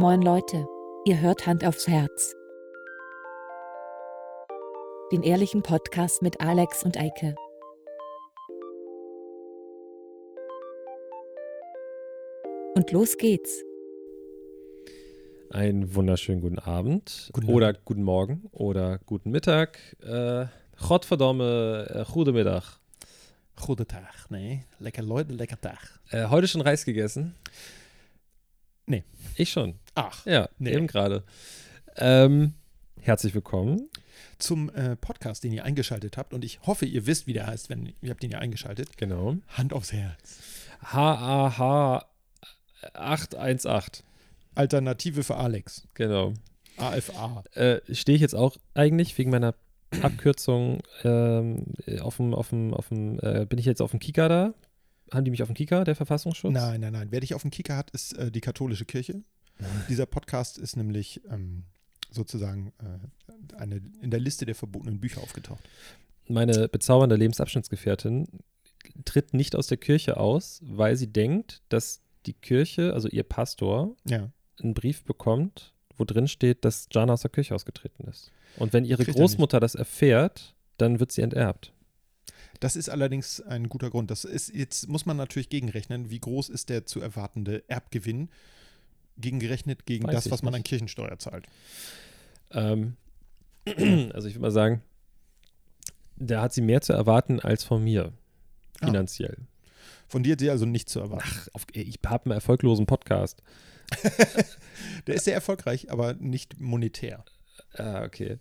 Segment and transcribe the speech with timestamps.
[0.00, 0.64] Moin Leute,
[1.06, 2.32] ihr hört Hand aufs Herz.
[5.10, 7.34] Den ehrlichen Podcast mit Alex und Eike.
[12.76, 13.64] Und los geht's.
[15.50, 19.80] Einen wunderschönen guten Abend Guten oder guten Morgen oder guten Mittag.
[20.00, 20.46] Äh,
[20.80, 22.78] Godverdomme, äh, goedemiddag.
[23.56, 24.30] Goede Tag.
[24.30, 25.98] Nee, lekker Leute, lekker Tag.
[26.12, 27.34] Äh, heute schon Reis gegessen?
[28.88, 29.04] Nee.
[29.36, 29.74] Ich schon.
[29.94, 30.72] Ach, Ja, Nee.
[30.72, 31.22] eben gerade.
[31.96, 32.54] Ähm,
[33.00, 33.88] herzlich willkommen.
[34.38, 36.32] zum äh, Podcast, den ihr eingeschaltet habt.
[36.32, 38.96] Und ich hoffe, ihr wisst, wie der heißt, wenn ihr habt den ja eingeschaltet.
[38.96, 39.36] Genau.
[39.48, 40.38] Hand aufs Herz.
[40.82, 42.06] HAH
[42.94, 44.04] 818.
[44.54, 45.86] Alternative für Alex.
[45.94, 46.32] Genau.
[46.78, 47.44] AFA.
[47.54, 49.54] Äh, Stehe ich jetzt auch eigentlich wegen meiner
[50.02, 51.66] Abkürzung ähm,
[52.00, 54.54] auf dem, auf dem, auf dem, äh, bin ich jetzt auf dem Kika da?
[55.12, 56.52] Haben die mich auf dem Kika, der Verfassungsschutz?
[56.52, 57.08] Nein, nein, nein.
[57.10, 59.22] Wer dich auf dem Kicker hat, ist äh, die katholische Kirche.
[59.88, 61.64] Dieser Podcast ist nämlich ähm,
[62.10, 65.62] sozusagen äh, eine, in der Liste der verbotenen Bücher aufgetaucht.
[66.28, 68.28] meine bezaubernde Lebensabschnittsgefährtin
[69.04, 73.96] tritt nicht aus der Kirche aus, weil sie denkt, dass die Kirche, also ihr Pastor,
[74.04, 74.30] Ja.
[74.62, 78.30] einen Brief bekommt, wo drin steht, dass Jana aus der Kirche ausgetreten ist.
[78.56, 81.72] Und wenn ihre Kriegt er Großmutter das erfährt, dann wird sie enterbt.
[82.60, 84.10] Das ist allerdings ein guter Grund.
[84.10, 88.28] Das ist, jetzt muss man natürlich gegenrechnen, wie groß ist der zu erwartende Erbgewinn
[89.16, 90.60] gegengerechnet gegen Weiß das, was man nicht.
[90.60, 91.46] an Kirchensteuer zahlt.
[92.50, 92.96] Ähm,
[93.66, 94.82] also ich würde mal sagen,
[96.16, 98.12] da hat sie mehr zu erwarten als von mir,
[98.80, 98.86] Ah.
[98.86, 99.36] finanziell.
[100.06, 101.24] Von dir hat sie also nicht zu erwarten.
[101.28, 103.42] Ach, auf, ich habe einen erfolglosen Podcast.
[105.06, 107.24] Der ist sehr erfolgreich, aber nicht monetär.
[107.74, 108.38] Ah, okay.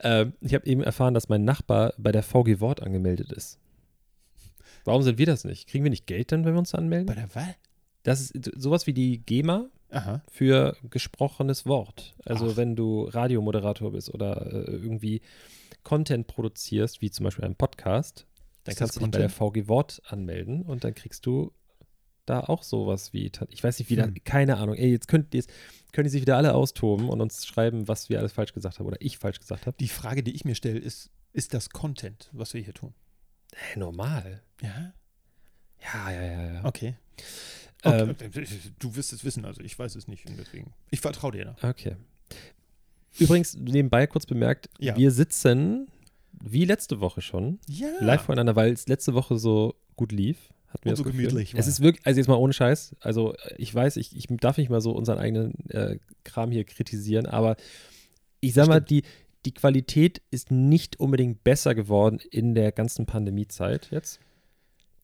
[0.00, 3.58] Ähm, ich habe eben erfahren, dass mein Nachbar bei der VG Wort angemeldet ist.
[4.84, 5.68] Warum sind wir das nicht?
[5.68, 7.06] Kriegen wir nicht Geld dann, wenn wir uns anmelden?
[7.06, 7.54] Bei der Wahl?
[8.02, 10.22] Das ist sowas wie die GEMA Aha.
[10.30, 12.14] für gesprochenes Wort.
[12.24, 12.56] Also Ach.
[12.56, 15.20] wenn du Radiomoderator bist oder äh, irgendwie
[15.82, 18.26] Content produzierst, wie zum Beispiel einen Podcast,
[18.64, 19.30] dann kannst du dich bei der?
[19.30, 21.52] VG Wort anmelden und dann kriegst du
[22.30, 24.14] da auch sowas wie, ich weiß nicht, wie da, Hm.
[24.24, 24.74] keine Ahnung.
[24.74, 25.50] Ey, jetzt könnt, jetzt
[25.92, 28.86] können die sich wieder alle austoben und uns schreiben, was wir alles falsch gesagt haben
[28.86, 29.76] oder ich falsch gesagt habe.
[29.78, 32.94] Die Frage, die ich mir stelle, ist, ist das Content, was wir hier tun?
[33.54, 34.42] Hey, normal.
[34.62, 34.92] Ja?
[35.82, 36.64] Ja, ja, ja, ja.
[36.64, 36.94] Okay.
[37.82, 38.30] Ähm, okay.
[38.78, 40.72] Du wirst es wissen, also ich weiß es nicht und deswegen.
[40.90, 41.68] Ich vertraue dir da.
[41.68, 41.96] Okay.
[43.18, 44.96] Übrigens, nebenbei kurz bemerkt, Ja.
[44.96, 45.88] wir sitzen
[46.42, 47.88] wie letzte Woche schon Ja.
[48.00, 50.52] live voneinander, weil es letzte Woche so gut lief.
[50.70, 53.54] Hatten wir Und so gemütlich Es ist wirklich, also jetzt mal ohne Scheiß, also äh,
[53.58, 57.56] ich weiß, ich, ich darf nicht mal so unseren eigenen äh, Kram hier kritisieren, aber
[58.40, 58.90] ich sag mal, Stimmt.
[58.90, 59.02] die,
[59.46, 64.20] die Qualität ist nicht unbedingt besser geworden in der ganzen Pandemiezeit jetzt.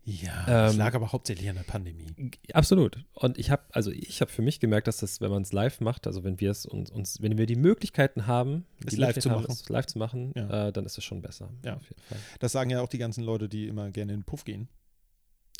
[0.05, 2.07] Ja, es Ähm, lag aber hauptsächlich an der Pandemie.
[2.53, 3.05] Absolut.
[3.15, 5.81] Und ich habe, also ich habe für mich gemerkt, dass das, wenn man es live
[5.81, 9.31] macht, also wenn wir es uns, uns, wenn wir die Möglichkeiten haben, Es live zu
[9.33, 9.51] haben, machen.
[9.53, 10.69] es live zu machen, Ja.
[10.69, 11.51] äh, dann ist es schon besser.
[11.65, 11.81] Ja.
[12.39, 14.69] Das sagen ja auch die ganzen Leute, die immer gerne in den Puff gehen.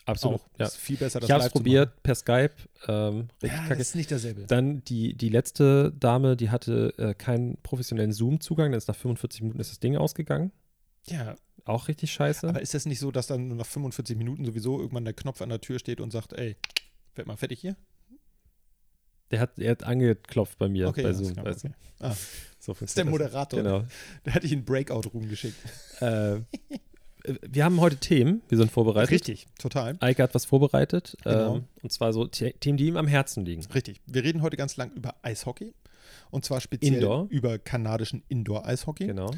[0.07, 0.41] Absolut.
[0.41, 0.49] Auch.
[0.59, 0.67] Ja.
[0.67, 2.53] Ist viel besser, das Ich habe es probiert per Skype.
[2.89, 3.69] Ähm, Ja, kacke.
[3.71, 4.47] das ist nicht dasselbe.
[4.47, 9.43] Dann die, die letzte Dame, die hatte äh, keinen professionellen Zoom-Zugang, dann ist nach 45
[9.43, 10.53] Minuten ist das Ding ausgegangen.
[11.09, 11.35] Ja,
[11.65, 12.49] Auch richtig scheiße.
[12.49, 15.43] aber ist das nicht so, dass dann nur nach 45 Minuten sowieso irgendwann der Knopf
[15.43, 16.57] an der Tür steht und sagt, ey,
[17.17, 17.77] werd mal fertig hier?
[19.33, 21.37] der, hat, der hat angeklopft bei mir Okay, bei alles Zoom.
[21.37, 21.69] weißt du?
[21.69, 21.77] okay.
[21.99, 22.15] Ah,
[22.61, 23.61] So das ist der Moderator.
[23.61, 23.85] Genau.
[24.25, 25.57] Der hat dich in Breakout-Room geschickt.
[26.01, 26.37] äh,
[27.49, 29.11] wir haben heute Themen, wir sind vorbereitet.
[29.11, 29.97] Richtig, total.
[30.01, 31.17] Eike hat was vorbereitet.
[31.25, 31.57] Genau.
[31.57, 33.65] Ähm, und zwar so The Themen, die ihm am Herzen liegen.
[33.75, 34.01] Richtig.
[34.07, 35.75] Wir reden heute ganz lang über Eishockey.
[36.31, 37.27] Und zwar speziell Indoor.
[37.31, 39.07] über kanadischen Indoor-Eishockey.
[39.07, 39.31] Genau.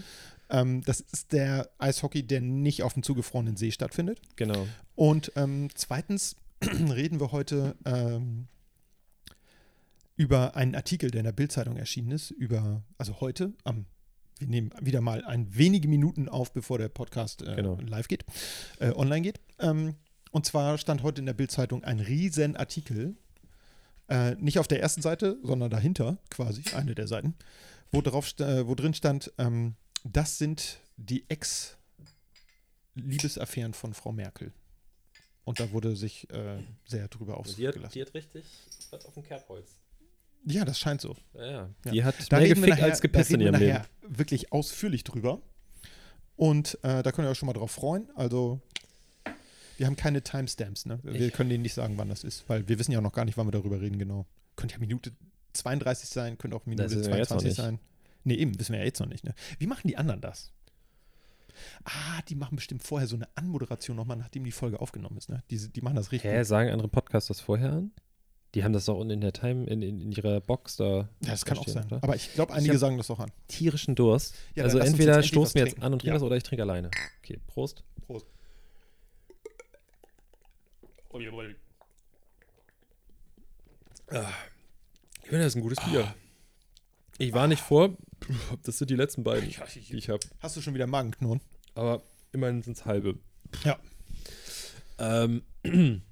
[0.50, 4.20] Ähm, das ist der Eishockey, der nicht auf dem zugefrorenen See stattfindet.
[4.36, 4.66] Genau.
[4.94, 8.46] Und ähm, zweitens reden wir heute ähm,
[10.16, 13.86] über einen Artikel, der in der Bildzeitung erschienen ist, über, also heute, am,
[14.38, 17.78] wir nehmen wieder mal ein wenige Minuten auf, bevor der Podcast äh, Genau.
[17.80, 18.24] live geht,
[18.80, 19.40] äh, online geht.
[19.58, 19.94] Ähm,
[20.30, 23.16] und zwar stand heute in der Bildzeitung ein riesen Artikel,
[24.08, 27.34] äh, nicht auf der ersten Seite, sondern dahinter quasi, eine der Seiten,
[27.90, 29.74] wo, drauf, äh, wo drin stand, ähm,
[30.04, 31.24] das sind die
[32.94, 34.52] Ex-Liebesaffären von Frau Merkel.
[35.44, 38.00] Und da wurde sich äh, sehr drüber ausgelassen.
[38.02, 38.44] hat richtig
[38.90, 39.76] was auf dem Kerbholz.
[40.44, 41.14] Ja, das scheint so.
[41.34, 41.46] Ja,
[41.84, 41.90] ja.
[41.90, 44.18] Die hat Da mehr wir gefickt nachher, als gepisst in wir ihrem nachher Leben.
[44.18, 45.40] wirklich ausführlich drüber.
[46.36, 48.08] Und äh, da könnt ihr euch schon mal drauf freuen.
[48.14, 48.60] Also,
[49.76, 51.00] wir haben keine Timestamps, ne?
[51.02, 53.12] Wir Ich- können denen nicht sagen, wann das ist, weil wir wissen ja auch noch
[53.12, 54.26] gar nicht, wann wir darüber reden, genau.
[54.56, 55.12] Könnte ja Minute
[55.52, 57.56] 32 sein, könnte auch Minute wissen wir jetzt noch 22 nicht.
[57.56, 57.78] sein.
[58.24, 59.34] Nee, eben, wissen wir ja jetzt noch nicht, ne?
[59.58, 60.52] Wie machen die anderen das?
[61.84, 65.42] Ah, die machen bestimmt vorher so eine Anmoderation nochmal, nachdem die Folge aufgenommen ist, ne?
[65.50, 66.30] Die, die machen das richtig.
[66.30, 67.90] Hä, sagen andere Podcasts das vorher an?
[68.54, 71.08] Die haben das doch unten in der Time, in, in, in ihrer Box da.
[71.20, 71.84] Ja, das kann auch sein.
[71.86, 72.02] oder?
[72.02, 73.30] Aber ich glaube, Ich einige hab- sagen das auch an.
[73.46, 74.34] Tierischen Durst.
[74.54, 76.14] Ja, also entweder stoßen wir jetzt an und trinken Ja.
[76.14, 76.90] das oder ich trinke alleine.
[77.22, 77.82] Okay, Prost.
[78.06, 78.26] Prost.
[84.10, 84.30] Ah,
[85.22, 86.14] Ich finde, das ist ein gutes Bier.
[87.18, 87.90] Ich war nicht vor.
[88.64, 90.18] Das sind die letzten beiden, die ich habe.
[90.40, 91.40] Hast du schon wieder Magenknurren?
[91.74, 92.02] Aber
[92.32, 93.16] immerhin sind es halbe.
[93.64, 93.78] Ja.
[94.98, 95.42] Ähm,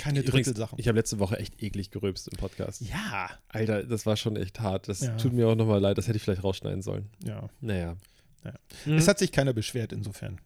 [0.00, 0.78] Keine Drittelsachen.
[0.78, 2.80] ich habe letzte Woche echt eklig gerülpst im Podcast.
[2.80, 3.28] Ja.
[3.48, 4.88] Alter, das war schon echt hart.
[4.88, 5.16] Das Ja.
[5.16, 5.98] tut mir auch nochmal leid.
[5.98, 7.10] Das hätte ich vielleicht rausschneiden sollen.
[7.24, 7.48] Ja.
[7.60, 7.96] Naja.
[8.44, 8.54] Ja.
[8.84, 8.94] Hm.
[8.96, 10.40] Es hat sich keiner beschwert insofern.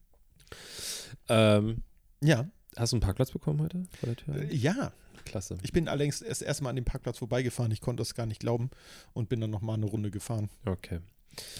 [1.28, 1.82] ähm,
[2.20, 2.48] Ja.
[2.76, 4.34] hast du einen Parkplatz bekommen heute vor der Tür?
[4.50, 4.92] Äh, Ja.
[5.24, 5.56] Klasse.
[5.62, 7.70] Ich bin allerdings erst erstmal an dem Parkplatz vorbeigefahren.
[7.72, 8.70] Ich konnte das gar nicht glauben
[9.14, 10.50] und bin dann nochmal eine Runde gefahren.
[10.66, 11.00] Okay.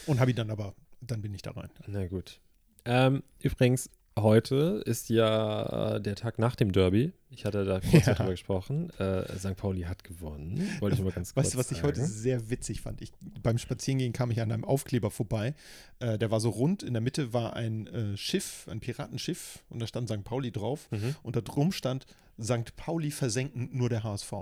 [0.06, 1.70] Und habe ihn dann aber, dann bin ich da rein.
[1.86, 2.40] Na gut.
[2.84, 3.88] Ähm, übrigens,
[4.18, 7.12] heute ist ja äh, der Tag nach dem Derby.
[7.30, 8.14] Ich hatte da kurz Ja.
[8.14, 8.90] darüber gesprochen.
[8.98, 9.56] Äh, St.
[9.56, 10.68] Pauli hat gewonnen.
[10.80, 11.88] Wollte ich mal ganz kurz Weißt du, was ich sagen.
[11.88, 13.02] heute sehr witzig fand?
[13.02, 13.12] Ich,
[13.42, 15.54] beim Spazierengehen kam ich an einem Aufkleber vorbei.
[15.98, 16.82] Äh, der war so rund.
[16.82, 19.64] In der Mitte war ein äh, Schiff, ein Piratenschiff.
[19.68, 20.22] Und da stand St.
[20.22, 20.86] Pauli drauf.
[20.92, 21.16] Mhm.
[21.22, 22.06] Und da drum stand
[22.40, 22.76] St.
[22.76, 24.32] Pauli versenken, nur der HSV.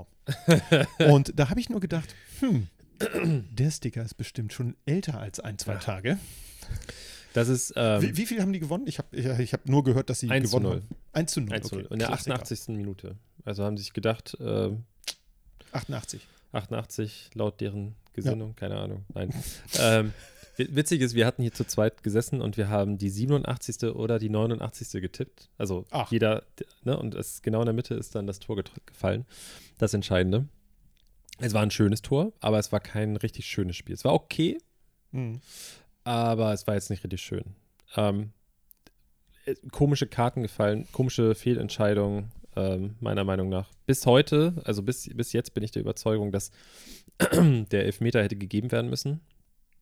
[1.11, 2.69] und da habe ich nur gedacht, hm,
[3.51, 5.79] der Sticker ist bestimmt schon älter als ein, zwei Ja.
[5.79, 6.19] Tage.
[7.35, 8.87] Das ist ähm, wie, wie viel haben die gewonnen?
[8.87, 10.83] Ich habe ich, ich hab nur gehört, dass sie 1 zu gewonnen 0.
[10.83, 10.97] haben.
[11.13, 11.53] 1 zu 0.
[11.53, 11.85] 1 zu 0.
[11.85, 11.93] okay.
[11.95, 12.35] In der Klassiker.
[12.35, 12.69] 88.
[12.77, 13.17] Minute.
[13.45, 14.71] Also haben sie sich gedacht, äh,
[15.73, 16.27] 88.
[16.53, 19.05] 88 laut deren Gesinnung, keine Ahnung.
[19.15, 19.31] Nein.
[19.81, 20.13] ähm,
[20.57, 23.85] wi- witzig ist, wir hatten hier zu zweit gesessen und wir haben die 87.
[23.95, 25.01] oder die 89.
[25.01, 25.49] getippt.
[25.57, 26.11] Also Ach.
[26.13, 26.43] jeder,
[26.85, 29.25] ne, und es genau in der Mitte ist dann das Tor gefallen.
[29.79, 30.47] Das Entscheidende.
[31.39, 33.95] Es war ein schönes Tor, aber es war kein richtig schönes Spiel.
[33.95, 34.59] Es war okay,
[35.13, 35.41] Hm.
[36.05, 37.45] Aber es war jetzt nicht richtig schön.
[37.97, 38.33] Ähm,
[39.45, 43.71] äh, komische Karten gefallen, komische Fehlentscheidungen, ähm, meiner Meinung nach.
[43.87, 46.51] Bis heute, also bis, bis jetzt bin ich der Überzeugung, dass
[47.21, 49.21] der Elfmeter hätte gegeben werden müssen.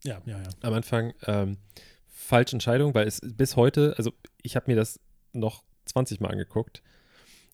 [0.05, 0.49] Ja, ja, ja.
[0.63, 1.59] Am Anfang ähm,
[2.09, 4.13] falsche Entscheidung, weil es bis heute, also
[4.43, 5.01] ich habe mir das
[5.33, 6.83] noch 20 Mal angeguckt.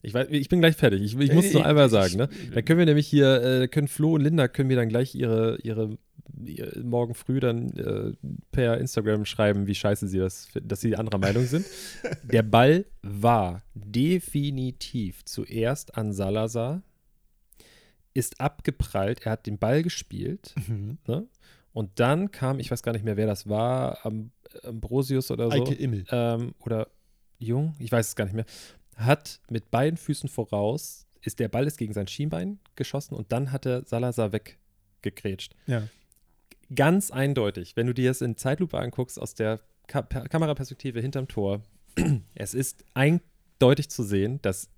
[0.07, 1.03] Ich, weiß, ich bin gleich fertig.
[1.03, 2.17] Ich, ich muss es nur einmal sagen.
[2.17, 2.29] Ne?
[2.55, 5.59] Da können wir nämlich hier, äh, können Flo und Linda, können wir dann gleich ihre,
[5.63, 5.99] ihre,
[6.45, 8.13] ihre morgen früh dann äh,
[8.53, 11.67] per Instagram schreiben, wie scheiße sie das finden, dass sie anderer Meinung sind.
[12.25, 16.83] Der Ball war definitiv zuerst an Salazar,
[18.15, 20.99] ist abgeprallt, er hat den Ball gespielt Mhm.
[21.07, 21.27] ne?
[21.73, 24.31] und dann kam, ich weiß gar nicht mehr, wer das war, Am
[24.63, 26.05] Ambrosius oder so Eike Immel.
[26.11, 26.89] ähm, oder
[27.39, 28.47] Jung, ich weiß es gar nicht mehr,
[28.97, 33.53] hat mit beiden Füßen voraus, ist der Ball ist gegen sein Schienbein geschossen und dann
[33.53, 35.55] hat er Salazar weggegrätscht.
[35.67, 35.89] Ja.
[36.75, 41.29] Ganz eindeutig, wenn du dir das in Zeitlupe anguckst, aus der Ka Per- Kameraperspektive hinterm
[41.29, 41.63] Tor,
[42.35, 44.69] es ist eindeutig zu sehen, dass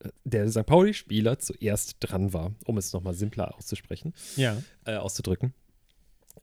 [0.00, 0.66] äh, der St.
[0.66, 4.56] Pauli-Spieler zuerst dran war, um es nochmal simpler auszusprechen Ja.
[4.84, 5.52] äh, auszudrücken.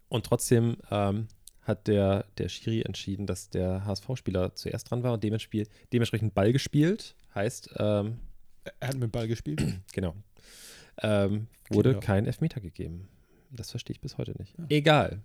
[0.10, 1.27] Und trotzdem ähm,
[1.63, 7.15] hat der, der Schiri entschieden, dass der HSV-Spieler zuerst dran war und dementsprechend, Ball gespielt.
[7.36, 8.19] Heißt, ähm,
[8.80, 9.62] Er hat mit Ball gespielt.
[9.94, 10.15] genau,
[11.01, 12.06] ähm, wurde Kinder.
[12.06, 13.07] kein Elfmeter gegeben.
[13.51, 14.54] Das verstehe ich bis heute nicht.
[14.69, 15.19] Egal.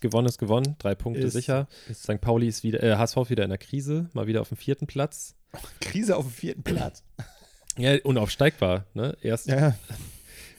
[0.00, 1.66] Gewonnen ist gewonnen, drei Punkte Ist- sicher.
[1.88, 2.20] ist- St.
[2.20, 4.86] Pauli ist wieder, äh, HSV ist wieder in der Krise, mal wieder auf dem vierten
[4.86, 5.34] Platz.
[5.80, 7.02] Krise auf dem vierten Platz.
[7.76, 9.16] Ja, unaufsteigbar, ne?
[9.22, 9.78] Erst, Ja, ja.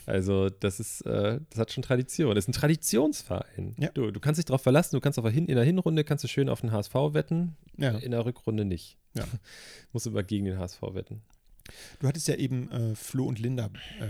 [0.05, 2.35] Also, das ist, äh, das hat schon Tradition.
[2.35, 3.75] Das ist ein Traditionsverein.
[3.79, 3.89] Ja.
[3.93, 6.23] Du, du kannst dich darauf verlassen, du kannst auf der Hin in der Hinrunde kannst
[6.23, 7.91] du schön auf den HSV wetten, ja.
[7.97, 8.97] in der Rückrunde nicht.
[9.13, 9.23] Ja.
[9.91, 11.21] Musst immer gegen den HSV wetten.
[11.99, 14.07] Du hattest ja eben äh, Flo und Linda äh,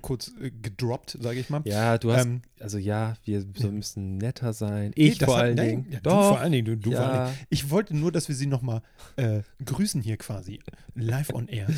[0.00, 1.62] kurz äh, gedroppt, sage ich mal.
[1.64, 3.70] Ja, du hast, Ähm, also ja, wir so ja.
[3.70, 4.92] müssen netter sein.
[4.96, 5.86] nee, Ich das vor hat- allen nein, Dingen.
[5.90, 6.28] Ja, Doch.
[6.28, 6.64] vor allen Dingen.
[6.66, 7.36] Du, du vor allen Dingen.
[7.40, 7.46] ja.
[7.48, 8.82] Ich wollte nur, dass wir sie nochmal
[9.16, 10.60] äh, grüßen hier quasi.
[10.94, 11.68] Live on air.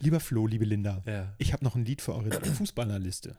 [0.00, 1.34] Lieber Flo, liebe Linda, ja.
[1.38, 3.36] ich habe noch ein Lied für eure Fußballerliste.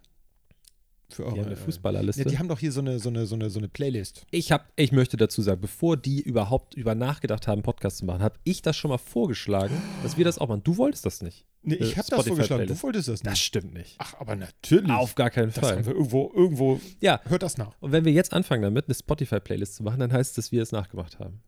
[1.13, 2.24] Für eure, Die haben eine äh, Fußballerliste.
[2.24, 4.25] Ja, die haben doch hier so eine, so eine, so eine, so eine Playlist.
[4.32, 8.22] ich, hab, ich möchte dazu sagen, bevor die überhaupt über nachgedacht haben, Podcast zu machen,
[8.22, 10.63] habe ich das schon mal vorgeschlagen, dass wir das auch machen.
[10.63, 11.46] Du wolltest das nicht.
[11.63, 12.65] Nee, ich habe das vorgeschlagen.
[12.68, 13.32] Du wolltest das nicht.
[13.32, 13.96] Das stimmt nicht.
[14.00, 14.89] Ach, aber natürlich.
[14.91, 15.86] Auf gar keinen das haben Fall.
[15.86, 16.82] wir irgendwo, irgendwo.
[17.01, 17.75] Ja, Hört das nach.
[17.80, 20.63] Und wenn wir jetzt anfangen damit, eine Spotify-Playlist zu machen, dann heißt es, dass wir
[20.63, 21.41] es nachgemacht haben.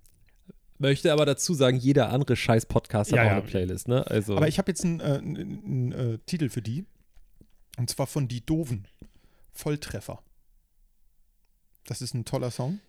[0.77, 3.33] Möchte aber dazu sagen, jeder andere scheiß Podcast hat Ja, auch ja.
[3.33, 4.05] eine Playlist, ne?
[4.05, 6.85] Also, Aber ich habe jetzt einen, äh, einen, einen äh, Titel für die.
[7.77, 8.87] Und zwar von Die Doven.
[9.53, 10.21] Volltreffer.
[11.85, 12.79] Das ist ein toller Song.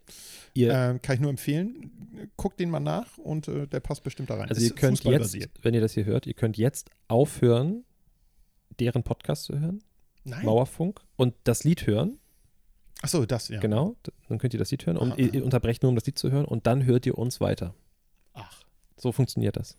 [0.54, 2.30] ihr, Ähm, kann ich nur empfehlen.
[2.36, 4.48] Guckt den mal nach und äh, der passt bestimmt da rein.
[4.48, 7.84] also Ist ihr könnt jetzt, wenn ihr das hier hört, ihr könnt jetzt aufhören,
[8.78, 9.82] deren Podcast zu hören,
[10.24, 10.44] Nein.
[10.44, 12.18] Mauerfunk, und das Lied hören,
[13.02, 13.60] Achso, das, ja.
[13.60, 13.96] genau,
[14.28, 15.34] dann könnt ihr das Lied hören und ihr, ah.
[15.34, 17.74] ihr unterbrecht nur, um das Lied zu hören und dann hört ihr uns weiter.
[18.32, 18.62] Ach,
[18.96, 19.76] So funktioniert das.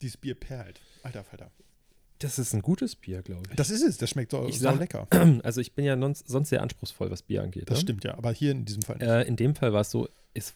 [0.00, 0.80] dieses Bier perlt.
[1.02, 1.50] Alter Falter.
[2.20, 3.56] Das ist ein gutes Bier, glaube ich.
[3.56, 5.06] Das ist es, das schmeckt so, Ich sag- lecker.
[5.44, 7.70] Also ich bin ja nons- sonst sehr anspruchsvoll, was Bier angeht.
[7.70, 7.82] Das ne?
[7.82, 9.06] stimmt ja, aber hier in diesem Fall nicht.
[9.08, 10.54] Äh, in dem Fall war es so, es,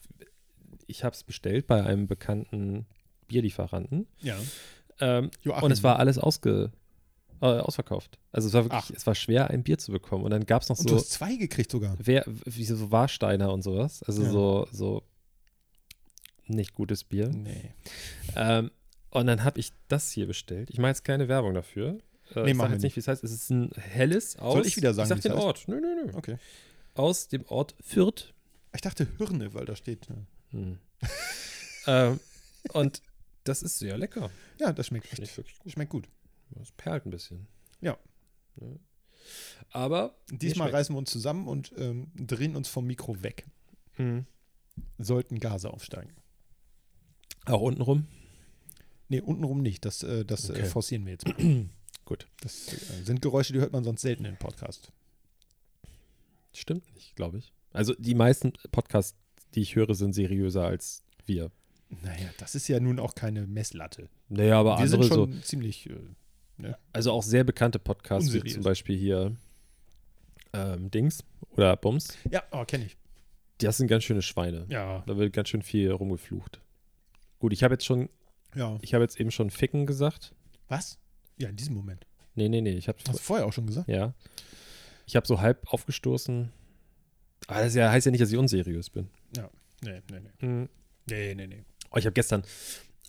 [0.87, 2.85] ich habe es bestellt bei einem bekannten
[3.27, 4.35] Bierlieferanten ja.
[4.99, 6.71] ähm, und es war alles ausge,
[7.41, 8.19] äh, ausverkauft.
[8.33, 8.91] Also es war wirklich, Ach.
[8.93, 10.25] es war schwer, ein Bier zu bekommen.
[10.25, 11.95] Und dann gab es noch Und du so, hast zwei gekriegt sogar.
[11.97, 14.03] wer, wie so Warsteiner und sowas.
[14.03, 14.29] Also Ja.
[14.31, 15.03] so, so
[16.47, 17.29] nicht gutes Bier.
[17.29, 17.71] Nee.
[18.35, 18.69] Ähm,
[19.13, 20.69] und dann habe ich das hier bestellt.
[20.69, 21.99] Ich mache jetzt keine Werbung dafür.
[22.35, 23.23] Äh, Nee, ich sage wir jetzt nicht, wie es heißt.
[23.23, 24.53] Es ist ein helles aus.
[24.53, 25.43] Soll ich wieder sagen, Ich sag den heißt?
[25.43, 25.67] Ort.
[25.67, 26.11] Nö, nö, nö.
[26.13, 26.37] Okay.
[26.95, 28.33] Aus dem Ort Fürth.
[28.73, 30.07] Ich dachte Hirne, weil da steht.
[30.09, 30.13] äh,
[30.51, 30.77] Hm.
[31.87, 32.19] ähm,
[32.73, 33.01] und
[33.43, 34.29] das ist sehr lecker.
[34.59, 35.37] Ja, das schmeckt Finde ich echt.
[35.37, 35.71] wirklich gut.
[35.71, 36.07] Schmeckt gut.
[36.61, 37.47] Es perlt ein bisschen.
[37.81, 37.97] Ja.
[38.55, 38.79] Ne?
[39.71, 43.45] Aber Diesmal reißen wir uns zusammen und ähm, drehen uns vom Mikro weg.
[43.93, 44.25] Hm.
[44.97, 46.13] Sollten Gase aufsteigen.
[47.45, 48.07] auch untenrum.
[49.13, 49.85] Nee, untenrum nicht.
[49.85, 50.65] Das, äh, das äh, Okay.
[50.65, 51.35] forcieren wir jetzt mal.
[52.05, 52.27] Gut.
[52.41, 54.91] Das äh, sind Geräusche, die hört man sonst selten im Podcast.
[56.51, 57.53] Stimmt nicht, glaube ich.
[57.71, 59.15] Also die meisten Podcasts,
[59.55, 61.51] die ich höre, sind seriöser als wir.
[62.01, 64.09] Naja, das ist ja nun auch keine Messlatte.
[64.29, 65.13] Naja, aber wir andere sind so.
[65.15, 65.89] schon ziemlich.
[66.59, 68.53] Äh, Also auch sehr bekannte Podcasts, wie Unseriös.
[68.55, 69.35] zum Beispiel hier
[70.53, 72.17] ähm, Dings oder Bums.
[72.31, 72.97] ja, oh, kenne ich.
[73.59, 74.65] Das sind ganz schöne Schweine.
[74.69, 76.59] Ja, Da wird ganz schön viel rumgeflucht.
[77.39, 78.09] Gut, ich habe jetzt schon,
[78.55, 78.77] ja.
[78.81, 80.33] ich habe jetzt eben schon Ficken gesagt.
[80.67, 80.99] Was?
[81.37, 82.05] Ja, in diesem Moment.
[82.35, 82.71] Nee, nee, nee.
[82.77, 83.87] Ich habe Hast du vorher auch schon gesagt?
[83.87, 84.13] ja.
[85.05, 86.49] Ich habe so halb aufgestoßen.
[87.47, 89.09] Aber das ist ja, heißt ja nicht, dass ich unseriös bin.
[89.81, 90.67] Nee, nee, nee.
[91.09, 91.63] Nee, nee, nee.
[91.91, 92.43] Oh, ich habe gestern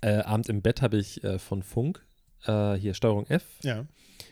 [0.03, 2.05] äh, Abend im Bett habe ich äh, von Funk
[2.47, 3.87] äh, hier Steuerung F Ja.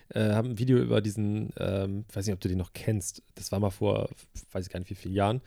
[0.08, 3.22] äh, haben ein Video über diesen, ähm, weiß nicht, ob du den noch kennst.
[3.36, 4.10] Das war mal vor,
[4.50, 5.40] weiß ich gar nicht wie vielen Jahren.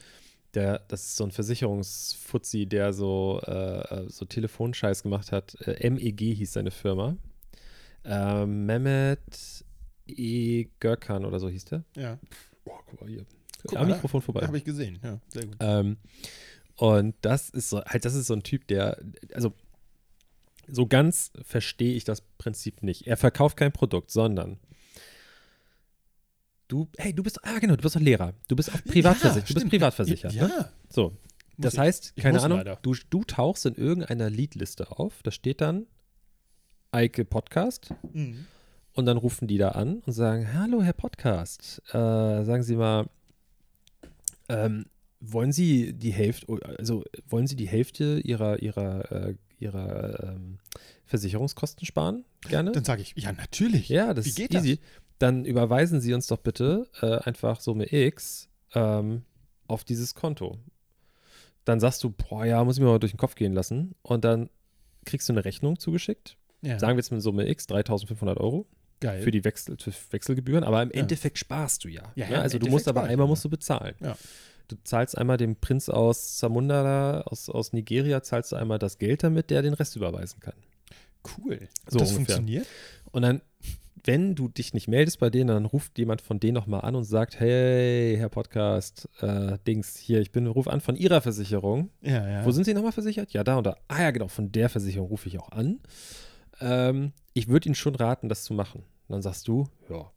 [0.55, 5.55] Der, das ist so ein Versicherungsfuzzi, der so, äh, äh, so Telefonscheiß gemacht hat.
[5.67, 7.17] Äh, MEG hieß seine Firma.
[8.05, 9.65] Ähm, Mehmet
[10.07, 10.67] E.
[10.79, 11.83] Görkan oder so hieß der.
[11.95, 12.19] Ja.
[12.65, 13.25] Oh, guck mal hier.
[13.67, 14.41] Guck Am Mikrofon vorbei.
[14.47, 14.99] Habe ich gesehen.
[15.03, 15.57] Ja, sehr gut.
[15.59, 15.97] Ähm,
[16.77, 19.01] und das ist so, halt, das ist so ein Typ, der,
[19.33, 19.53] also
[20.67, 23.07] so ganz verstehe ich das Prinzip nicht.
[23.07, 24.59] Er verkauft kein Produkt, sondern
[26.67, 28.33] du, hey, du bist, ah genau, du bist doch Lehrer.
[28.47, 29.49] Du bist auch privatversichert.
[29.49, 30.33] du bist privatversichert.
[30.33, 30.47] Ja.
[30.47, 30.69] Ne?
[30.89, 31.17] So, Muss
[31.57, 31.79] das ich.
[31.79, 32.77] heißt, Ich keine Ahnung, leider.
[32.81, 35.85] du, du tauchst in irgendeiner Leadliste auf, da steht dann
[36.91, 38.45] Eike Podcast Mhm.
[38.93, 43.07] und dann rufen die da an und sagen, hallo Herr Podcast, äh, sagen Sie mal,
[44.49, 44.85] ähm,
[45.19, 50.59] wollen Sie die Hälfte, also wollen Sie die Hälfte Ihrer, Ihrer, äh, Ihrer ähm,
[51.05, 52.25] Versicherungskosten sparen?
[52.47, 52.71] Gerne?
[52.71, 53.89] Dann sage ich, ja, natürlich.
[53.89, 54.79] ja, das Wie geht easy.
[55.19, 59.23] Dann überweisen Sie uns doch bitte äh, einfach Summe X ähm,
[59.67, 60.57] auf dieses Konto.
[61.63, 63.95] Dann sagst du, boah, ja, muss ich mir mal durch den Kopf gehen lassen.
[64.01, 64.49] Und dann
[65.05, 66.37] kriegst du eine Rechnung zugeschickt.
[66.61, 66.77] Ja.
[66.79, 68.67] Sagen wir jetzt mit Summe X, 3500 Euro
[68.99, 69.21] Geil.
[69.21, 70.95] für die Wechsel, für Wechselgebühren, aber im Ja.
[71.01, 72.03] Endeffekt sparst du ja.
[72.15, 72.31] Ja, ne?
[72.31, 73.95] ja, im also du musst aber einmal musst du bezahlen.
[74.67, 78.97] Du zahlst einmal dem Prinz aus Zamunda da, aus, aus Nigeria, zahlst du einmal das
[78.97, 80.55] Geld damit, der den Rest überweisen kann.
[81.37, 81.59] cool.
[81.87, 82.15] So das ungefähr.
[82.15, 82.67] funktioniert?
[83.11, 83.41] Und dann,
[84.05, 87.03] wenn du dich nicht meldest bei denen, dann ruft jemand von denen nochmal an und
[87.03, 91.89] sagt, hey, Herr Podcast, äh, Dings, hier, ich bin, ruf an von Ihrer Versicherung.
[92.01, 92.45] Ja, ja.
[92.45, 93.33] Wo sind Sie nochmal versichert?
[93.33, 93.77] Ja, da und da.
[93.87, 95.79] Ah ja, genau, von der Versicherung rufe ich auch an.
[96.61, 98.83] Ähm, ich würde Ihnen schon raten, das zu machen.
[99.07, 100.11] Und dann sagst du, ja,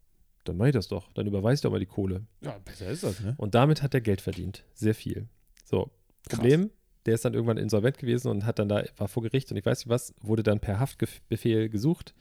[0.45, 1.11] dann mach ich das doch.
[1.12, 2.26] Dann ich doch mal die Kohle.
[2.42, 3.35] ja, besser ist das, ne?
[3.38, 4.64] Und damit hat er Geld verdient.
[4.75, 5.28] Sehr viel.
[5.64, 5.90] So,
[6.28, 6.38] Krass.
[6.38, 6.71] Problem,
[7.07, 9.64] der ist dann irgendwann insolvent gewesen und hat dann da, war vor Gericht und ich
[9.64, 12.14] weiß nicht was, wurde dann per Haftbefehl gesucht.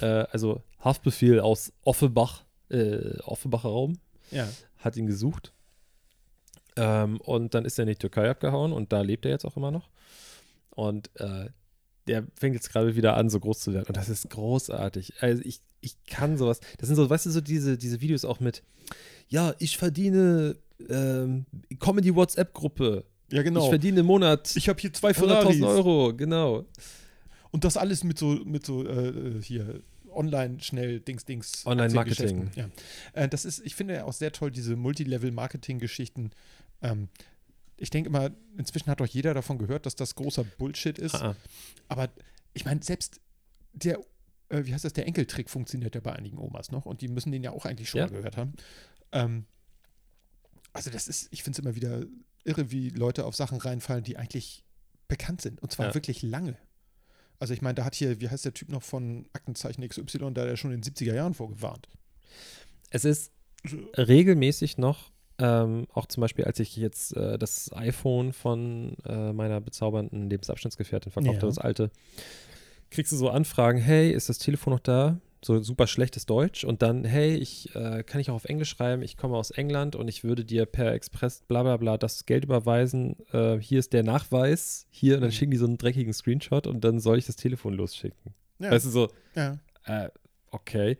[0.00, 3.98] Äh, also Haftbefehl aus Offenbach, äh, Offenbacher Raum,
[4.30, 4.48] Ja.
[4.78, 5.52] hat ihn gesucht.
[6.76, 9.56] Ähm, und dann ist er in die Türkei abgehauen und da lebt er jetzt auch
[9.56, 9.90] immer noch.
[10.70, 11.50] Und äh,
[12.06, 13.86] der fängt jetzt gerade wieder an, so groß zu werden.
[13.88, 15.14] Und das ist großartig.
[15.20, 16.60] Also ich, ich kann sowas.
[16.78, 18.62] Das sind so, weißt du, so diese, diese Videos auch mit,
[19.28, 20.56] ja, ich verdiene
[20.88, 21.44] ähm,
[21.78, 23.04] Comedy-WhatsApp-Gruppe.
[23.30, 23.64] Ja, genau.
[23.64, 25.56] Ich verdiene im Monat Ich habe hier zwei Ferraris.
[25.56, 26.64] 100.000 Euro, genau.
[27.52, 31.64] Und das alles mit so, mit so äh, hier online schnell Dings, Dings.
[31.66, 32.50] Online-Marketing.
[32.56, 32.68] Ja.
[33.12, 36.30] Äh, das ist, ich finde ja auch sehr toll, diese Multilevel-Marketing-Geschichten.
[36.82, 37.08] Ähm,
[37.76, 41.14] ich denke immer, inzwischen hat doch jeder davon gehört, dass das großer Bullshit ist.
[41.14, 41.36] Ah, ah.
[41.88, 42.08] Aber
[42.54, 43.20] ich meine, selbst
[43.72, 43.98] der,
[44.48, 47.32] äh, wie heißt das, der Enkeltrick funktioniert ja bei einigen Omas noch und die müssen
[47.32, 48.06] den ja auch eigentlich schon Ja.
[48.06, 48.52] mal gehört haben.
[49.12, 49.46] Ähm,
[50.72, 52.04] also das ist, ich finde es immer wieder
[52.44, 54.64] irre, wie Leute auf Sachen reinfallen, die eigentlich
[55.08, 55.94] bekannt sind und zwar Ja.
[55.94, 56.56] wirklich lange.
[57.42, 60.42] Also ich meine, da hat hier, wie heißt der Typ noch von Aktenzeichen XY, da
[60.42, 61.88] hat er schon in den 70er Jahren vorgewarnt.
[62.90, 63.32] Es ist
[63.98, 69.60] regelmäßig noch, ähm, auch zum Beispiel, als ich jetzt äh, das iPhone von äh, meiner
[69.60, 71.48] bezaubernden Lebensabschnittsgefährtin verkauft Ja.
[71.48, 71.90] das alte,
[72.90, 75.18] kriegst du so Anfragen, hey, ist das Telefon noch da?
[75.44, 79.02] So super schlechtes Deutsch und dann, hey, ich äh, kann ich auch auf Englisch schreiben,
[79.02, 82.44] ich komme aus England und ich würde dir per Express bla bla bla das Geld
[82.44, 83.16] überweisen.
[83.32, 85.32] Äh, hier ist der Nachweis, hier, und dann Mhm.
[85.34, 88.34] schicken die so einen dreckigen Screenshot und dann soll ich das Telefon losschicken.
[88.60, 88.70] Ja.
[88.70, 89.58] Weißt du, so, ja.
[89.86, 90.08] äh,
[90.52, 90.96] okay.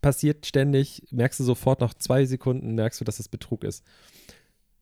[0.00, 3.84] Passiert ständig, merkst du sofort nach zwei Sekunden, merkst du, dass das Betrug ist.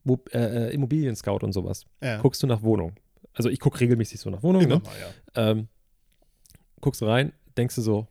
[0.05, 1.85] Mo äh, äh, Immobilien-Scout und sowas.
[2.01, 2.21] ja.
[2.21, 2.93] Guckst du nach Wohnung.
[3.33, 4.65] Also ich gucke regelmäßig so nach Wohnungen.
[4.65, 4.81] Immer Ne?
[4.83, 4.95] mal,
[5.35, 5.49] ja.
[5.51, 5.67] Ähm,
[6.79, 8.07] guckst du rein, denkst du so,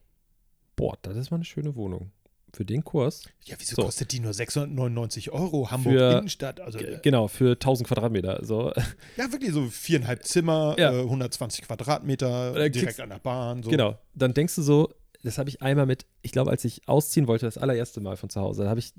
[0.76, 2.10] boah, das ist mal eine schöne Wohnung.
[2.52, 3.82] Für den Kurs, Ja, wieso So.
[3.82, 5.70] kostet die nur 699 Euro?
[5.70, 6.58] Hamburg Für- Innenstadt.
[6.60, 8.40] Also, äh, genau, für 1000 Quadratmeter.
[8.44, 8.72] So.
[9.16, 10.92] ja, wirklich so viereinhalb Zimmer, Ja.
[10.92, 13.62] äh, 120 Quadratmeter, Oder direkt kriegst- an der Bahn.
[13.62, 13.68] So.
[13.70, 14.88] Genau, dann denkst du so,
[15.22, 18.30] das habe ich einmal mit, ich glaube, als ich ausziehen wollte, das allererste Mal von
[18.30, 18.94] zu Hause, da habe ich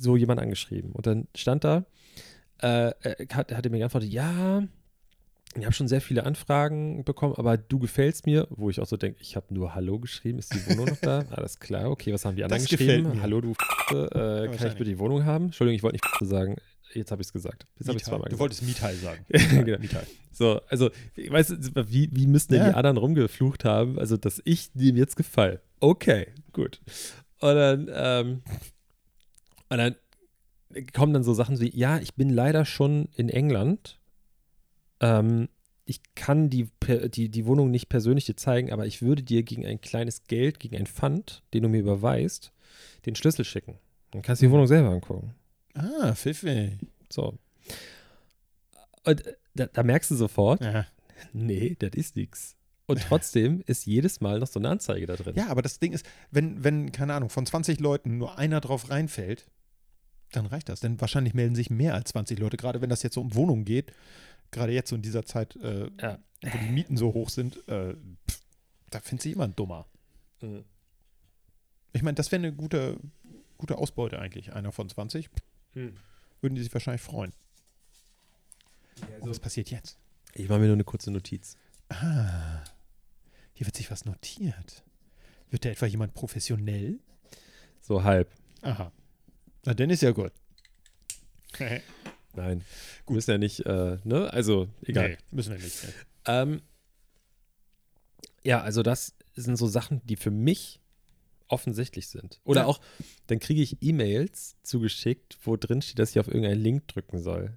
[0.00, 0.90] so jemanden angeschrieben.
[0.92, 1.84] Und dann stand da,
[2.62, 4.66] äh, er hat, hat er mir geantwortet, ja,
[5.54, 8.96] ich habe schon sehr viele Anfragen bekommen, aber du gefällst mir, wo ich auch so
[8.96, 11.20] denke, ich habe nur Hallo geschrieben, ist die Wohnung noch da?
[11.30, 13.22] Alles klar, okay, was haben die anderen Das geschrieben?
[13.22, 13.52] Hallo, du
[13.90, 15.46] äh, kann ich bitte die Wohnung haben?
[15.46, 16.56] Entschuldigung, ich wollte nicht sagen,
[16.92, 17.66] jetzt habe ich es gesagt.
[17.78, 18.40] Jetzt habe ich zweimal Du gesagt.
[18.40, 19.24] wolltest Mietheil sagen.
[19.64, 19.78] Genau.
[19.78, 20.06] Mietheil.
[20.32, 21.54] So, also, ich weiß,
[21.88, 22.68] wie, wie müssten denn Ja.
[22.70, 23.98] die anderen rumgeflucht haben?
[23.98, 25.62] Also, dass ich dem jetzt gefall.
[25.80, 26.80] Okay, gut.
[27.40, 28.42] Und dann, ähm,
[29.70, 29.94] und dann
[30.92, 33.98] kommen dann so Sachen wie, ja, ich bin leider schon in England.
[35.00, 35.48] Ähm,
[35.84, 36.68] ich kann die,
[37.14, 40.58] die, die Wohnung nicht persönlich dir zeigen, aber ich würde dir gegen ein kleines Geld,
[40.58, 42.52] gegen ein Pfand, den du mir überweist,
[43.06, 43.78] den Schlüssel schicken.
[44.10, 45.34] Dann kannst du die Wohnung selber angucken.
[45.74, 46.78] Ah, Pfiffi.
[47.10, 47.38] So.
[49.04, 50.86] Und äh, da, da merkst du sofort, Ja.
[51.32, 52.56] Nee, das ist nix.
[52.86, 55.34] Und trotzdem ist jedes Mal noch so eine Anzeige da drin.
[55.34, 58.90] ja, aber das Ding ist, wenn, wenn, keine Ahnung, von 20 Leuten nur einer drauf
[58.90, 59.46] reinfällt,
[60.32, 60.80] dann reicht das.
[60.80, 63.64] Denn wahrscheinlich melden sich mehr als 20 Leute, gerade wenn das jetzt so um Wohnungen
[63.64, 63.92] geht.
[64.56, 66.18] Gerade jetzt so in dieser Zeit, äh, Ja.
[66.42, 67.94] wo die Mieten so hoch sind, äh,
[68.28, 68.40] pff,
[68.90, 69.86] da findet sich jemand dummer.
[70.40, 70.64] Mhm.
[71.92, 72.98] Ich meine, das wäre eine gute,
[73.58, 74.52] gute Ausbeute eigentlich.
[74.54, 75.28] Einer von 20
[75.74, 77.32] würden die sich wahrscheinlich freuen.
[79.20, 79.98] Und was passiert jetzt?
[80.32, 81.56] Ich mache mir nur eine kurze Notiz.
[81.90, 82.64] Ah,
[83.52, 84.84] hier wird sich was notiert.
[85.50, 86.98] Wird da etwa jemand professionell?
[87.82, 88.30] So halb.
[88.62, 88.90] Aha.
[89.64, 90.32] Na, dann ist ja gut.
[92.36, 92.62] Nein.
[93.06, 93.14] Gut.
[93.16, 94.32] Müssen ja nicht, äh, ne?
[94.32, 95.10] Also, egal.
[95.10, 95.84] Nee, müssen wir nicht.
[95.84, 95.92] ne?
[96.26, 96.62] Ähm,
[98.44, 100.80] ja, also das sind so Sachen, die für mich
[101.48, 102.40] offensichtlich sind.
[102.44, 102.66] Oder Ja.
[102.66, 102.80] auch,
[103.28, 107.52] dann kriege ich E-Mails zugeschickt, wo drin steht, dass ich auf irgendeinen Link drücken soll.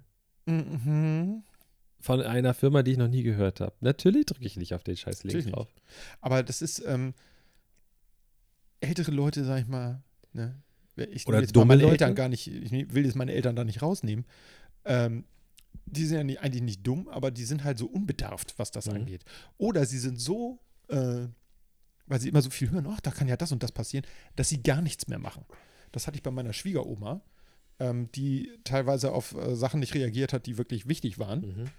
[0.46, 1.42] Mhm.
[2.00, 3.74] Von einer Firma, die ich noch nie gehört habe.
[3.80, 5.68] Natürlich drücke ich nicht auf den scheiß Link Natürlich drauf.
[6.20, 7.14] Aber das ist ähm,
[8.80, 10.56] ältere Leute, sag ich mal, ne?
[11.12, 11.92] Ich Oder jetzt dumme meine Leute?
[11.92, 14.24] Eltern gar nicht, ich will jetzt meine Eltern da nicht rausnehmen.
[14.84, 15.24] Ähm,
[15.86, 18.86] die sind ja nicht, eigentlich nicht dumm, aber die sind halt so unbedarft, was das
[18.86, 18.94] Mhm.
[18.94, 19.24] angeht.
[19.58, 21.26] Oder sie sind so, äh,
[22.06, 24.48] weil sie immer so viel hören, ach, da kann ja das und das passieren, dass
[24.48, 25.44] sie gar nichts mehr machen.
[25.92, 27.22] Das hatte ich bei meiner Schwiegeroma,
[27.80, 31.40] ähm, die teilweise auf äh, Sachen nicht reagiert hat, die wirklich wichtig waren.
[31.40, 31.70] Mhm.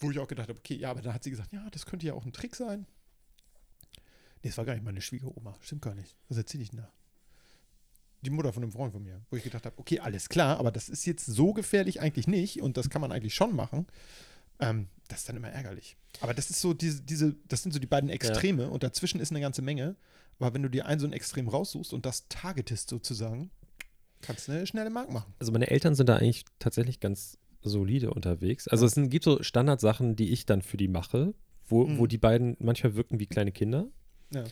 [0.00, 2.06] Wo ich auch gedacht habe, okay, ja, aber dann hat sie gesagt, ja, das könnte
[2.06, 2.86] ja auch ein Trick sein.
[4.42, 5.56] Nee, das war gar nicht meine Schwiegeroma.
[5.62, 6.16] Stimmt gar nicht.
[6.28, 6.92] Was erzähle ich denn da?
[8.24, 10.72] Die Mutter von einem Freund von mir, wo ich gedacht habe, okay, alles klar, aber
[10.72, 13.86] das ist jetzt so gefährlich eigentlich nicht und das kann man eigentlich schon machen.
[14.60, 15.96] Ähm, das ist dann immer ärgerlich.
[16.20, 19.30] Aber das ist so diese, diese, das sind so die beiden Extreme und dazwischen ist
[19.30, 19.96] eine ganze Menge.
[20.38, 23.50] Aber wenn du dir ein so ein Extrem raussuchst und das targetest sozusagen,
[24.20, 25.32] kannst du eine schnelle Mark machen.
[25.38, 28.66] Also meine Eltern sind da eigentlich tatsächlich ganz solide unterwegs.
[28.68, 31.34] Also es gibt so Standardsachen, die ich dann für die mache,
[31.66, 31.98] wo, Mhm.
[31.98, 33.86] wo die beiden manchmal wirken wie kleine Kinder.
[34.32, 34.44] Ja.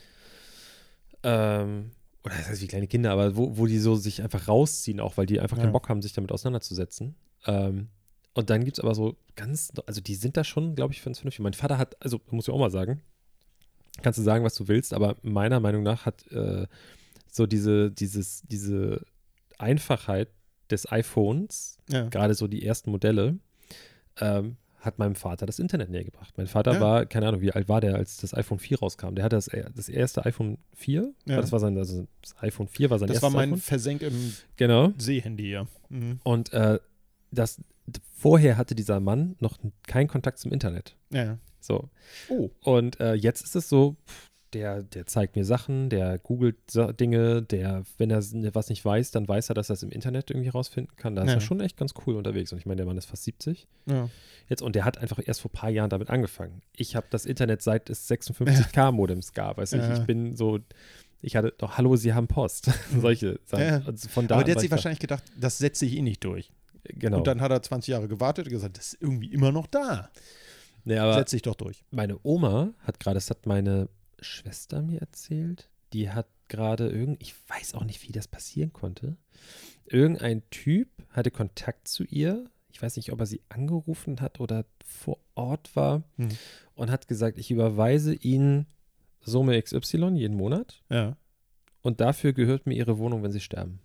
[1.23, 1.93] Ähm,
[2.25, 5.17] oder das heißt wie kleine Kinder, aber wo, wo die so sich einfach rausziehen, auch
[5.17, 5.65] weil die einfach Ja.
[5.65, 7.15] keinen Bock haben, sich damit auseinanderzusetzen.
[7.47, 7.89] Ähm,
[8.35, 11.19] und dann gibt es aber so ganz, also die sind da schon, glaube ich, ganz
[11.19, 11.41] vernünftig.
[11.43, 13.03] Mein Vater hat, also muss ich auch mal sagen,
[14.03, 16.67] kannst du sagen, was du willst, aber meiner Meinung nach hat äh,
[17.31, 19.05] so diese, dieses, diese
[19.59, 20.29] Einfachheit
[20.71, 22.09] des iPhones, Ja.
[22.09, 23.39] gerade so die ersten Modelle,
[24.19, 26.35] ähm, hat meinem Vater das Internet näher gebracht.
[26.37, 26.81] Mein Vater Ja.
[26.81, 29.15] war, keine Ahnung, wie alt war der, als das iPhone 4 rauskam?
[29.15, 31.13] Der hatte das, das erste iPhone 4.
[31.25, 31.37] Ja.
[31.37, 33.61] Das war sein, also das iPhone 4 war sein Das war erstes mein iPhone.
[33.61, 34.93] Versenk im Genau.
[34.99, 35.67] Seehandy, ja.
[35.89, 36.19] Mhm.
[36.25, 36.79] Und äh,
[37.31, 37.61] das,
[38.13, 40.97] vorher hatte dieser Mann noch keinen Kontakt zum Internet.
[41.11, 41.39] Ja.
[41.61, 41.89] So.
[42.29, 42.51] Oh.
[42.65, 46.57] Und äh, jetzt ist es so, pff, der, der zeigt mir Sachen, der googelt
[47.01, 48.23] Dinge, der, wenn er
[48.55, 51.15] was nicht weiß, dann weiß er, dass er es im Internet irgendwie rausfinden kann.
[51.17, 51.35] Da ist Ja.
[51.35, 52.53] er schon echt ganz cool unterwegs.
[52.53, 54.09] Und ich meine, der Mann ist fast 70 Ja.
[54.49, 56.63] jetzt und der hat einfach erst vor ein paar Jahren damit angefangen.
[56.77, 59.59] Ich habe das Internet seit es 56K-Modems gab.
[59.59, 59.95] Weißt du, ich, Ja.
[59.99, 60.59] ich bin so,
[61.21, 62.71] ich hatte doch, hallo, Sie haben Post.
[63.01, 63.65] Solche Sachen.
[63.65, 63.83] Ja.
[63.87, 66.51] Also von da Aber der hat sich wahrscheinlich gedacht, das setze ich eh nicht durch.
[66.85, 67.19] Genau.
[67.19, 70.11] Und dann hat er 20 Jahre gewartet und gesagt, das ist irgendwie immer noch da.
[70.85, 71.85] nee, Setz dich doch durch.
[71.93, 73.89] meine Oma hat gerade, das hat meine
[74.23, 79.17] Schwester mir erzählt, die hat gerade irgend, ich weiß auch nicht, wie das passieren konnte.
[79.85, 82.45] Irgendein Typ hatte Kontakt zu ihr.
[82.71, 86.29] Ich weiß nicht, ob er sie angerufen hat oder vor Ort war Hm.
[86.75, 88.67] und hat gesagt, ich überweise Ihnen
[89.21, 91.17] Summe XY jeden Monat Ja.
[91.83, 93.81] und dafür gehört mir Ihre Wohnung, wenn Sie sterben.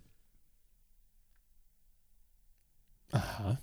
[3.11, 3.57] Aha.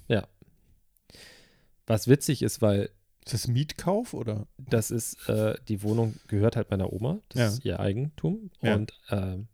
[1.86, 2.88] Was witzig ist, weil
[3.24, 4.46] Ist das Mietkauf oder?
[4.58, 7.46] das ist, äh, die Wohnung gehört halt meiner Oma, das Ja.
[7.48, 8.50] ist ihr Eigentum.
[8.60, 8.74] Ja.
[8.74, 9.48] Und ähm,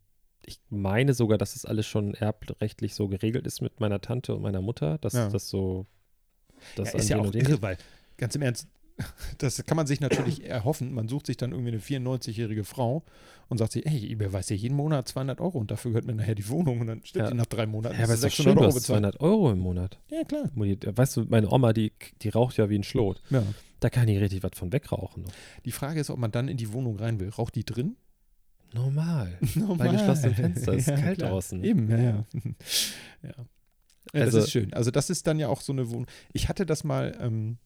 [0.44, 4.42] ich meine sogar, dass es alles schon erbrechtlich so geregelt ist mit meiner Tante und
[4.42, 5.28] meiner Mutter, dass Ja.
[5.28, 5.86] das so.
[6.76, 7.78] Das ja, ist ja auch irre, weil,
[8.16, 8.66] ganz im Ernst,
[9.38, 10.92] das kann man sich natürlich erhoffen.
[10.92, 13.04] Man sucht sich dann irgendwie eine 94-jährige Frau
[13.50, 16.14] und sagt sich, ey, ich überweise dir jeden Monat 200 Euro und dafür gehört mir
[16.14, 17.30] nachher die Wohnung und dann stimmt Ja.
[17.30, 17.96] die nach drei Monaten.
[17.96, 19.00] Ja, aber dass ist du doch schön, du hast bezahlt.
[19.02, 19.98] 200 Euro im Monat.
[20.08, 20.50] Ja, klar.
[20.54, 23.20] Weißt du, meine Oma, die, die raucht ja wie ein Schlot.
[23.28, 23.42] Ja.
[23.80, 25.24] Da kann die richtig was von wegrauchen.
[25.24, 25.32] Noch.
[25.66, 27.28] Die Frage ist, ob man dann in die Wohnung rein will.
[27.28, 27.96] Raucht die drin?
[28.72, 29.36] Normal.
[29.56, 29.90] Normal.
[29.90, 31.30] geschlossenem Fenster, ist kalt klar.
[31.30, 31.64] draußen.
[31.64, 32.24] Eben, ja, ja.
[33.22, 33.30] ja.
[34.12, 34.72] ja Also- das ist schön.
[34.74, 36.06] Also das ist dann ja auch so eine Wohnung.
[36.32, 37.58] Ich hatte das mal, ähm,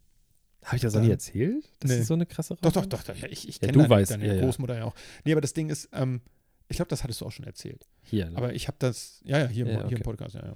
[0.64, 1.64] Habe ich das nie erzählt?
[1.80, 1.98] Das Nee.
[1.98, 2.86] ist so eine krasse doch, doch, Raucherei?
[2.88, 4.40] doch, doch, ja, ich, ich Ja, kenne du deine, weißt, deine ja.
[4.42, 4.94] Großmutter ja auch.
[5.24, 6.20] Nee, aber das Ding ist, ähm,
[6.68, 7.86] ich glaube, das hattest du auch schon erzählt.
[8.02, 8.36] Hier, ne?
[8.36, 10.02] Aber ich habe das, ja, ja, hier, im- hier im okay.
[10.02, 10.54] Podcast, ja, ja.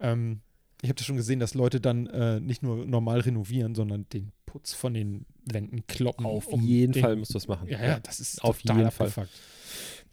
[0.00, 0.40] Ähm,
[0.82, 4.32] ich habe das schon gesehen, dass Leute dann äh, nicht nur normal renovieren, sondern den
[4.46, 6.26] Putz von den Wänden kloppen.
[6.26, 7.68] Auf um jeden den, Fall musst du das machen.
[7.68, 9.06] Ja, ja, das ist Auf jeden Fall.
[9.08, 9.30] abgefuckt.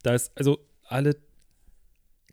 [0.04, 1.16] Da ist, also alle,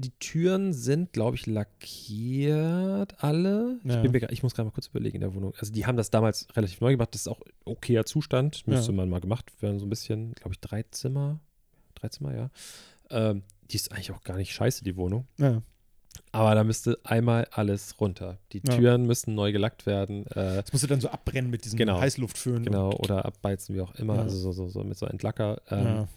[0.00, 3.78] die Türen sind, glaube ich, lackiert, alle.
[3.84, 4.02] Ja.
[4.02, 5.54] Ich, mir, ich muss gerade mal kurz überlegen in der Wohnung.
[5.58, 8.96] Also die haben das damals relativ neu gemacht, das ist auch okayer Zustand, müsste Ja.
[8.96, 11.40] man mal gemacht werden, so ein bisschen, glaube ich, drei Zimmer,
[11.94, 12.50] drei Zimmer, ja.
[13.10, 15.26] Ähm, die ist eigentlich auch gar nicht scheiße, die Wohnung.
[15.38, 15.62] Ja.
[16.32, 18.38] Aber da müsste einmal alles runter.
[18.52, 18.76] Die Ja.
[18.76, 20.26] Türen müssen neu gelackt werden.
[20.28, 22.00] Äh, Das musst du dann so abbrennen mit diesem Genau.
[22.00, 22.64] Heißluftföhn.
[22.64, 24.16] genau, oder abbeizen, wie auch immer.
[24.16, 24.22] Ja.
[24.22, 25.60] Also so, so, so mit so Entlacker.
[25.70, 26.08] Und, Ähm, ja.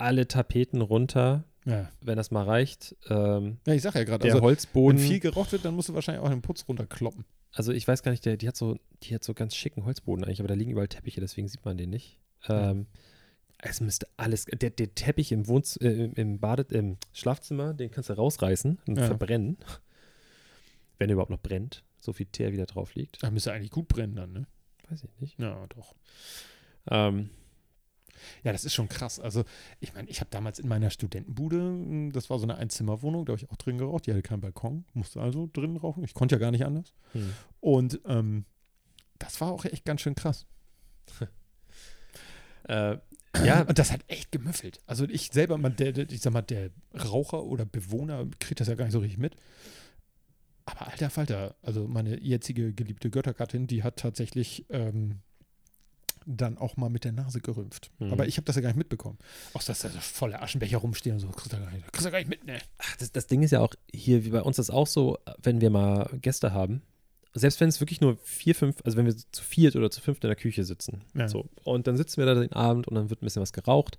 [0.00, 1.90] Alle Tapeten runter, Ja.
[2.00, 2.96] wenn das mal reicht.
[3.08, 4.98] Ähm, ja, ich sag ja gerade, der also Holzboden.
[4.98, 7.24] wenn viel geraucht wird, dann musst du wahrscheinlich auch den Putz runterkloppen.
[7.52, 10.24] also ich weiß gar nicht, der, die hat so, die hat so ganz schicken Holzboden
[10.24, 12.18] eigentlich, aber da liegen überall Teppiche, deswegen sieht man den nicht.
[12.48, 12.86] Ähm,
[13.60, 17.90] Es müsste alles, der, der Teppich im Wohnz äh, im- im Bade, im Schlafzimmer, den
[17.90, 19.04] kannst du rausreißen und Ja.
[19.06, 19.56] verbrennen.
[20.98, 21.82] Wenn er überhaupt noch brennt.
[22.00, 23.20] So viel Teer wieder drauf liegt.
[23.22, 24.46] Da müsste eigentlich gut brennen dann, ne?
[24.88, 25.38] Weiß ich nicht.
[25.40, 25.94] Ja, doch.
[26.90, 27.30] Ähm,
[28.44, 29.20] Ja, das ist schon krass.
[29.20, 29.44] Also,
[29.80, 33.32] ich meine, ich habe damals in meiner Studentenbude, mh, das war so eine Einzimmerwohnung, da
[33.32, 34.06] habe ich auch drin geraucht.
[34.06, 36.04] Die hatte keinen Balkon, musste also drin rauchen.
[36.04, 36.92] Ich konnte ja gar nicht anders.
[37.12, 37.32] hm.
[37.60, 38.44] Und ähm,
[39.18, 40.46] das war auch echt ganz schön krass.
[42.68, 42.98] äh,
[43.44, 44.80] ja, Und das hat echt gemüffelt.
[44.86, 48.68] Also ich selber, man, der, der, ich sag mal, der Raucher oder Bewohner kriegt das
[48.68, 49.36] ja gar nicht so richtig mit.
[50.64, 55.20] Aber alter Falter, also meine jetzige geliebte Göttergattin, die hat tatsächlich ähm,
[56.30, 57.90] dann auch mal mit der Nase gerümpft.
[57.98, 58.12] Mhm.
[58.12, 59.18] Aber ich habe das ja gar nicht mitbekommen.
[59.54, 62.10] Auch dass da so volle Aschenbecher rumstehen und so, kriegst du gar nicht, kriegst du
[62.10, 62.58] gar nicht mit, ne?
[62.78, 65.60] Ach, das, das Ding ist ja auch hier, wie bei uns ist auch so, wenn
[65.60, 66.82] wir mal Gäste haben,
[67.34, 70.24] selbst wenn es wirklich nur vier, fünf, also wenn wir zu viert oder zu fünft
[70.24, 71.28] in der Küche sitzen, Ja.
[71.28, 73.96] so, und dann sitzen wir da den Abend und dann wird ein bisschen was geraucht,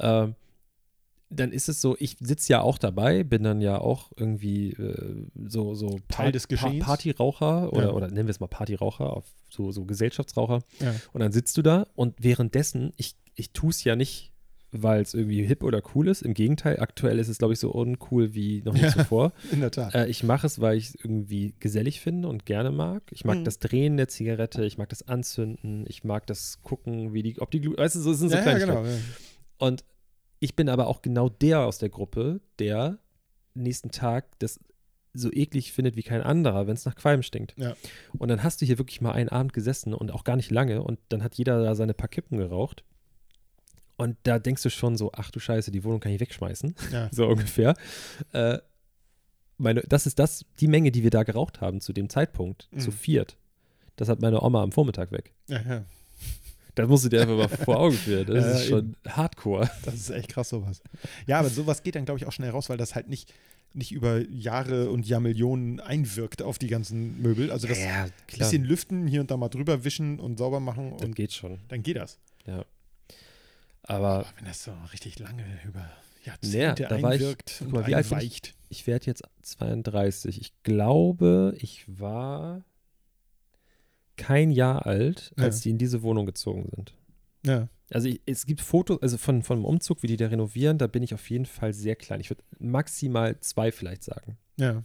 [0.00, 0.34] ähm,
[1.34, 5.26] dann ist es so, ich sitze ja auch dabei, bin dann ja auch irgendwie äh,
[5.46, 6.84] so, so Teil des Geschehens.
[6.84, 7.92] Partyraucher oder, Ja.
[7.92, 10.60] oder nennen wir es mal Partyraucher, auf so, so Gesellschaftsraucher.
[10.80, 10.94] Ja.
[11.12, 14.30] Und dann sitzt du da und währenddessen, ich, ich tue es ja nicht,
[14.76, 16.22] weil es irgendwie hip oder cool ist.
[16.22, 18.88] Im Gegenteil, aktuell ist es, glaube ich, so uncool wie noch nie Ja.
[18.90, 19.32] zuvor.
[19.52, 19.94] In der Tat.
[19.94, 23.04] Äh, ich mache es, weil ich es irgendwie gesellig finde und gerne mag.
[23.12, 23.44] Ich mag Mhm.
[23.44, 27.52] das Drehen der Zigarette, ich mag das Anzünden, ich mag das Gucken, wie die, ob
[27.52, 28.82] die Glu weißt du, so es sind so ja, ja, Kleinigkeiten.
[28.82, 28.92] genau.
[28.92, 28.98] Ja.
[29.58, 29.84] Und
[30.44, 32.98] ich bin aber auch genau der aus der Gruppe, der
[33.54, 34.60] nächsten Tag das
[35.14, 37.54] so eklig findet wie kein anderer, wenn es nach Qualm stinkt.
[37.56, 37.74] Ja.
[38.18, 40.82] Und dann hast du hier wirklich mal einen Abend gesessen und auch gar nicht lange
[40.82, 42.84] und dann hat jeder da seine paar Kippen geraucht.
[43.96, 46.74] Und da denkst du schon so, ach du Scheiße, die Wohnung kann ich wegschmeißen.
[46.92, 47.08] Ja.
[47.12, 47.74] so ungefähr.
[48.32, 48.58] Äh,
[49.56, 52.80] meine, das ist das, die Menge, die wir da geraucht haben zu dem Zeitpunkt, Mhm.
[52.80, 53.36] zu viert.
[53.96, 55.32] Das hat meine Oma am Vormittag weg.
[55.46, 55.84] Ja, ja.
[56.74, 58.26] Das musst du dir einfach mal vor Augen führen.
[58.26, 59.70] Das Ja, ist schon hardcore.
[59.84, 60.80] Das ist echt krass, sowas.
[61.26, 63.32] Ja, aber sowas geht dann, glaube ich, auch schnell raus, weil das halt nicht,
[63.74, 67.50] nicht über Jahre und Jahrmillionen einwirkt auf die ganzen Möbel.
[67.52, 71.02] Also das ja, bisschen lüften, hier und da mal drüber wischen und sauber machen Das
[71.06, 71.60] und geht schon.
[71.68, 72.18] dann geht das.
[72.46, 72.64] Aber
[73.82, 75.88] Aber wenn das so richtig lange über
[76.24, 78.12] Jahrzehnte Ja, da war ich- einwirkt und mal, bin ich?
[78.12, 78.54] einweicht.
[78.70, 80.40] ich werde jetzt 32.
[80.40, 82.64] Ich glaube, ich war
[84.16, 85.62] kein Jahr alt, als Ja.
[85.64, 86.94] die in diese Wohnung gezogen sind.
[87.44, 87.68] Ja.
[87.90, 90.86] Also ich, es gibt Fotos, also von, von dem Umzug, wie die da renovieren, da
[90.86, 92.20] bin ich auf jeden Fall sehr klein.
[92.20, 94.38] Ich würde maximal zwei vielleicht sagen.
[94.56, 94.82] Ja.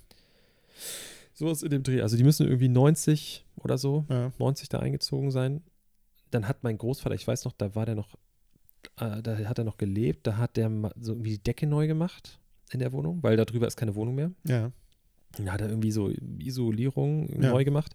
[1.34, 2.02] Sowas in dem Dreh.
[2.02, 4.32] Also die müssen irgendwie 90 oder so, Ja.
[4.40, 5.62] 90 da eingezogen sein.
[6.32, 8.16] Dann hat mein Großvater, ich weiß noch, da war der noch
[8.98, 12.40] äh, da hat er noch gelebt, da hat der so irgendwie die Decke neu gemacht
[12.72, 14.32] in der Wohnung, weil da drüber ist keine Wohnung mehr.
[14.46, 14.72] Ja.
[15.38, 17.52] Da hat er irgendwie so Isolierung Ja.
[17.52, 17.94] neu gemacht.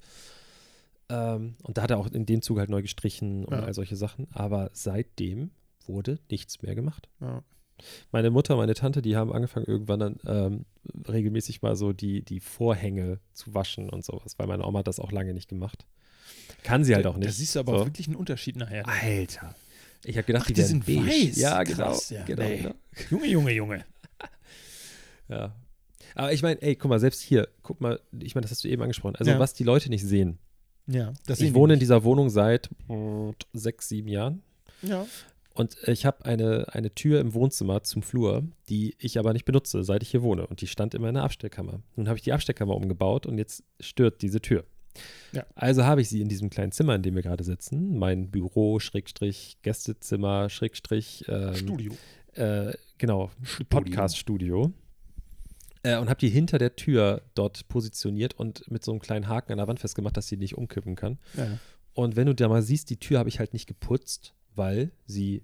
[1.09, 3.65] Ähm, und da hat er auch in dem Zug halt neu gestrichen und Ja.
[3.65, 4.27] all solche Sachen.
[4.33, 5.51] Aber seitdem
[5.87, 7.09] wurde nichts mehr gemacht.
[7.21, 7.43] ja.
[8.13, 10.65] Meine Mutter, meine Tante, die haben angefangen irgendwann dann ähm,
[11.09, 15.01] regelmäßig mal so die, die Vorhänge zu waschen und sowas, weil meine Oma hat das
[15.01, 15.85] auch lange nicht gemacht.
[16.63, 17.27] Kann sie halt auch nicht.
[17.29, 17.79] Da siehst du aber so.
[17.83, 18.87] auch wirklich einen Unterschied nachher.
[18.89, 19.57] Alter.
[20.05, 21.01] Ich habe gedacht, Ach, die, die sind beige.
[21.05, 21.37] weiß.
[21.37, 22.21] Ja, Krass, genau.
[22.21, 22.27] ja.
[22.27, 22.57] genau, Nee.
[22.59, 22.75] genau.
[23.11, 23.85] Junge, Junge, Junge.
[25.29, 25.55] Ja.
[26.15, 28.69] Aber ich meine, ey, guck mal, selbst hier, guck mal, ich meine, das hast du
[28.69, 29.17] eben angesprochen.
[29.17, 29.39] Also, Ja.
[29.39, 30.39] was die Leute nicht sehen.
[30.87, 32.71] Ja, ich wohne in dieser Wohnung seit
[33.53, 34.43] sechs, sieben Jahren.
[34.83, 35.07] Ja.
[35.55, 39.85] Und ich habe eine, eine Tür im Wohnzimmer zum Flur, die ich aber nicht benutze,
[39.85, 40.47] seit ich hier wohne.
[40.49, 41.81] Und die stand immer in der Abstellkammer.
[41.95, 44.65] Nun habe ich die Abstellkammer umgebaut und jetzt stört diese Tür.
[45.33, 45.47] Ja.
[45.55, 48.81] Also habe ich sie in diesem kleinen Zimmer, in dem wir gerade sitzen, mein Büro,
[48.81, 51.93] Schrägstrich, Gästezimmer, Schrägstrich, ähm, Studio.
[52.35, 53.69] äh, genau, Studio.
[53.71, 54.73] Podcast-Studio.
[55.85, 59.53] Äh, und habe die hinter der Tür dort positioniert und mit so einem kleinen Haken
[59.53, 61.19] an der Wand festgemacht, dass sie nicht umkippen kann.
[61.37, 61.59] Ja.
[61.93, 65.43] Und wenn du da mal siehst, die Tür habe ich halt nicht geputzt, weil sie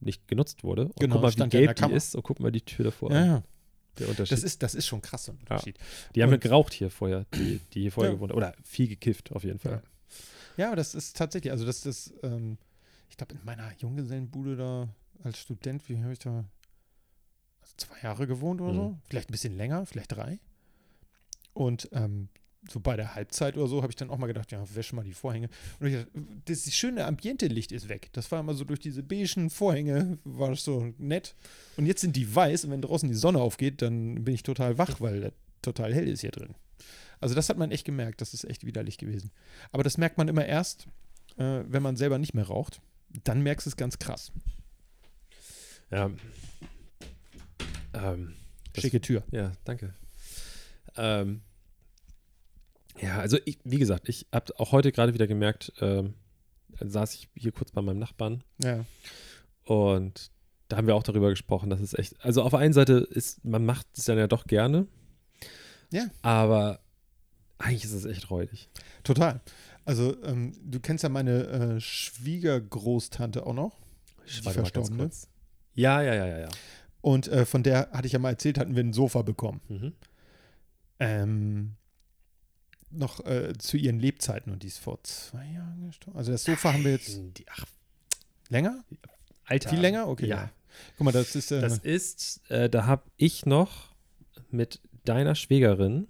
[0.00, 0.86] nicht genutzt wurde.
[0.86, 3.12] Und Genau, guck mal, wie ja gelb die ist und guck mal die Tür davor
[3.12, 3.26] ja, an.
[3.26, 3.42] ja.
[3.98, 4.32] Der Unterschied.
[4.32, 5.76] Das ist, das ist schon krass, so ein Unterschied.
[6.14, 8.16] die haben ja und- geraucht hier vorher, die, die hier vorher Ja.
[8.16, 8.32] gewohnt.
[8.32, 9.82] Oder viel gekifft auf jeden Fall.
[10.56, 12.56] Ja, aber das ist tatsächlich, also das ist, ähm,
[13.10, 14.88] ich glaube, in meiner Junggesellenbude da
[15.22, 16.44] als Student, wie habe ich da
[17.76, 18.88] zwei Jahre gewohnt oder so?
[18.90, 18.98] Mhm.
[19.08, 20.38] Vielleicht ein bisschen länger, vielleicht drei.
[21.54, 22.28] Und ähm,
[22.68, 25.04] so bei der Halbzeit oder so habe ich dann auch mal gedacht, ja, wäsche mal
[25.04, 25.48] die Vorhänge.
[25.80, 26.10] Und ich dachte,
[26.44, 28.10] das schöne Ambiente-Licht ist weg.
[28.12, 31.34] Das war immer so durch diese beigen Vorhänge, war das so nett.
[31.76, 34.78] Und jetzt sind die weiß und wenn draußen die Sonne aufgeht, dann bin ich total
[34.78, 36.54] wach, weil das total hell ist hier drin.
[37.20, 39.30] Also das hat man echt gemerkt, das ist echt widerlich gewesen.
[39.70, 40.86] Aber das merkt man immer erst,
[41.36, 42.80] äh, wenn man selber nicht mehr raucht.
[43.24, 44.32] Dann merkst du es ganz krass.
[45.90, 46.10] Ja.
[47.94, 48.34] Ähm,
[48.72, 49.22] das- Schicke Tür.
[49.30, 49.94] Ja, danke.
[50.96, 51.42] Ähm,
[53.00, 56.14] ja, also ich, wie gesagt, ich habe auch heute gerade wieder gemerkt, ähm,
[56.78, 58.84] saß ich hier kurz bei meinem Nachbarn Ja.
[59.64, 60.30] und
[60.68, 63.44] da haben wir auch darüber gesprochen, dass es echt, also auf der einen Seite ist,
[63.44, 64.86] man macht es dann ja doch gerne.
[65.90, 66.06] Ja.
[66.22, 66.80] Aber
[67.58, 68.70] eigentlich ist es echt räudig.
[69.04, 69.40] Total.
[69.84, 73.80] Also, ähm, du kennst ja meine äh, Schwiegergroßtante auch noch.
[74.24, 75.10] Ich Die Verstorbene?
[75.74, 76.48] Ja, ja, ja, ja, ja.
[77.02, 79.60] Und äh, von der hatte ich ja mal erzählt, hatten wir ein Sofa bekommen.
[79.68, 79.92] Mhm.
[81.00, 81.72] Ähm,
[82.90, 86.16] noch äh, zu ihren Lebzeiten und die ist vor zwei Jahren gestorben.
[86.16, 87.64] Also das Sofa haben wir jetzt Die, ach,
[88.48, 88.84] länger?
[89.44, 89.70] Alter.
[89.70, 90.08] Viel länger?
[90.08, 90.26] Okay.
[90.28, 90.50] Ja.
[90.96, 93.94] Guck mal, das ist äh, Das ist, äh, da habe ich noch
[94.50, 96.06] mit deiner Schwägerin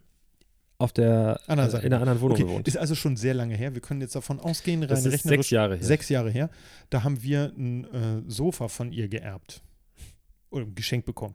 [0.76, 1.86] auf der, Anderen äh, Seite.
[1.86, 2.68] in einer anderen Wohnung okay, gewohnt.
[2.68, 3.74] ist also schon sehr lange her.
[3.74, 5.84] Wir können jetzt davon ausgehen, rein Das ist rechnerisch, sechs Jahre her.
[5.84, 6.50] sechs Jahre her.
[6.90, 9.62] Da haben wir ein äh, Sofa von ihr geerbt
[10.52, 11.34] oder geschenkt bekommen.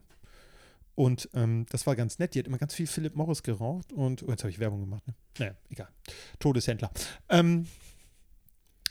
[0.96, 2.34] Und ähm, das war ganz nett.
[2.34, 5.06] Die hat immer ganz viel Philip Morris geraucht und oh, jetzt habe ich Werbung gemacht.
[5.08, 5.14] Ne?
[5.38, 5.90] Naja, egal.
[6.40, 6.90] Todeshändler.
[7.30, 7.68] Ähm,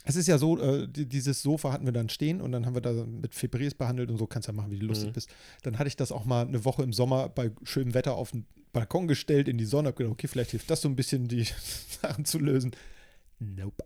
[0.05, 2.75] es ist ja so, äh, die, dieses Sofa hatten wir dann stehen und dann haben
[2.75, 5.13] wir da mit Febris behandelt und so kannst du ja machen, wie du lustig Mhm.
[5.13, 5.29] bist.
[5.63, 8.45] Dann hatte ich das auch mal eine Woche im Sommer bei schönem Wetter auf den
[8.71, 11.43] Balkon gestellt, in die Sonne, hab gedacht, okay, vielleicht hilft das so ein bisschen, die
[12.01, 12.71] Sachen zu lösen.
[13.39, 13.83] Nope.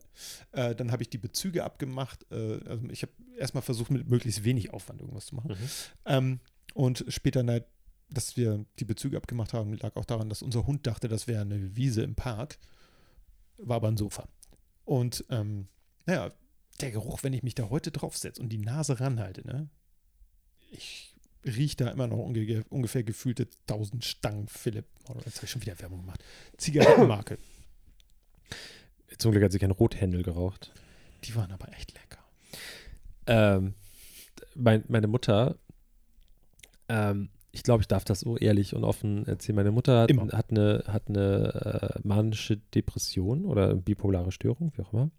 [0.51, 2.25] Äh, dann habe ich die Bezüge abgemacht.
[2.31, 5.51] Äh, also ich habe erstmal versucht, mit möglichst wenig Aufwand irgendwas zu machen.
[5.51, 5.69] Mhm.
[6.05, 6.39] Ähm,
[6.73, 7.59] und später, na,
[8.09, 11.41] dass wir die Bezüge abgemacht haben, lag auch daran, dass unser Hund dachte, das wäre
[11.41, 12.59] eine Wiese im Park.
[13.57, 14.27] War aber ein Sofa.
[14.85, 15.67] Und ähm,
[16.05, 16.31] naja,
[16.79, 19.69] der Geruch, wenn ich mich da heute draufsetze und die Nase ranhalte, ne?
[20.71, 21.13] Ich
[21.45, 24.85] rieche da immer noch unge ungefähr gefühlte 1000 Stangen Philipp.
[25.07, 26.23] Oh, jetzt habe ich schon wieder Werbung gemacht.
[26.57, 27.37] Zigarettenmarke.
[29.21, 30.73] Zum Glück hat sie kein Rothändel geraucht.
[31.25, 32.23] Die waren aber echt lecker.
[33.27, 33.75] Ähm,
[34.55, 35.57] mein, meine Mutter,
[36.89, 39.57] ähm, ich glaube, ich darf das so ehrlich und offen erzählen.
[39.57, 44.91] Meine Mutter hat, hat eine, hat eine äh, manische Depression oder bipolare Störung, wie auch
[44.91, 45.11] immer.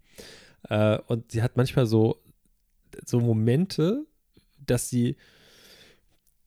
[0.67, 2.21] Äh, und sie hat manchmal so,
[3.05, 4.05] so Momente,
[4.65, 5.15] dass sie,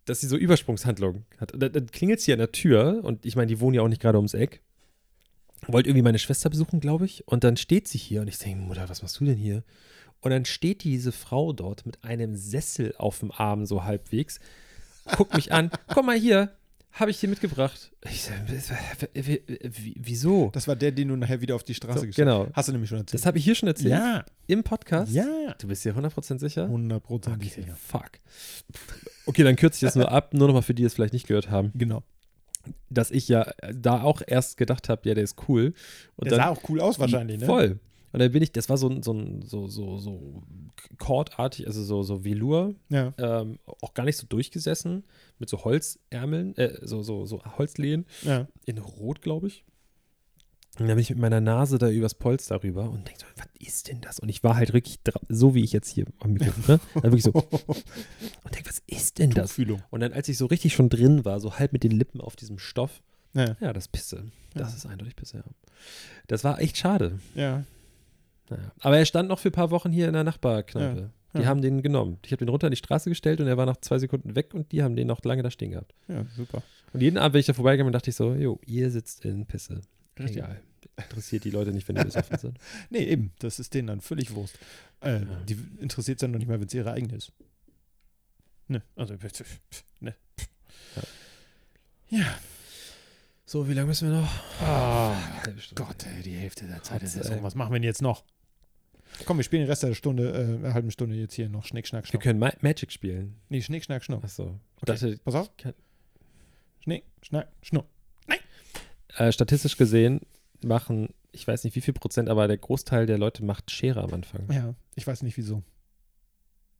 [0.05, 1.55] dass sie so Übersprungshandlungen hat.
[1.55, 3.89] Und dann, dann klingelt sie an der Tür und ich meine, die wohnen ja auch
[3.89, 4.61] nicht gerade ums Eck.
[5.69, 7.27] Wollte irgendwie meine Schwester besuchen, glaube ich.
[7.27, 9.63] Und dann steht sie hier und ich denke, Mutter, was machst du denn hier?
[10.21, 14.41] Und dann steht diese Frau dort mit einem Sessel auf dem Arm, so halbwegs,
[15.17, 16.53] guckt mich an, komm mal hier,
[16.93, 17.93] habe ich hier mitgebracht.
[18.11, 20.49] Ich sag, w- w- w- wieso?
[20.55, 22.49] Das war der, den du nachher wieder auf die Straße So, gestellt genau.
[22.55, 23.21] Hast du nämlich schon erzählt.
[23.21, 23.91] Das habe ich hier schon erzählt.
[23.91, 25.13] ja, Im Podcast.
[25.13, 25.55] ja.
[25.59, 26.65] Du bist dir 100% sicher?
[26.65, 27.77] 100 Prozent Okay, sicher.
[27.77, 28.13] fuck.
[29.27, 31.27] Okay, dann kürze ich das nur ab, nur nochmal für die, die es vielleicht nicht
[31.27, 32.03] gehört haben, Genau.
[32.91, 35.75] Dass ich ja da auch erst gedacht habe, ja, der ist cool.
[36.17, 37.47] Und Der sah auch cool aus wahrscheinlich, ne?
[37.47, 37.79] Voll.
[38.13, 40.43] Und dann bin ich, das war so ein, so ein, so, so, so
[40.99, 43.13] kordartig, also so, so Velour, Ja.
[43.19, 45.05] ähm, auch gar nicht so durchgesessen,
[45.39, 48.47] mit so Holzärmeln, äh, so, so, so Holzlehen, Ja.
[48.65, 49.65] in Rot, glaube ich.
[50.79, 53.47] Und dann bin ich mit meiner Nase da übers Polster rüber und denke so, was
[53.67, 54.19] ist denn das?
[54.19, 56.81] Und ich war halt wirklich so, wie ich jetzt hier am Mikrofon, ne?
[56.95, 59.49] Dann wirklich so und denke, was ist denn das?
[59.51, 59.83] Tuchfühlung.
[59.91, 62.37] Und dann, als ich so richtig schon drin war, so halb mit den Lippen auf
[62.37, 63.01] diesem Stoff,
[63.33, 63.57] Ja.
[63.61, 64.25] ja, das Pisse.
[64.55, 64.77] Das Ja.
[64.77, 65.45] ist eindeutig Pisse, ja.
[66.27, 67.19] Das war echt schade.
[67.35, 67.65] Ja.
[68.51, 68.71] Naja.
[68.81, 71.11] Aber er stand noch für ein paar Wochen hier in der Nachbarkneipe.
[71.35, 71.41] Ja.
[71.41, 72.19] Die haben den genommen.
[72.25, 74.55] Ich habe den runter an die Straße gestellt und er war nach zwei Sekunden weg
[74.55, 75.95] und die haben den noch lange da stehen gehabt.
[76.09, 76.63] ja, super.
[76.93, 79.45] Und jeden Abend, wenn ich da vorbeigegangen bin, dachte ich so, jo, ihr sitzt in
[79.47, 79.81] Pisse.
[80.19, 80.37] Richtig.
[80.39, 80.61] Egal.
[80.97, 82.59] Interessiert die Leute nicht, wenn die besoffen sind.
[82.91, 83.33] Nee, eben.
[83.39, 84.59] Das ist denen dann völlig Wurst.
[85.01, 85.41] Äh, Ja.
[85.49, 87.33] Die interessiert es dann noch nicht mal, wenn es ihre eigene ist.
[88.69, 89.15] Ne, also,
[90.01, 90.15] ne.
[92.09, 92.39] Ja.
[93.45, 94.61] So, wie lange müssen wir noch?
[94.61, 95.83] Halbe Stunde.
[95.85, 97.43] Gott, ey, die Hälfte der Zeit ist Gott jetzt rum.
[97.45, 98.25] Was machen wir denn jetzt noch?
[99.25, 101.87] Komm, wir spielen den Rest der Stunde, äh, einer halben Stunde jetzt hier noch Schnick,
[101.87, 102.23] Schnack, Wir Schnuck.
[102.23, 103.37] können Ma Magic spielen.
[103.49, 104.25] Nee, Schnick, Schnack, Schnuck.
[104.25, 104.59] Achso.
[104.83, 105.17] Okay.
[105.25, 105.51] Pass auf.
[106.81, 107.87] Schnick, Schnack, Schnuck.
[109.17, 110.21] Äh, statistisch gesehen
[110.63, 114.13] machen, ich weiß nicht wie viel Prozent, aber der Großteil der Leute macht Schere am
[114.13, 114.51] Anfang.
[114.51, 115.63] Ja, ich weiß nicht wieso.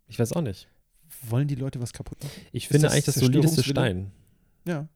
[0.09, 0.69] Ich weiß auch nicht.
[1.29, 2.41] Wollen die Leute was kaputt machen?
[2.53, 3.63] Ich finde das eigentlich das solideste?
[3.63, 4.13] Stein.
[4.67, 4.89] Ja.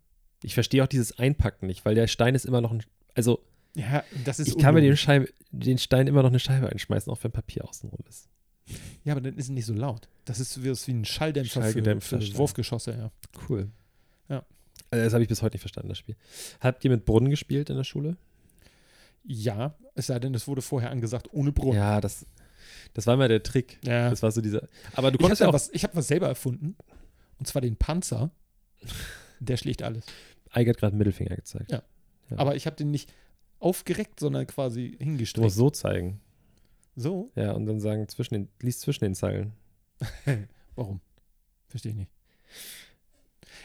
[0.42, 2.82] Ich verstehe auch dieses Einpacken nicht, weil der Stein ist immer noch ein.
[3.14, 3.40] Also,
[3.74, 4.96] Ja, das ist ich kann mir den.
[4.96, 8.28] Scheibe, den Stein immer noch eine Scheibe einschmeißen, auch wenn Papier außenrum ist.
[9.04, 10.08] Ja, aber dann ist es nicht so laut.
[10.24, 12.38] Das ist wie, wie ein Schalldämpfer, Schalldämpfer, für, für.
[12.38, 13.10] Wurfgeschosse, ja.
[13.48, 13.70] Cool.
[14.90, 16.16] Also das habe ich bis heute nicht verstanden, das Spiel.
[16.60, 18.16] Habt ihr mit Brunnen gespielt in der Schule?
[19.24, 21.76] Ja, es sei denn, es wurde vorher angesagt, ohne Brunnen.
[21.76, 22.26] Ja, das,
[22.94, 23.78] das war immer der Trick.
[23.84, 24.10] Ja.
[24.10, 24.68] Das war so dieser.
[24.94, 25.52] Aber du Ich habe konntest ja auch.
[25.52, 26.76] was, ich hab was selber erfunden.
[27.38, 28.30] Und zwar den Panzer.
[29.40, 30.04] Der schlägt alles.
[30.50, 31.70] Eike hat gerade Mittelfinger gezeigt.
[31.72, 31.82] Ja.
[32.30, 32.38] Ja.
[32.38, 33.12] Aber ich habe den nicht
[33.58, 35.52] aufgereckt, sondern quasi Du musst hingestreckt.
[35.52, 36.20] so zeigen.
[36.96, 37.30] So?
[37.36, 39.52] Ja, und dann sagen, zwischen den, lies zwischen den Zeilen.
[40.74, 41.00] Warum?
[41.68, 42.10] Verstehe ich nicht.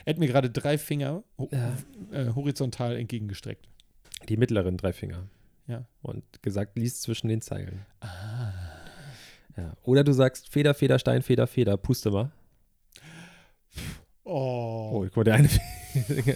[0.06, 1.76] Er hat mir gerade drei Finger ho Ja.
[2.12, 3.68] äh, horizontal entgegengestreckt.
[4.30, 5.28] Die mittleren drei Finger.
[5.68, 5.86] Ja.
[6.02, 7.86] Und gesagt, lies zwischen den Zeilen.
[8.00, 8.54] Ah.
[9.58, 9.74] Ja.
[9.84, 12.32] Oder du sagst Feder, Feder, Stein, Feder, Feder, puste mal.
[14.24, 14.90] Oh.
[14.94, 15.50] Oh, guck mal, der eine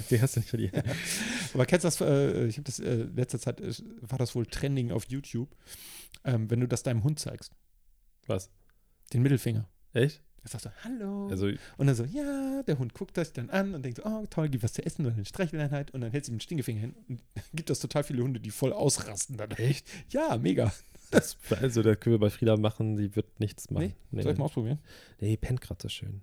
[0.10, 0.74] die hast du nicht verdient.
[1.54, 4.46] Aber kennst du das, äh, ich habe das äh, letzter Zeit, äh, war das wohl
[4.46, 5.54] trending auf YouTube,
[6.24, 7.52] ähm, wenn du das deinem Hund zeigst,
[8.28, 8.52] Was?
[9.12, 9.68] den Mittelfinger.
[9.94, 10.22] Echt?
[10.44, 11.28] Er sagt so, hallo.
[11.30, 11.48] Also,
[11.78, 14.50] und dann so, ja, der Hund guckt das dann an und denkt so, oh toll,
[14.50, 16.96] gib was zu essen oder eine Streicheleinheit und dann hält sie mit dem Stinkefinger hin
[17.08, 17.22] und
[17.54, 19.52] gibt das total viele Hunde, die voll ausrasten dann.
[19.52, 19.88] Echt?
[20.10, 20.74] Ja, mega.
[21.12, 23.94] das, also, da können wir bei Frieda machen, die wird nichts machen.
[24.12, 24.22] Nee?
[24.22, 24.80] Soll ich mal ausprobieren?
[25.20, 26.22] nee pennt gerade so schön.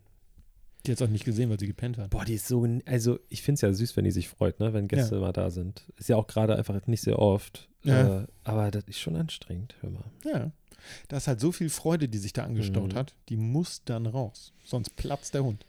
[0.87, 2.11] Die hat es auch nicht gesehen, weil sie gepennt hat.
[2.11, 4.73] Boah, die ist so, also ich finde es ja süß, wenn die sich freut, ne,
[4.73, 5.83] wenn Gäste mal da sind.
[5.97, 7.69] Ist ja auch gerade einfach nicht sehr oft.
[7.83, 8.23] Ja.
[8.23, 10.05] Äh, aber das ist schon anstrengend, hör mal.
[10.25, 10.53] Ja.
[11.09, 12.97] Da ist halt so viel Freude, die sich da angestaut Mhm.
[12.97, 14.53] hat, die muss dann raus.
[14.65, 15.65] Sonst platzt der Hund.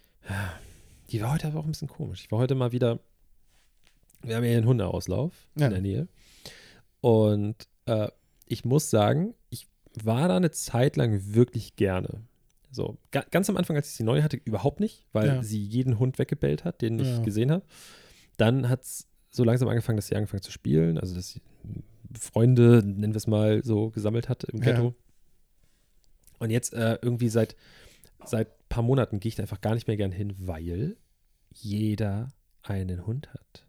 [1.12, 2.24] Die war heute aber auch ein bisschen komisch.
[2.26, 3.00] Ich war heute mal wieder,
[4.22, 5.68] wir haben ja einen Hundeauslauf Ja.
[5.68, 6.08] in der Nähe.
[7.02, 8.10] Und äh,
[8.46, 9.68] ich muss sagen, ich
[10.04, 12.22] war da eine Zeit lang wirklich gerne.
[12.72, 15.44] So, ga, ganz am Anfang, als ich sie neu hatte, überhaupt nicht, weil Ja.
[15.44, 17.20] sie jeden Hund weggebellt hat, den ich Ja.
[17.24, 17.64] gesehen habe.
[18.38, 21.42] Dann hat es so langsam angefangen, dass sie angefangen zu spielen, also dass sie
[22.20, 24.76] Freunde, nennen wir es mal, so gesammelt hat im Ja.
[26.40, 27.56] Und jetzt äh, irgendwie seit,
[28.26, 30.98] seit ein paar Monaten gehe ich da einfach gar nicht mehr gern hin, weil
[31.52, 32.30] jeder
[32.64, 33.66] einen Hund hat.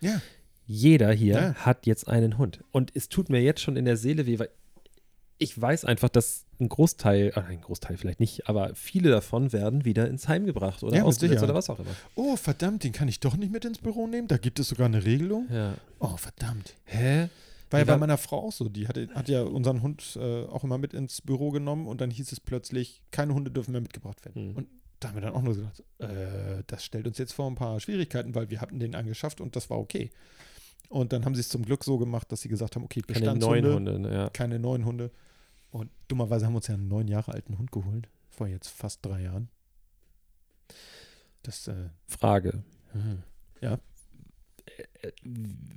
[0.00, 0.20] Ja.
[0.66, 1.54] Jeder hier Ja.
[1.54, 2.60] hat jetzt einen Hund.
[2.72, 4.48] Und es tut mir jetzt schon in der Seele weh, weil
[5.38, 9.84] ich weiß einfach, dass ein Großteil, äh, ein Großteil vielleicht nicht, aber viele davon werden
[9.84, 11.90] wieder ins Heim gebracht oder Ja, ausgesetzt oder was auch immer.
[12.14, 14.28] Oh, verdammt, den kann ich doch nicht mit ins Büro nehmen.
[14.28, 15.48] Da gibt es sogar eine Regelung.
[15.50, 15.74] Ja.
[15.98, 16.74] Oh, verdammt.
[16.84, 17.28] Hä?
[17.74, 18.68] War ja bei meiner Frau auch so.
[18.68, 22.10] Die hatte, hat ja unseren Hund äh, auch immer mit ins Büro genommen und dann
[22.10, 24.50] hieß es plötzlich, keine Hunde dürfen mehr mitgebracht werden.
[24.50, 24.56] Hm.
[24.56, 24.68] Und
[25.00, 27.78] da haben wir dann auch nur gesagt, äh, das stellt uns jetzt vor ein paar
[27.80, 30.10] Schwierigkeiten, weil wir hatten den angeschafft und das war okay.
[30.88, 33.34] Und dann haben sie es zum Glück so gemacht, dass sie gesagt haben, okay, Keine
[33.34, 34.14] neuen Hunde, ne?
[34.14, 34.30] ja.
[34.30, 35.10] keine neuen Hunde.
[35.70, 39.04] Und dummerweise haben wir uns ja einen neun Jahre alten Hund geholt, vor jetzt fast
[39.04, 39.48] drei Jahren.
[41.42, 42.62] Das, äh, Frage.
[42.92, 43.22] hm.
[43.60, 43.78] Äh,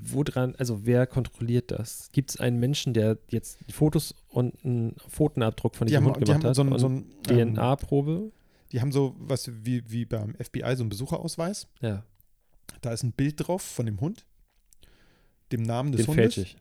[0.02, 2.10] Woran, also wer kontrolliert das?
[2.12, 6.14] Gibt es einen Menschen, der jetzt die Fotos und einen Pfotenabdruck von die diesem haben,
[6.14, 6.56] Hund die gemacht haben hat?
[6.56, 8.32] so ein, so ein ähm, DNA-Probe?
[8.72, 11.68] Die haben so was wie, wie beim FBI, so einen Besucherausweis.
[11.82, 12.04] Ja,
[12.82, 14.26] Da ist ein Bild drauf von dem Hund,
[15.52, 16.58] dem Namen des den Hundes fälsche ich.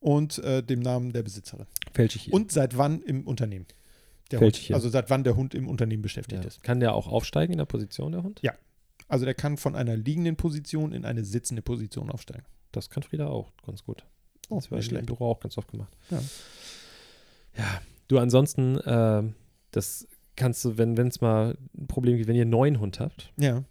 [0.00, 1.66] und äh, dem Namen der Besitzerin.
[1.92, 2.34] Fälsche ich hier.
[2.34, 3.66] Und seit wann im Unternehmen.
[4.30, 6.48] Der Fällt Hund, also seit wann der Hund im Unternehmen beschäftigt ja.
[6.48, 6.62] ist.
[6.62, 8.40] Kann der auch aufsteigen in der Position, der Hund?
[8.42, 8.54] Ja.
[9.10, 12.44] Also der kann von einer liegenden Position in eine sitzende Position aufsteigen.
[12.72, 14.06] Das kann Frieda auch ganz gut.
[14.48, 15.06] Oh, das war im.
[15.06, 15.96] Büro auch ganz oft gemacht.
[16.10, 16.22] Ja.
[17.58, 19.34] Ja, du ansonsten, ähm,
[19.72, 20.06] das
[20.36, 23.64] kannst du, wenn es mal ein Problem gibt, wenn ihr einen neuen Hund habt, Ja.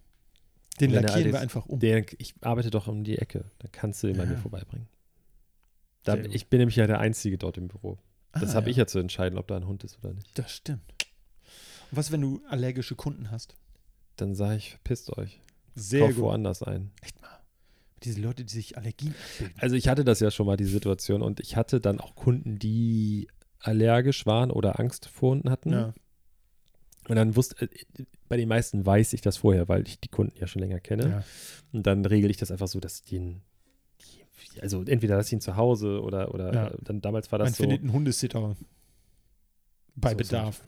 [0.80, 1.80] Den er lackieren wir ist, einfach um.
[1.80, 4.40] der, ich arbeite doch um die Ecke, dann kannst du den bei mir Ja.
[4.40, 4.88] vorbeibringen.
[6.04, 7.98] Da, ich bin nämlich ja der Einzige dort im Büro.
[8.34, 10.38] Das Ah, habe ich ja zu entscheiden, ob da ein Hund ist oder nicht.
[10.40, 10.82] Das stimmt.
[11.92, 13.56] Und was, wenn du allergische Kunden hast?
[14.22, 15.40] Dann sage ich, verpisst euch.
[15.76, 16.92] Sehr Kauf woanders ein.
[17.02, 17.30] Echt mal.
[18.04, 19.14] Diese Leute, die sich Allergien.
[19.58, 22.58] Also ich hatte das ja schon mal, die Situation, und ich hatte dann auch Kunden,
[22.60, 23.28] die
[23.60, 25.72] allergisch waren oder Angst vor Hunden hatten.
[25.72, 25.94] ja.
[27.08, 27.70] Und dann wusste, äh,
[28.28, 31.10] bei den meisten weiß ich das vorher, weil ich die Kunden ja schon länger kenne.
[31.10, 31.24] ja.
[31.74, 33.36] Und dann regel ich das einfach so, dass die,
[34.62, 36.68] also entweder lasse ich ihn zu Hause oder, oder Ja.
[36.68, 37.64] äh, dann damals war Man das so.
[37.64, 38.56] findet einen Hundesitter
[39.96, 40.64] bei So Bedarf.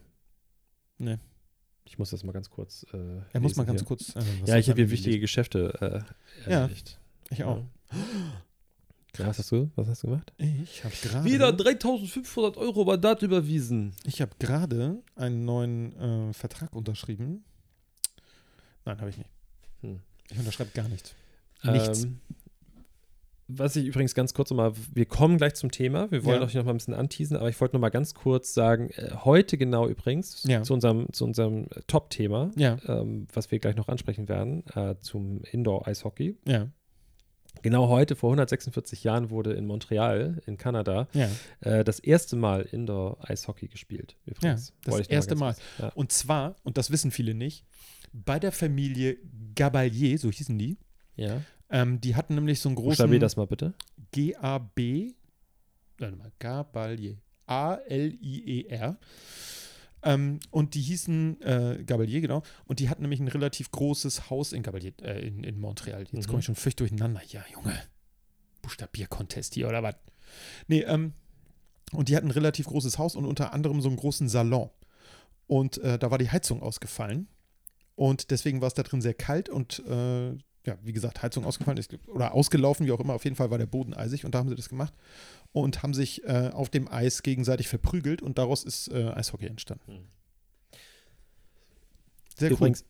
[1.91, 2.85] Ich muss das mal ganz kurz.
[2.93, 2.97] Äh,
[3.33, 3.87] Er muss mal ganz hier.
[3.87, 4.15] kurz.
[4.15, 5.21] äh, Ja, ich habe hier wichtige gelesen?
[5.21, 6.05] Geschäfte
[6.47, 6.69] äh, Ja.
[7.29, 7.65] Ich auch.
[9.17, 9.69] Ja, was hast du?
[9.75, 10.31] Was hast du gemacht?
[10.37, 11.25] Ich habe gerade.
[11.25, 13.93] Wieder 3500 Euro Mandat überwiesen.
[14.05, 17.43] Ich habe gerade einen neuen äh, Vertrag unterschrieben.
[18.85, 19.29] Nein, habe ich nicht.
[19.81, 19.99] Hm.
[20.29, 21.13] Ich unterschreibe gar nichts.
[21.63, 22.03] Nichts.
[22.05, 22.21] Ähm,
[23.57, 26.09] was ich übrigens ganz kurz nochmal, wir kommen gleich zum Thema.
[26.11, 26.45] Wir wollen Ja.
[26.47, 29.11] euch noch mal ein bisschen anteasen, aber ich wollte noch mal ganz kurz sagen, äh,
[29.23, 30.63] heute genau übrigens, Ja.
[30.63, 35.41] zu unserem, zu unserem Top-Thema, Ja, ähm, was wir gleich noch ansprechen werden, äh, zum
[35.51, 36.37] Indoor-Eishockey.
[36.47, 36.67] ja,
[37.63, 41.29] Genau heute, vor 146 Jahren, wurde in Montreal, in Kanada, ja.
[41.59, 44.15] äh, das erste Mal Indoor-Eishockey gespielt.
[44.25, 44.69] Übrigens.
[44.69, 45.89] Ja, das Wollte erste ganz kurz- Ja.
[45.89, 47.65] Und zwar, und das wissen viele nicht,
[48.13, 49.17] bei der Familie
[49.53, 50.77] Gabalier, so hießen die,
[51.15, 51.41] ja.
[51.71, 53.73] Ähm, die hatten nämlich so einen großen Buchstabier das mal bitte.
[54.11, 55.13] G-A-B,
[55.97, 57.17] warte mal, Gabalier,
[57.47, 58.97] A-L-I-E-R.
[60.03, 62.41] Ähm, und die hießen äh, Gabalier, genau.
[62.65, 66.01] Und die hatten nämlich ein relativ großes Haus in Gabalier, äh, in, in Montreal.
[66.01, 66.23] Jetzt Mhm.
[66.27, 67.21] komme ich schon völlig durcheinander.
[67.27, 67.79] Ja, Junge.
[68.63, 69.95] Buchstabier-Contest hier oder was?
[70.67, 71.13] Nee, ähm,
[71.91, 74.69] und die hatten ein relativ großes Haus und unter anderem so einen großen Salon.
[75.47, 77.27] Und äh, da war die Heizung ausgefallen.
[77.95, 80.31] Und deswegen war es da drin sehr kalt und äh,
[80.65, 83.13] ja, wie gesagt, Heizung ausgefallen ist oder ausgelaufen, wie auch immer.
[83.13, 84.93] Auf jeden Fall war der Boden eisig und da haben sie das gemacht
[85.53, 89.91] und haben sich äh, auf dem Eis gegenseitig verprügelt und daraus ist äh, Eishockey entstanden.
[89.91, 90.07] Hm.
[92.37, 92.85] Sehr Übrigens,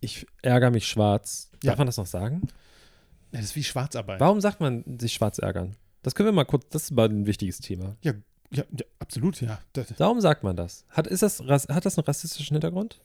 [0.00, 1.50] ich ärgere mich schwarz.
[1.62, 1.76] Darf Ja.
[1.76, 2.40] man das noch sagen?
[2.42, 2.48] cool.
[3.32, 4.20] Ja, das ist wie Schwarzarbeit.
[4.20, 5.74] Warum sagt man sich schwarz ärgern?
[6.02, 7.96] Das können wir mal kurz, das ist mal ein wichtiges Thema.
[8.02, 8.12] Ja,
[8.52, 8.62] ja,
[9.00, 9.58] absolut, ja.
[9.96, 10.84] Warum sagt man das?
[10.90, 13.00] Hat, ist das, hat das einen rassistischen Hintergrund?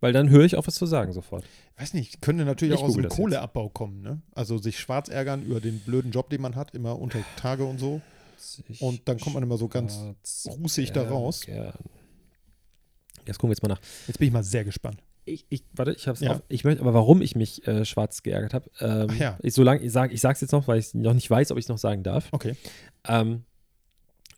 [0.00, 1.44] Weil dann höre ich auf, was zu sagen sofort.
[1.76, 4.22] weiß nicht, könnte natürlich Ich auch aus dem Kohleabbau kommen, ne?
[4.34, 7.78] Also sich schwarz ärgern über den blöden Job, den man hat, immer unter Tage und
[7.78, 8.00] so.
[8.78, 9.98] Und dann kommt man immer so ganz
[10.46, 11.46] rußig da raus.
[11.46, 11.84] ärgern.
[13.26, 13.80] Jetzt gucken wir jetzt mal nach.
[14.06, 15.02] Jetzt bin ich mal sehr gespannt.
[15.26, 16.32] Ich, ich, warte, ich hab's Ja.
[16.32, 16.42] auf.
[16.48, 19.38] Ich möchte, aber warum ich mich äh, schwarz geärgert habe, ähm, ja.
[19.42, 21.66] ich, solange, ich, sag, ich sag's jetzt noch, weil ich noch nicht weiß, ob ich
[21.66, 22.28] es noch sagen darf.
[22.32, 22.56] Okay.
[23.06, 23.44] Ähm,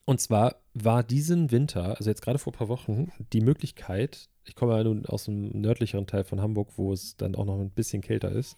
[0.05, 4.55] und zwar war diesen Winter, also jetzt gerade vor ein paar Wochen, die Möglichkeit, ich
[4.55, 7.71] komme ja nun aus dem nördlicheren Teil von Hamburg, wo es dann auch noch ein
[7.71, 8.57] bisschen kälter ist,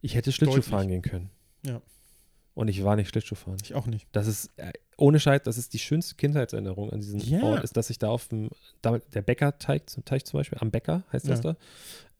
[0.00, 1.30] ich hätte Schlittschuh fahren gehen können.
[1.64, 1.80] Ja.
[2.54, 3.58] Und ich war nicht Schlittschuh fahren.
[3.62, 4.06] Ich auch nicht.
[4.12, 7.42] Das ist, äh, ohne Scheiß, das ist die schönste Kindheitserinnerung an diesem Ja.
[7.42, 8.48] Ort, ist, dass ich da auf dem,
[8.82, 11.56] der Bäckerteig zum Teich zum Beispiel, am Bäcker heißt das Ja.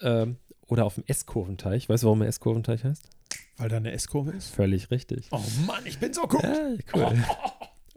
[0.00, 0.36] da, ähm,
[0.66, 1.88] oder auf dem S-Kurventeich.
[1.88, 3.08] Weißt du, warum der S-Kurventeich heißt?
[3.56, 4.48] Weil da eine S-Kurve ist.
[4.50, 5.28] Völlig richtig.
[5.30, 6.42] Oh Mann, ich bin so gut.
[6.42, 7.16] Ja, cool.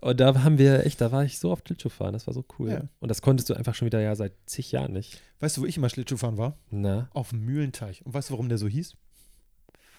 [0.02, 2.46] Und da haben wir echt, da war ich so oft Schlittschuh fahren, das war so
[2.58, 2.70] cool.
[2.72, 2.90] Ja.
[3.00, 5.22] Und das konntest du einfach schon wieder ja seit zig Jahren nicht.
[5.42, 6.58] Weißt du, wo ich immer Schlittschuh fahren war?
[6.70, 8.06] Na, Auf dem Mühlenteich.
[8.06, 8.96] Und weißt du, warum der so hieß?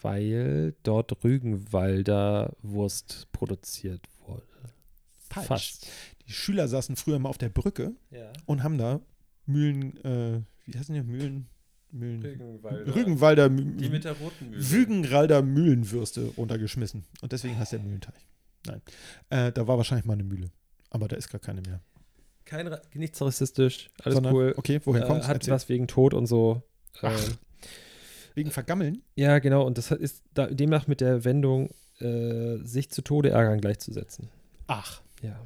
[0.02, 4.42] weil dort Rügenwalder Wurst produziert wurde.
[5.28, 5.46] Falsch.
[5.46, 5.88] Fast.
[6.26, 8.32] Die Schüler saßen früher immer auf der Brücke Ja.
[8.46, 9.00] und haben da
[9.46, 11.02] Mühlen, äh, wie heißen die?
[11.02, 11.48] Mühlen,
[11.90, 12.94] Mühlen, Rügenwalder.
[12.94, 14.70] Rügenwalder, Die mit der roten Mühle.
[14.72, 17.04] Rügenwalder Mühlenwürste runtergeschmissen.
[17.20, 18.26] Und deswegen heißt der Mühlenteich.
[18.66, 18.82] Nein.
[19.30, 20.50] Äh, da war wahrscheinlich mal eine Mühle.
[20.90, 21.80] Aber da ist gar keine mehr.
[22.44, 24.54] Kein, Ra- nichts rassistisch, alles Sondern, cool.
[24.56, 26.62] Okay, woher äh, kommt Hat was wegen Tod und so.
[27.00, 27.12] Ach.
[27.28, 27.34] Ähm,
[28.34, 29.02] Wegen Vergammeln?
[29.16, 29.64] ja, genau.
[29.66, 34.28] Und das hat- ist da, demnach mit der Wendung, äh, sich zu Tode ärgern gleichzusetzen.
[34.66, 35.00] Ach.
[35.22, 35.38] Ja.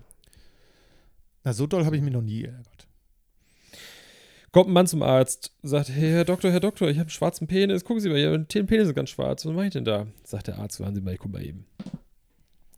[1.44, 2.86] Na, so doll habe ich mich noch nie geärgert.
[4.52, 7.46] Kommt ein Mann zum Arzt, sagt, hey, Herr Doktor, Herr Doktor, ich habe einen schwarzen
[7.48, 7.84] Penis.
[7.84, 9.44] Gucken Sie mal, Ihre Penisse sind ganz schwarz.
[9.44, 10.06] Was mache ich denn da?
[10.22, 11.66] Sagt der Arzt, warten Sie mal, ich guck mal eben.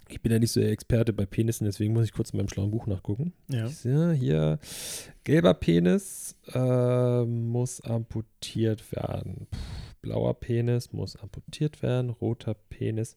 [0.08, 2.48] Ich bin ja nicht so der Experte bei Penissen, deswegen muss ich kurz in meinem
[2.48, 3.32] schlauen Buch nachgucken.
[3.48, 3.66] Ja.
[3.66, 4.58] Sehe hier,
[5.24, 9.48] gelber Penis äh, muss amputiert werden.
[9.50, 9.58] Puh,
[10.02, 12.10] blauer Penis muss amputiert werden.
[12.10, 13.16] Roter Penis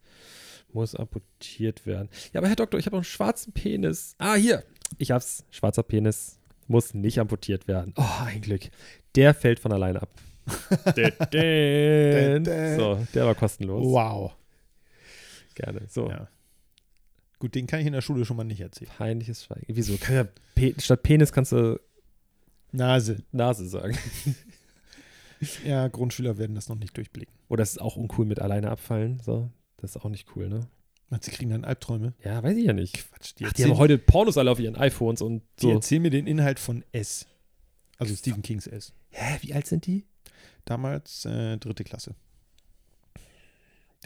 [0.73, 2.09] muss amputiert werden.
[2.33, 4.15] Ja, aber Herr Doktor, ich habe auch einen schwarzen Penis.
[4.17, 4.63] Ah, hier.
[4.97, 5.45] Ich hab's.
[5.51, 7.93] Schwarzer Penis muss nicht amputiert werden.
[7.97, 8.61] Oh, ein Glück.
[9.15, 10.09] Der fällt von alleine ab.
[10.97, 12.75] Dä, dä.
[12.75, 13.85] so, der war kostenlos.
[13.85, 14.33] Wow.
[15.55, 15.81] Gerne.
[15.87, 16.09] So.
[16.09, 16.27] Ja.
[17.39, 18.91] Gut, den kann ich in der Schule schon mal nicht erzählen.
[18.97, 19.65] Peinliches Schweigen.
[19.67, 19.97] Wieso?
[20.11, 21.79] Ja Pe statt Penis kannst du
[22.71, 23.23] Nase.
[23.31, 23.97] Nase sagen.
[25.63, 27.33] Ja, Grundschüler werden das noch nicht durchblicken.
[27.47, 29.21] Oder es ist auch uncool mit alleine abfallen.
[29.23, 29.49] So.
[29.77, 30.67] Das ist auch nicht cool, ne?
[31.09, 32.13] Du, sie kriegen dann Albträume?
[32.23, 32.95] Ja, weiß ich ja nicht.
[32.95, 35.71] Quatsch, Ach, die, die erzählen, haben heute Pornos alle auf ihren iPhones und die so.
[35.71, 37.25] erzählen mir den Inhalt von S.
[37.97, 38.93] Also Stephen Kings S.
[39.11, 40.05] Hä, wie alt sind die?
[40.65, 42.15] Damals äh, dritte Klasse.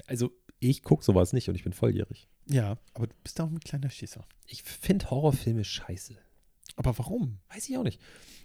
[0.08, 2.28] Also, ich gucke sowas nicht und ich bin volljährig.
[2.48, 4.26] Ja, aber du bist auch ein kleiner Schisser.
[4.48, 6.16] Ich finde Horrorfilme scheiße.
[6.76, 7.38] Aber warum?
[7.54, 8.02] Weiß ich auch nicht.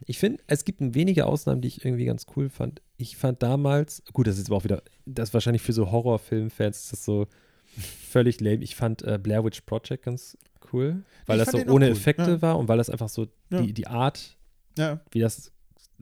[0.07, 2.83] Ich finde, es gibt wenige Ausnahmen, die ich irgendwie ganz cool fand.
[2.97, 6.79] Ich fand damals, gut, das ist aber auch wieder, das ist wahrscheinlich für so Horrorfilmfans
[6.85, 7.27] ist das so
[8.11, 8.63] völlig lame.
[8.63, 10.37] Ich fand äh, Blair Witch Project ganz
[10.73, 12.43] cool, weil Ich das so ohne cool, Effekte ja.
[12.43, 13.63] war und weil das einfach so Ja.
[13.63, 14.37] die, die Art,
[14.77, 15.01] Ja.
[15.11, 15.51] wie das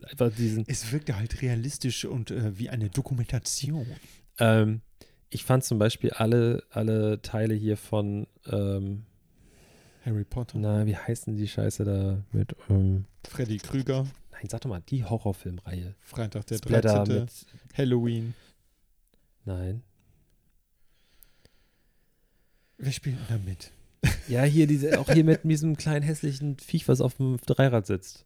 [0.03, 0.65] einfach diesen.
[0.67, 3.87] Es wirkte halt realistisch und äh, wie eine Dokumentation.
[4.39, 4.81] Ähm,
[5.29, 9.05] ich fand zum Beispiel alle, alle Teile hier von, ähm,
[10.05, 10.57] Harry Potter.
[10.57, 14.05] na, wie heißen die Scheiße da mit, ähm, Freddy Krüger.
[14.31, 15.95] nein, sag doch mal, die Horrorfilmreihe.
[15.99, 17.19] Freitag der Splatter 13.
[17.23, 17.31] mit,
[17.77, 18.33] Halloween.
[19.45, 19.83] nein.
[22.77, 23.71] Wer spielt denn da mit?
[24.29, 28.25] Ja, hier diese, auch hier mit diesem kleinen hässlichen Viech, was auf dem Dreirad sitzt.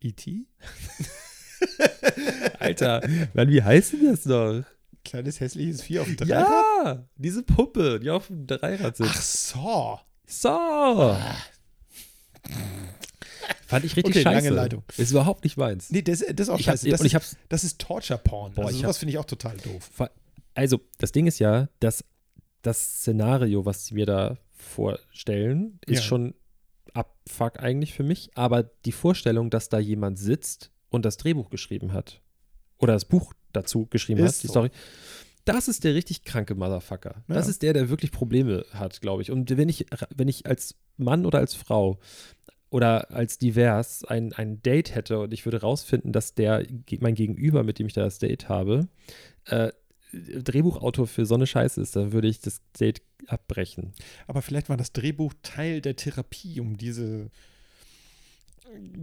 [0.00, 0.46] E.T.?
[2.58, 3.00] Alter,
[3.34, 4.62] Mann, wie heißt denn das noch?
[5.06, 6.48] Kleines hässliches Vieh auf dem Dreirad?
[6.84, 9.48] Ja, diese Puppe, die auf dem Dreirad Ach sitzt.
[9.48, 9.98] so.
[10.26, 11.16] So.
[13.66, 14.54] Fand ich richtig Okay, lange scheiße.
[14.54, 14.82] Leitung.
[14.96, 15.90] Ist überhaupt nicht meins.
[15.90, 16.88] Nee, das, das ist auch Ich hab, scheiße.
[16.90, 18.54] Das, und ich ist, hab's, das ist Torture-Porn.
[18.54, 19.90] Boah, also sowas finde ich auch total doof.
[20.54, 22.04] also, das Ding ist ja, dass
[22.62, 26.02] das Szenario, was sie mir da vorstellen, ist Ja.
[26.04, 26.34] schon
[26.94, 28.30] abfuck eigentlich für mich.
[28.34, 32.20] Aber die Vorstellung, dass da jemand sitzt und das Drehbuch geschrieben hat
[32.78, 34.52] oder das Buch dazu geschrieben Ist hat, die so.
[34.52, 34.70] Story,
[35.44, 37.22] das ist der richtig kranke Motherfucker.
[37.28, 37.50] Das Ja.
[37.50, 39.30] ist der, der wirklich Probleme hat, glaube ich.
[39.30, 41.98] Und wenn ich, wenn ich als Mann oder als Frau
[42.70, 46.66] oder als divers ein, ein Date hätte und ich würde rausfinden, dass der
[47.00, 48.88] mein Gegenüber, mit dem ich da das Date habe,
[49.44, 49.70] äh,
[50.12, 53.92] Drehbuchautor für so eine Scheiße ist, dann würde ich das Date abbrechen.
[54.26, 57.30] Aber vielleicht war das Drehbuch Teil der Therapie, um diese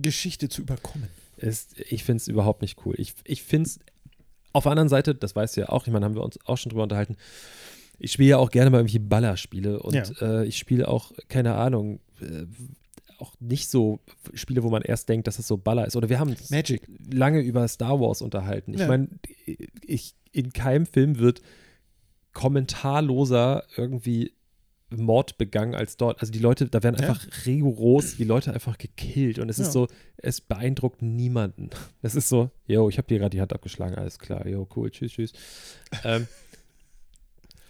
[0.01, 1.07] Geschichte zu überkommen.
[1.37, 2.95] Ist, ich finde es überhaupt nicht cool.
[2.97, 3.79] Ich, ich finde es
[4.53, 6.57] auf der anderen Seite, das weißt du ja auch, ich meine, haben wir uns auch
[6.57, 7.15] schon drüber unterhalten,
[7.99, 10.03] ich spiele ja auch gerne mal irgendwie Ballerspiele und Ja.
[10.21, 12.45] äh, ich spiele auch, keine Ahnung, äh,
[13.19, 13.99] auch nicht so
[14.33, 15.95] Spiele, wo man erst denkt, dass es so Baller ist.
[15.95, 16.81] Oder wir haben uns Magic.
[17.13, 18.73] lange über Star Wars unterhalten.
[18.73, 18.87] Ich Ja.
[18.87, 19.07] meine,
[19.85, 21.41] ich, in keinem Film wird
[22.33, 24.33] kommentarloser irgendwie
[24.97, 26.19] Mord begangen als dort.
[26.21, 27.09] Also die Leute, da werden Ja.
[27.09, 29.63] einfach rigoros die Leute einfach gekillt und es Ja.
[29.65, 29.87] ist so,
[30.17, 31.69] es beeindruckt niemanden.
[32.01, 34.89] Es ist so, yo, ich habe dir gerade die Hand abgeschlagen, alles klar, yo, cool,
[34.91, 35.33] tschüss, tschüss.
[36.03, 36.27] ähm,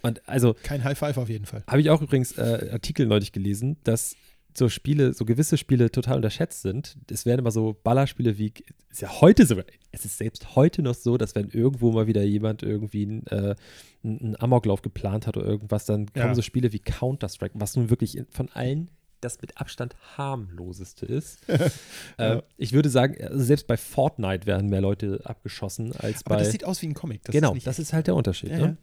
[0.02, 1.64] und also Kein High Five auf jeden Fall.
[1.68, 4.16] habe ich auch übrigens äh, Artikel neulich gelesen, dass
[4.58, 6.98] so Spiele, so gewisse Spiele total unterschätzt sind.
[7.10, 8.54] Es werden immer so Ballerspiele wie,
[8.90, 12.24] ist ja heute sogar, es ist selbst heute noch so, dass wenn irgendwo mal wieder
[12.24, 13.56] jemand irgendwie einen, äh,
[14.04, 16.36] einen Amoklauf geplant hat oder irgendwas, dann kommen Ja.
[16.36, 18.90] so Spiele wie Counter-Strike, was nun wirklich von allen
[19.22, 21.48] das mit Abstand harmloseste ist.
[21.50, 21.70] äh,
[22.18, 22.44] Ja.
[22.58, 26.44] Ich würde sagen, also selbst bei Fortnite werden mehr Leute abgeschossen als Aber bei.
[26.44, 27.24] das sieht aus wie ein Comic.
[27.24, 28.50] Das genau, ist das ist halt der Unterschied.
[28.50, 28.78] Ja, ne?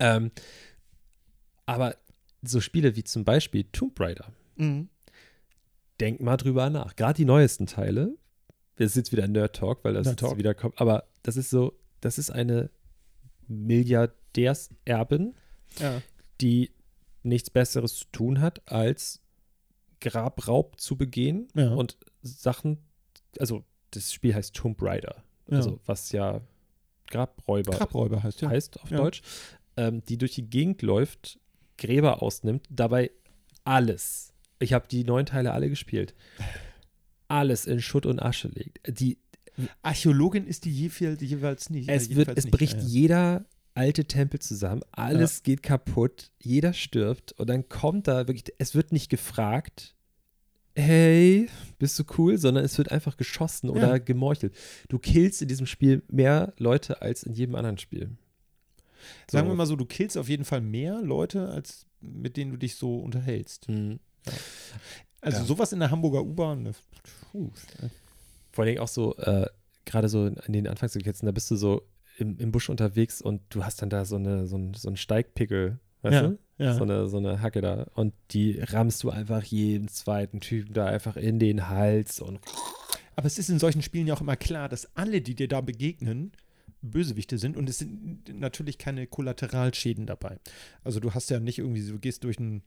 [0.00, 0.30] Ähm,
[1.66, 1.96] aber
[2.42, 4.26] so Spiele wie zum Beispiel Tomb Raider,
[4.56, 4.88] Mhm.
[6.00, 6.96] denk mal drüber nach.
[6.96, 8.16] Gerade die neuesten Teile,
[8.76, 10.36] das ist jetzt wieder Nerd Talk, weil das Nerd Talk.
[10.38, 12.70] wieder kommt, aber das ist so, das ist eine
[13.48, 15.34] Milliardärserbin,
[15.78, 16.02] Ja.
[16.40, 16.70] die
[17.22, 19.20] nichts Besseres zu tun hat, als
[20.00, 21.72] Grabraub zu begehen Ja.
[21.74, 22.78] und Sachen,
[23.38, 25.56] also das Spiel heißt Tomb Raider, Ja.
[25.58, 26.40] also was ja
[27.06, 28.48] Grabräuber Grabräuber heißt ja.
[28.50, 28.88] heißt auf.
[28.88, 29.22] Deutsch,
[29.76, 31.38] ähm, die durch die Gegend läuft,
[31.78, 33.10] Gräber ausnimmt, dabei
[33.64, 34.32] alles.
[34.64, 36.14] Ich habe die neun Teile alle gespielt.
[37.28, 38.80] Alles in Schutt und Asche legt.
[38.98, 39.18] Die,
[39.82, 41.88] Archäologin ist die jeweils, jeweils nicht.
[41.88, 42.50] es äh, wird, es nicht.
[42.52, 42.86] bricht Ja, ja.
[42.86, 43.44] jeder
[43.74, 48.92] alte Tempel zusammen, alles geht kaputt, jeder stirbt und dann kommt da wirklich, es wird
[48.92, 49.96] nicht gefragt,
[50.76, 51.48] hey,
[51.78, 53.98] bist du cool, sondern es wird einfach geschossen oder Ja.
[53.98, 54.54] gemorchelt.
[54.88, 58.10] Du killst in diesem Spiel mehr Leute als in jedem anderen Spiel.
[59.30, 62.56] Sagen wir mal so, du killst auf jeden Fall mehr Leute, als mit denen du
[62.56, 63.68] dich so unterhältst.
[63.68, 63.98] Mhm.
[65.20, 65.44] Also Ja.
[65.44, 66.74] sowas in der Hamburger U-Bahn.
[67.32, 67.50] puh,
[68.52, 69.46] Vor allen Dingen auch so, äh,
[69.84, 71.82] gerade so in den Anfangssequenzen, da bist du so
[72.18, 74.96] im, im Busch unterwegs und du hast dann da so, eine, so, ein, so einen
[74.96, 76.38] Steigpickel, weißt Ja, du?
[76.58, 76.74] ja.
[76.74, 77.86] So, eine, so eine Hacke da.
[77.94, 82.38] Und die rammst du einfach jedem zweiten Typen da einfach in den Hals und
[83.16, 85.60] Aber es ist in solchen Spielen ja auch immer klar, dass alle, die dir da
[85.60, 86.32] begegnen,
[86.82, 90.38] Bösewichte sind und es sind natürlich keine Kollateralschäden dabei.
[90.84, 92.62] Also du hast ja nicht irgendwie, du gehst durch ein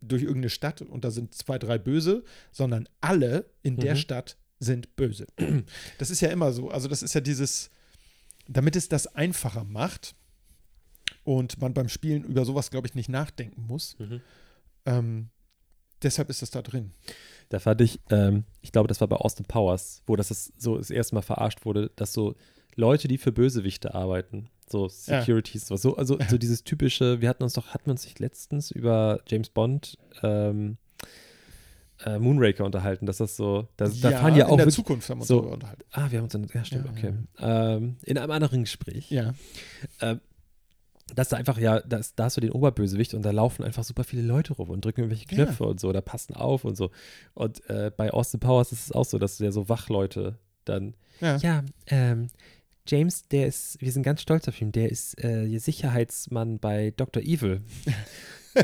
[0.00, 3.98] durch irgendeine Stadt und da sind zwei, drei Böse, sondern alle in der Mhm.
[3.98, 5.26] Stadt sind böse.
[5.98, 6.70] Das ist ja immer so.
[6.70, 7.70] Also das ist ja dieses,
[8.48, 10.14] damit es das einfacher macht
[11.24, 13.96] und man beim Spielen über sowas, glaube ich, nicht nachdenken muss.
[13.98, 14.20] Mhm.
[14.86, 15.28] Ähm,
[16.02, 16.92] deshalb ist das da drin.
[17.50, 20.76] Da fand ich, ähm, ich glaube, das war bei Austin Powers, wo das ist so
[20.78, 22.34] das erste Mal verarscht wurde, dass so
[22.74, 25.20] Leute, die für Bösewichte arbeiten, so Ja.
[25.20, 28.18] Securities, sowas, so, also so dieses typische, wir hatten uns doch, hatten wir uns nicht
[28.18, 30.76] letztens über James Bond ähm,
[32.04, 35.08] äh, Moonraker unterhalten, dass das so, da, da fahren ja in auch der wirklich, Zukunft
[35.10, 35.82] haben wir uns so- darüber unterhalten.
[35.92, 39.34] ah, wir haben uns, in, ja stimmt, Ja, okay, Ähm, in einem anderen Gespräch, Ja.
[41.14, 43.82] dass da einfach ja, da, ist, da hast du den Oberbösewicht und da laufen einfach
[43.82, 45.44] super viele Leute rum und drücken irgendwelche Ja.
[45.46, 46.90] Knöpfe und so, da passen auf und so.
[47.34, 51.36] Und äh, bei Austin Powers ist es auch so, dass ja so Wachleute dann, Ja.
[51.38, 52.26] ja, ähm,
[52.88, 57.22] James, der ist, wir sind ganz stolz auf ihn, der ist äh, Sicherheitsmann bei Dr.
[57.22, 57.62] Evil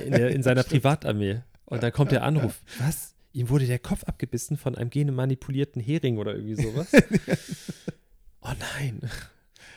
[0.04, 1.42] in, der, in seiner Privatarmee.
[1.66, 3.14] Und dann kommt der Anruf, was?
[3.32, 6.86] Ihm wurde der Kopf abgebissen von einem genemanipulierten Hering oder irgendwie sowas.
[8.42, 9.00] oh nein.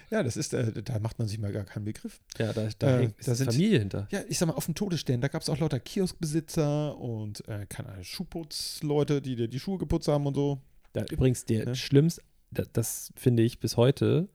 [0.09, 2.21] Ja, das ist, äh, da macht man sich mal gar keinen Begriff.
[2.37, 4.07] Ja, da, da Äh, ist da sind- Familie hinter.
[4.11, 7.65] Ja, ich sag mal, auf dem Todesstern, da gab es auch lauter Kioskbesitzer und, äh,
[7.67, 10.61] keine Ahnung, Schuhputzleute, die dir die Schuhe geputzt haben und so.
[10.93, 11.75] Da, übrigens, der Ja.
[11.75, 12.21] schlimmste,
[12.51, 14.29] das, das finde ich bis heute,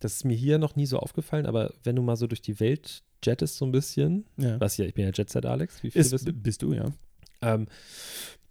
[0.00, 2.60] das ist mir hier noch nie so aufgefallen, aber wenn du mal so durch die
[2.60, 4.60] Welt jettest so ein bisschen, Ja.
[4.60, 6.86] was ja, ich bin ja Jetset Alex, wie viele Ist, wissen, bist du, ja.
[7.42, 7.66] ähm,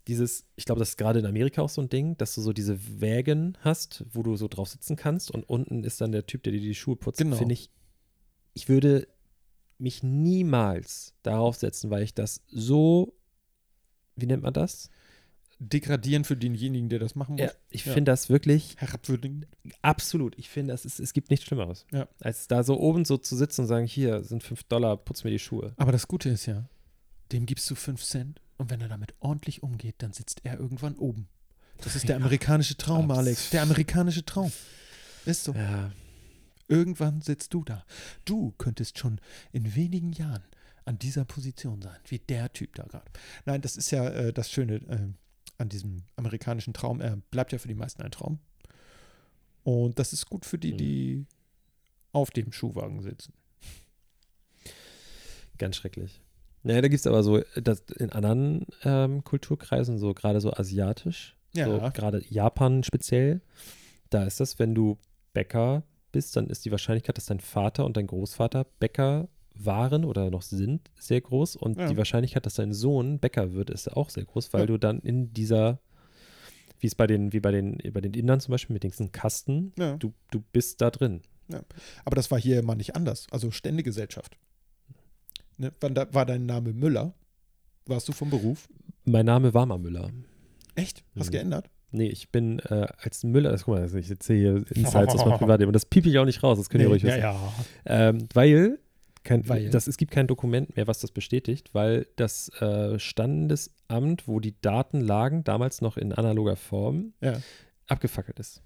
[0.08, 2.53] dieses, ich glaube, das ist gerade in Amerika auch so ein Ding, dass du so
[2.53, 6.43] diese Wägen hast, wo du so drauf sitzen kannst und unten ist dann der Typ,
[6.43, 7.18] der dir die Schuhe putzt.
[7.20, 7.36] Genau.
[7.36, 7.70] Finde ich,
[8.53, 9.08] ich würde
[9.80, 13.14] mich niemals darauf setzen, weil ich das so,
[14.16, 14.89] wie nennt man das?
[15.60, 17.41] Degradieren für denjenigen, der das machen muss.
[17.45, 17.93] Ja, ich Ja.
[17.93, 19.45] finde das wirklich Herabwürdigen.
[19.82, 20.38] Absolut.
[20.38, 21.86] Ich finde, es, ist, es gibt nichts Schlimmeres.
[21.91, 22.08] Ja.
[22.20, 25.32] Als da so oben so zu sitzen und sagen, hier sind 5 Dollar, putz mir
[25.32, 25.74] die Schuhe.
[25.78, 26.68] Aber das Gute ist ja,
[27.32, 30.95] dem gibst du 5 Cent und wenn er damit ordentlich umgeht, dann sitzt er irgendwann
[30.95, 31.28] oben.
[31.82, 33.49] Das ist der amerikanische Traum, Alex.
[33.49, 34.51] Der amerikanische Traum.
[35.26, 35.53] Ist so.
[35.53, 35.91] Ja.
[36.68, 37.86] Irgendwann sitzt du da.
[38.26, 39.20] Du könntest schon
[39.51, 40.43] in wenigen Jahren
[40.86, 43.06] an dieser Position sein, wie der Typ da gerade.
[43.45, 44.99] Nein, das ist ja äh, das Schöne äh,
[45.58, 47.01] an diesem amerikanischen Traum.
[47.01, 48.39] Er bleibt ja für die meisten ein Traum.
[49.64, 50.78] Und das ist gut für die, Mhm.
[50.78, 51.26] die
[52.12, 53.34] auf dem Schuhwagen sitzen.
[55.58, 56.22] Ganz schrecklich.
[56.64, 61.36] Naja, da gibt es aber so, das in anderen ähm, Kulturkreisen, so gerade so asiatisch,
[61.53, 61.66] Ja.
[61.66, 63.41] so gerade Japan speziell,
[64.10, 64.97] da ist das, wenn du
[65.34, 69.28] Bäcker bist, dann ist die Wahrscheinlichkeit, dass dein Vater und dein Großvater Bäcker
[69.58, 71.56] waren oder noch sind, sehr groß.
[71.56, 71.88] Und Ja.
[71.88, 74.68] die Wahrscheinlichkeit, dass dein Sohn Bäcker wird, ist auch sehr groß, weil Ja.
[74.68, 75.80] du dann in dieser,
[76.80, 79.74] wie es bei den, wie bei den, bei den Indern zum Beispiel mit diesen Kasten,
[79.78, 79.95] Ja.
[79.97, 81.22] du, du bist da drin.
[82.06, 83.28] Aber das war hier immer nicht anders.
[83.32, 84.36] Also Ständegesellschaft.
[85.58, 85.72] Ne?
[85.80, 87.14] War dein Name Müller?
[87.86, 88.68] Warst du vom Beruf?
[89.06, 90.10] Mein Name war mal Müller.
[90.74, 91.03] Echt?
[91.16, 91.32] Hast Mhm.
[91.32, 91.70] geändert?
[91.91, 95.38] Nee, ich bin äh, als Müller, das, guck mal, ich erzähle hier Insights aus meinem
[95.38, 97.20] Privatleben und das piep ich auch nicht raus, das könnt ihr ruhig ja, wissen.
[97.22, 97.53] ja.
[97.86, 98.80] Ähm, weil,
[99.26, 99.69] kein, Weil?
[99.69, 104.55] Das, es gibt kein Dokument mehr, was das bestätigt, weil das äh, Standesamt, wo die
[104.61, 107.39] Daten lagen, damals noch in analoger Form, Ja.
[107.88, 108.61] abgefackelt ist.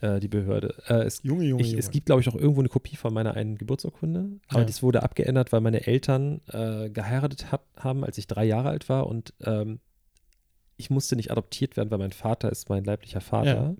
[0.00, 0.74] Äh, die Behörde.
[0.88, 1.78] Äh, es, Junge, Junge, ich, Junge.
[1.80, 4.66] es gibt, glaube ich, auch irgendwo eine Kopie von meiner einen Geburtsurkunde, aber Ja.
[4.66, 8.88] das wurde abgeändert, weil meine Eltern äh, geheiratet hat, haben, als ich drei Jahre alt
[8.88, 9.80] war und ähm,
[10.76, 13.54] ich musste nicht adoptiert werden, weil mein Vater ist mein leiblicher Vater.
[13.54, 13.74] Ja.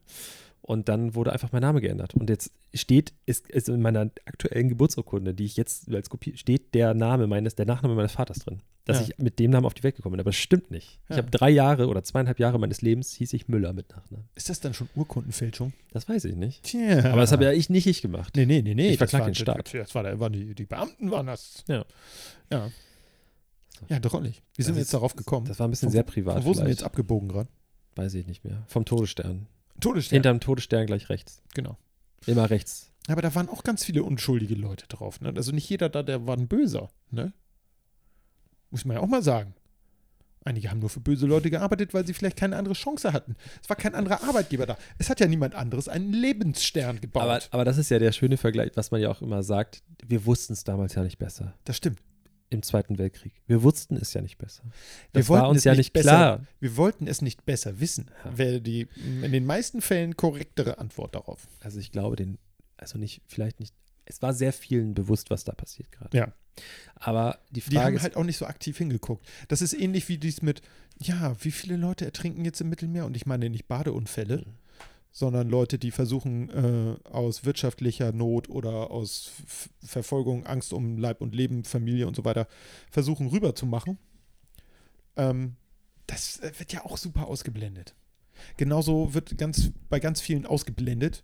[0.66, 2.14] Und dann wurde einfach mein Name geändert.
[2.14, 6.72] Und jetzt steht, ist, ist in meiner aktuellen Geburtsurkunde, die ich jetzt als Kopie, steht
[6.74, 8.62] der Name meines, der Nachname meines Vaters drin.
[8.86, 9.06] Dass Ja.
[9.08, 10.20] ich mit dem Namen auf die Welt gekommen bin.
[10.20, 11.00] Aber das stimmt nicht.
[11.10, 11.18] Ich Ja.
[11.18, 14.26] habe drei Jahre oder zweieinhalb Jahre meines Lebens hieß ich Müller mit Nachnamen.
[14.36, 15.74] Ist das dann schon Urkundenfälschung?
[15.92, 16.62] Das weiß ich nicht.
[16.62, 17.10] Tja.
[17.12, 18.34] Aber das habe ja ich nicht ich gemacht.
[18.34, 18.92] Nee, nee, nee, nee.
[18.92, 19.72] Ich verklag den Staat.
[19.74, 21.62] Das war, da waren die, die Beamten waren das.
[21.68, 21.84] Ja.
[22.50, 22.70] Ja.
[23.90, 24.42] Ja, drollig.
[24.56, 25.46] Wie sind wir jetzt darauf gekommen?
[25.46, 26.42] Das war ein bisschen Von- sehr privat.
[26.46, 27.48] Wo sind wir jetzt abgebogen gerade?
[27.96, 28.64] Weiß ich nicht mehr.
[28.68, 29.46] Vom Todesstern.
[29.84, 30.16] Todesstern.
[30.16, 31.42] Hinterm Todesstern gleich rechts.
[31.54, 31.78] Genau.
[32.26, 32.90] Immer rechts.
[33.06, 35.20] Aber da waren auch ganz viele unschuldige Leute drauf.
[35.20, 35.32] Ne?
[35.36, 36.90] Also nicht jeder da, der war ein Böser.
[37.10, 37.32] Ne?
[38.70, 39.54] Muss man ja auch mal sagen.
[40.46, 43.34] Einige haben nur für böse Leute gearbeitet, weil sie vielleicht keine andere Chance hatten.
[43.62, 44.76] Es war kein anderer Arbeitgeber da.
[44.98, 47.22] Es hat ja niemand anderes einen Lebensstern gebaut.
[47.22, 49.82] Aber, aber das ist ja der schöne Vergleich, was man ja auch immer sagt.
[50.06, 51.54] Wir wussten es damals ja nicht besser.
[51.64, 51.98] das stimmt.
[52.50, 53.32] Im Zweiten Weltkrieg.
[53.46, 54.62] Wir wussten es ja nicht besser.
[54.64, 54.72] Wir
[55.20, 56.46] Das war wollten uns es ja nicht besser- klar.
[56.60, 58.10] Wir wollten es nicht besser wissen.
[58.24, 58.38] Ja.
[58.38, 58.86] Wäre die
[59.22, 61.48] in den meisten Fällen korrektere Antwort darauf.
[61.60, 62.38] Also ich glaube, den,
[62.76, 63.74] also nicht, vielleicht nicht.
[64.04, 66.16] Es war sehr vielen bewusst, was da passiert gerade.
[66.16, 66.32] Ja.
[66.94, 69.26] Aber die Die Frage haben ist, halt auch nicht so aktiv hingeguckt.
[69.48, 70.60] Das ist ähnlich wie dies mit,
[71.00, 73.06] ja, wie viele Leute ertrinken jetzt im Mittelmeer?
[73.06, 74.52] Und ich meine nicht Badeunfälle, Mhm.
[75.16, 81.20] Sondern Leute, die versuchen, äh, aus wirtschaftlicher Not oder aus F Verfolgung, Angst um Leib
[81.20, 82.48] und Leben, Familie und so weiter,
[82.90, 83.96] versuchen rüberzumachen.
[85.16, 85.54] Ähm,
[86.08, 87.94] das äh, wird ja auch super ausgeblendet.
[88.56, 91.22] Genauso wird ganz, bei ganz vielen ausgeblendet,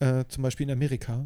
[0.00, 1.24] äh, zum Beispiel in Amerika,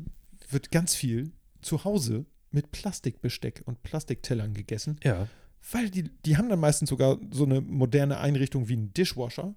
[0.51, 1.33] wird ganz viel
[1.63, 5.29] zu Hause mit Plastikbesteck und Plastiktellern gegessen, Ja.
[5.73, 9.55] weil die, die haben dann meistens sogar so eine moderne Einrichtung wie ein Dishwasher.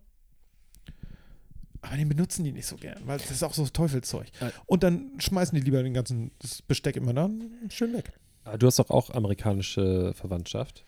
[1.82, 4.28] Aber den benutzen die nicht so gern, weil das ist auch so Teufelszeug.
[4.42, 4.52] Ja.
[4.66, 8.12] Und dann schmeißen die lieber den ganzen das Besteck immer dann schön weg.
[8.44, 10.84] Aber du hast doch auch amerikanische Verwandtschaft.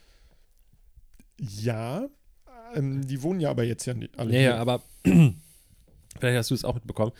[1.39, 2.07] Ja,
[2.75, 4.31] ähm, die wohnen ja aber jetzt ja nicht alle.
[4.33, 4.49] Ja, hier.
[4.49, 7.11] ja, aber vielleicht hast du es auch mitbekommen.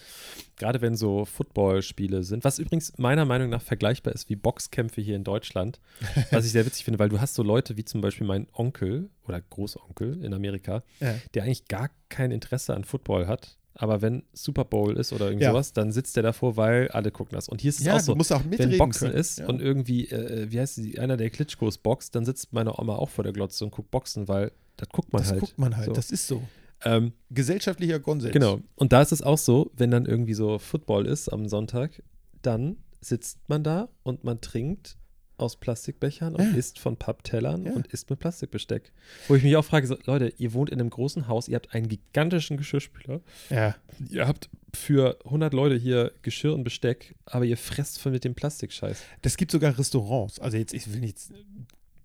[0.57, 5.15] Gerade wenn so Footballspiele sind, was übrigens meiner Meinung nach vergleichbar ist wie Boxkämpfe hier
[5.15, 5.79] in Deutschland,
[6.31, 9.09] was ich sehr witzig finde, weil du hast so Leute wie zum Beispiel mein Onkel
[9.27, 11.15] oder Großonkel in Amerika, Ja.
[11.33, 13.57] der eigentlich gar kein Interesse an Football hat.
[13.81, 15.49] Aber wenn Super Bowl ist oder irgend Ja.
[15.51, 17.49] sowas, dann sitzt der davor, weil alle gucken das.
[17.49, 19.19] Und hier ist es Ja, auch so, auch wenn Boxen können.
[19.19, 19.47] ist Ja.
[19.47, 23.09] und irgendwie, äh, wie heißt sie, einer der Klitschkos boxt, dann sitzt meine Oma auch
[23.09, 25.39] vor der Glotze und guckt Boxen, weil das guckt man das halt.
[25.39, 25.93] guckt man halt, So.
[25.93, 26.43] das ist so.
[26.83, 28.33] Ähm, Gesellschaftlicher Konsens.
[28.33, 28.59] Genau.
[28.75, 32.03] Und da ist es auch so, wenn dann irgendwie so Football ist am Sonntag,
[32.43, 34.95] dann sitzt man da und man trinkt
[35.41, 36.57] aus Plastikbechern und Ja.
[36.57, 37.73] isst von Papptellern Ja.
[37.73, 38.91] und isst mit Plastikbesteck.
[39.27, 41.73] Wo ich mich auch frage, so, Leute, ihr wohnt in einem großen Haus, ihr habt
[41.73, 43.75] einen gigantischen Geschirrspüler, Ja.
[44.09, 48.35] ihr habt für 100 Leute hier Geschirr und Besteck, aber ihr fresst von mit dem
[48.35, 49.01] Plastikscheiß.
[49.21, 50.39] Das gibt sogar Restaurants.
[50.39, 51.17] Also jetzt, ich will nicht.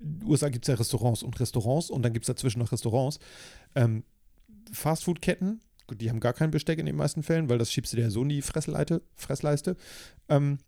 [0.01, 2.73] In den USA gibt es ja Restaurants und Restaurants und dann gibt es dazwischen noch
[2.73, 3.19] Restaurants.
[3.75, 4.05] Ähm,
[4.73, 7.97] Fastfood-Ketten, gut, die haben gar kein Besteck in den meisten Fällen, weil das schiebst du
[7.97, 9.77] dir ja so in die Fressleite, Fressleiste.
[10.29, 10.59] Ähm,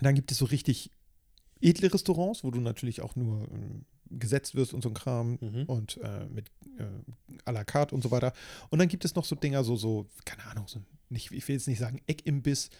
[0.00, 0.90] dann gibt es so richtig
[1.60, 5.64] edle Restaurants, wo du natürlich auch nur ähm, gesetzt wirst und so ein Kram Mhm.
[5.66, 6.84] und äh, mit äh,
[7.44, 8.32] à la carte und so weiter.
[8.70, 10.80] Und dann gibt es noch so Dinger, so, so, keine Ahnung, so
[11.10, 12.70] nicht, ich will jetzt nicht sagen Eckimbiss,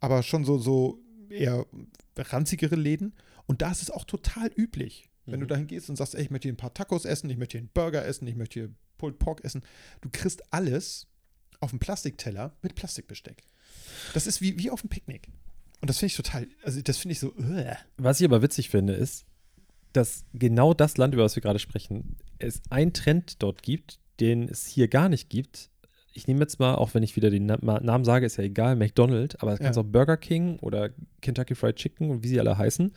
[0.00, 1.66] aber schon so, so eher
[2.16, 3.14] ranzigere Läden.
[3.46, 5.48] Und da ist es auch total üblich, wenn du Mhm.
[5.48, 7.60] dahin gehst und sagst, ey, ich möchte hier ein paar Tacos essen, ich möchte hier
[7.62, 9.62] einen Burger essen, ich möchte hier Pulled Pork essen.
[10.02, 11.06] Du kriegst alles
[11.60, 13.42] auf dem Plastikteller mit Plastikbesteck.
[14.12, 15.28] Das ist wie, wie auf dem Picknick.
[15.84, 17.76] Und das finde ich total, also das finde ich so, uah.
[17.98, 19.26] Was ich aber witzig finde, ist,
[19.92, 24.48] dass genau das Land, über das wir gerade sprechen, es einen Trend dort gibt, den
[24.48, 25.68] es hier gar nicht gibt.
[26.14, 28.76] Ich nehme jetzt mal, auch wenn ich wieder den Na Namen sage, ist ja egal,
[28.76, 29.82] McDonald's, aber es kannst Ja.
[29.82, 30.88] auch Burger King oder
[31.20, 32.90] Kentucky Fried Chicken und wie sie alle heißen,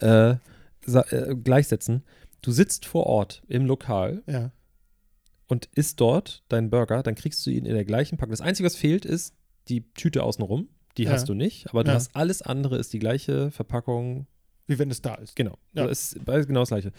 [0.00, 2.02] äh, äh, gleichsetzen.
[2.40, 4.50] Du sitzt vor Ort im Lokal ja.
[5.46, 8.32] und isst dort deinen Burger, dann kriegst du ihn in der gleichen Packung.
[8.32, 9.32] Das Einzige, was fehlt, ist
[9.68, 10.66] die Tüte außenrum.
[10.98, 11.12] Die Ja.
[11.12, 11.94] hast du nicht, aber du Ja.
[11.96, 14.26] hast alles andere, ist die gleiche Verpackung,
[14.66, 15.34] Wie wenn es da ist.
[15.36, 15.58] Genau.
[15.72, 15.82] Ja.
[15.86, 16.92] Also ist genau das gleiche.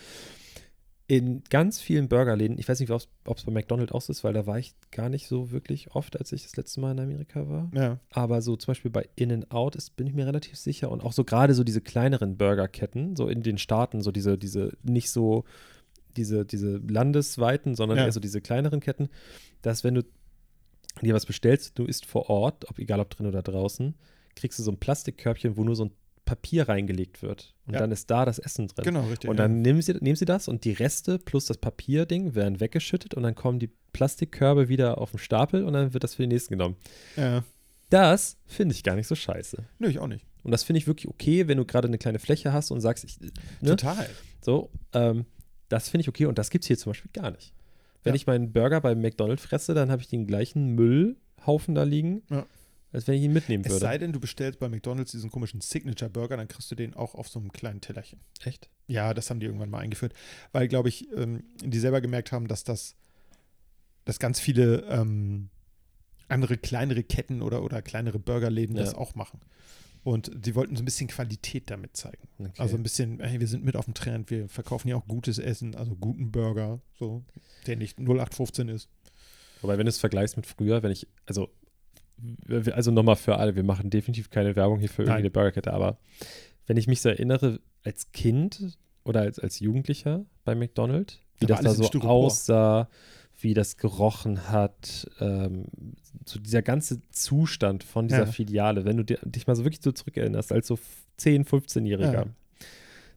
[1.06, 4.32] In ganz vielen Burgerläden, ich weiß nicht, ob es bei McDonald's auch so ist, weil
[4.34, 7.48] da war ich gar nicht so wirklich oft, als ich das letzte Mal in Amerika
[7.50, 7.70] war.
[7.76, 8.00] Ja.
[8.12, 10.90] Aber so zum Beispiel bei In-N-Out ist, bin ich mir relativ sicher.
[10.90, 14.72] Und auch so gerade so diese kleineren Burgerketten, so in den Staaten, so diese, diese
[14.82, 15.44] nicht so
[16.16, 18.06] diese, diese landesweiten, sondern Ja.
[18.06, 19.10] eher so diese kleineren Ketten,
[19.62, 20.04] dass wenn du
[21.02, 23.96] dir was bestellst, du isst vor Ort, ob egal ob drin oder draußen,
[24.36, 25.92] kriegst du so ein Plastikkörbchen, wo nur so ein
[26.26, 27.54] Papier reingelegt wird.
[27.66, 27.80] Und Ja.
[27.80, 28.86] dann ist da das Essen drin.
[28.86, 29.30] Genau, richtig.
[29.30, 33.14] Und dann nehmen sie, nehmen sie das und die Reste plus das Papierding werden weggeschüttet
[33.14, 36.30] und dann kommen die Plastikkörbe wieder auf den Stapel und dann wird das für den
[36.30, 36.76] nächsten genommen.
[37.18, 37.24] ja.
[37.36, 37.44] ja.
[37.90, 39.66] Das finde ich gar nicht so scheiße.
[39.78, 40.26] Nö, ich auch nicht.
[40.42, 43.04] Und das finde ich wirklich okay, wenn du gerade eine kleine Fläche hast und sagst,
[43.04, 43.70] ich, ne?
[43.76, 44.10] Total.
[44.42, 45.26] so, ähm,
[45.70, 47.54] das finde ich okay und das gibt es hier zum Beispiel gar nicht.
[48.04, 48.16] Wenn Ja.
[48.16, 52.46] ich meinen Burger beim McDonald's fresse, dann habe ich den gleichen Müllhaufen da liegen, Ja.
[52.92, 53.86] als wenn ich ihn mitnehmen Es würde.
[53.86, 57.28] sei denn, du bestellst bei McDonalds diesen komischen Signature-Burger, dann kriegst du den auch auf
[57.30, 58.20] so einem kleinen Tellerchen.
[58.44, 58.70] Echt?
[58.88, 60.14] Ja, das haben die irgendwann mal eingeführt,
[60.52, 62.96] weil, glaube ich, ähm, die selber gemerkt haben, dass das,
[64.06, 65.50] dass ganz viele ähm,
[66.28, 68.84] andere kleinere Ketten oder, oder kleinere Burgerläden Ja.
[68.84, 69.40] das auch machen.
[70.04, 72.28] Und sie wollten so ein bisschen Qualität damit zeigen.
[72.38, 72.52] Okay.
[72.58, 75.40] Also ein bisschen, hey, wir sind mit auf dem Trend, wir verkaufen ja auch gutes
[75.40, 77.24] Essen, also guten Burger, so,
[77.68, 78.90] der nicht 0815 ist.
[79.62, 81.50] Wobei, wenn du es vergleichst mit früher, wenn ich, also,
[82.50, 85.98] also nochmal für alle, wir machen definitiv keine Werbung hier für irgendeine Burgerkette, aber
[86.68, 91.62] wenn ich mich so erinnere, als Kind oder als, als Jugendlicher bei McDonald's, wie Da
[91.62, 92.90] das da so aussah,
[93.44, 95.66] wie das gerochen hat, ähm,
[96.26, 98.26] so dieser ganze Zustand von dieser Ja.
[98.26, 100.80] Filiale, wenn du dir, dich mal so wirklich so zurückerinnerst, als so
[101.20, 102.26] 10-, 15-Jähriger, Ja.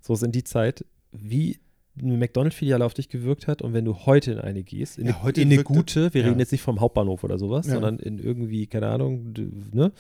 [0.01, 1.59] so ist in die Zeit, wie
[1.99, 5.20] eine McDonald's-Filiale auf dich gewirkt hat und wenn du heute in eine gehst, in, Ja,
[5.22, 8.66] eine, in eine gute, wir reden jetzt nicht vom Hauptbahnhof oder sowas, sondern in irgendwie,
[8.66, 9.33] keine Ahnung,
[9.72, 9.93] ne.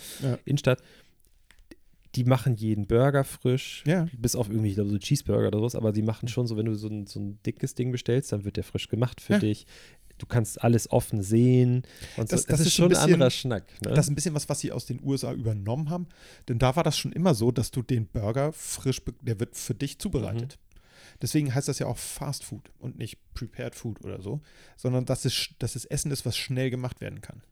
[0.44, 0.82] Innenstadt,
[2.14, 4.06] die machen jeden Burger frisch, Ja.
[4.16, 6.66] bis auf irgendwie, ich glaube, so Cheeseburger oder sowas, aber die machen schon so, wenn
[6.66, 9.38] du so ein, so ein dickes Ding bestellst, dann wird der frisch gemacht für Ja.
[9.38, 9.66] dich.
[10.18, 11.82] Du kannst alles offen sehen.
[12.16, 12.46] Und Das- so.
[12.48, 13.64] das das ist ist schon ein bisschen- anderer Schnack.
[13.84, 13.90] Ne?
[13.94, 16.06] Das ist ein bisschen was, was sie aus den USA übernommen haben.
[16.48, 19.74] Denn da war das schon immer so, dass du den Burger frisch, der wird für
[19.74, 20.58] dich zubereitet.
[21.22, 24.40] Deswegen heißt das ja auch Fast Food und nicht Prepared Food oder so,
[24.76, 27.42] sondern dass es, dass es Essen ist, was schnell gemacht werden kann.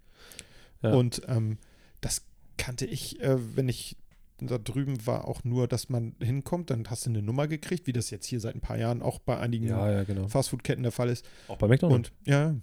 [0.83, 0.93] Ja.
[0.93, 1.57] Und ähm,
[2.03, 2.23] das
[2.59, 3.97] kannte ich, äh, wenn ich
[4.41, 7.93] da drüben war, auch nur, dass man hinkommt, dann hast du eine Nummer gekriegt, wie
[7.93, 10.29] das jetzt hier seit ein paar Jahren auch bei einigen ja, ja, genau.
[10.29, 11.25] Fastfood-Ketten der Fall ist.
[11.49, 12.11] Auch bei McDonald's.
[12.11, 12.55] Und ja,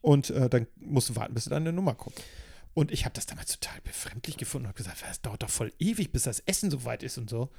[0.00, 2.16] und äh, dann musst du warten, bis deine Nummer kommt.
[2.74, 5.72] Und ich habe das damals total befremdlich gefunden und habe gesagt, es dauert doch voll
[5.78, 7.50] ewig, bis das Essen soweit ist und so.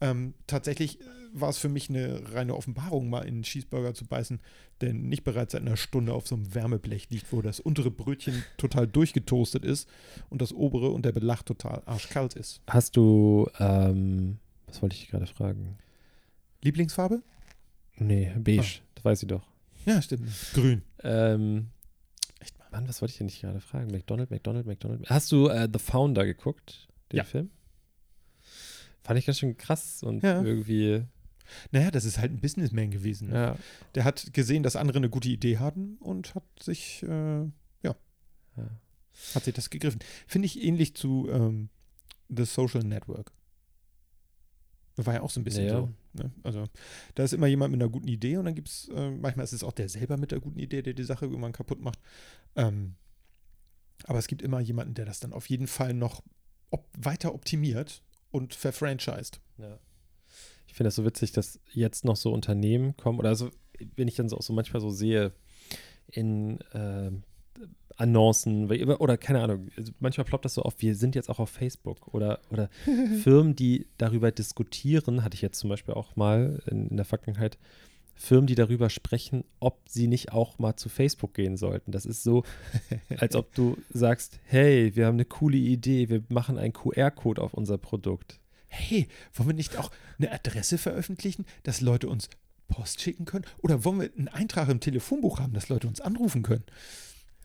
[0.00, 4.06] Ähm, tatsächlich äh, war es für mich eine reine Offenbarung, mal in einen Cheeseburger zu
[4.06, 4.40] beißen,
[4.80, 8.42] der nicht bereits seit einer Stunde auf so einem Wärmeblech liegt, wo das untere Brötchen
[8.56, 9.88] total durchgetoastet ist
[10.30, 12.62] und das obere und der Belach total arschkalt ist.
[12.68, 15.78] Hast du, ähm, was wollte ich gerade fragen?
[16.62, 17.22] Lieblingsfarbe?
[17.96, 19.46] Nee, beige, das weiß ich doch.
[19.86, 20.28] Ja, stimmt.
[20.54, 20.82] Grün.
[21.02, 21.68] Ähm,
[22.40, 22.66] Echt mal.
[22.70, 23.90] Mann, was wollte ich denn nicht gerade fragen?
[23.90, 25.08] McDonald, McDonald, McDonald.
[25.08, 27.24] Hast du äh, The Founder geguckt, den Ja.
[27.24, 27.50] Film?
[29.02, 30.42] Fand ich ganz schön krass und Ja.
[30.42, 31.04] irgendwie,
[31.72, 33.28] Naja, das ist halt ein Businessman gewesen.
[33.30, 33.34] Ne?
[33.34, 33.56] ja,
[33.96, 37.08] Der hat gesehen, dass andere eine gute Idee hatten und hat sich, äh,
[37.42, 37.50] ja,
[38.56, 38.70] ja.
[39.34, 40.00] hat sich das gegriffen.
[40.28, 41.68] Finde ich ähnlich zu ähm,
[42.28, 43.32] The Social Network.
[44.96, 45.80] War ja auch so ein bisschen Ja, ja.
[45.80, 45.88] so.
[46.22, 46.30] Ne?
[46.42, 46.64] Also,
[47.14, 49.52] da ist immer jemand mit einer guten Idee und dann gibt es, äh, manchmal ist
[49.52, 51.98] es auch der selber mit der guten Idee, der die Sache irgendwann kaputt macht.
[52.54, 52.94] Ähm,
[54.04, 56.22] aber es gibt immer jemanden, der das dann auf jeden Fall noch
[56.70, 59.40] op weiter optimiert und verfranchised.
[59.58, 59.78] Ja.
[60.66, 63.50] Ich finde das so witzig, dass jetzt noch so Unternehmen kommen, oder also,
[63.96, 65.32] wenn ich dann so auch so manchmal so sehe
[66.06, 67.22] in ähm,
[67.96, 71.50] Annoncen oder keine Ahnung, also manchmal ploppt das so auf, wir sind jetzt auch auf
[71.50, 72.70] Facebook oder, oder
[73.22, 77.58] Firmen, die darüber diskutieren, hatte ich jetzt zum Beispiel auch mal in, in der Vergangenheit,
[78.20, 81.90] Firmen, die darüber sprechen, ob sie nicht auch mal zu Facebook gehen sollten.
[81.90, 82.44] Das ist so,
[83.18, 87.54] als ob du sagst, hey, wir haben eine coole Idee, wir machen einen QR-Code auf
[87.54, 88.38] unser Produkt.
[88.68, 92.28] hey, wollen wir nicht auch eine Adresse veröffentlichen, dass Leute uns
[92.68, 93.46] Post schicken können?
[93.62, 96.64] Oder wollen wir einen Eintrag im Telefonbuch haben, dass Leute uns anrufen können?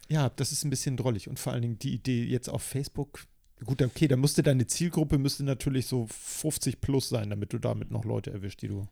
[0.10, 1.30] Ja, das ist ein bisschen drollig.
[1.30, 3.26] Und vor allen Dingen die Idee jetzt auf Facebook.
[3.64, 7.92] Gut, okay, da musste deine Zielgruppe müsste natürlich so 50 plus sein, damit du damit
[7.92, 8.88] noch Leute erwischt, die du.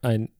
[0.00, 0.30] ein,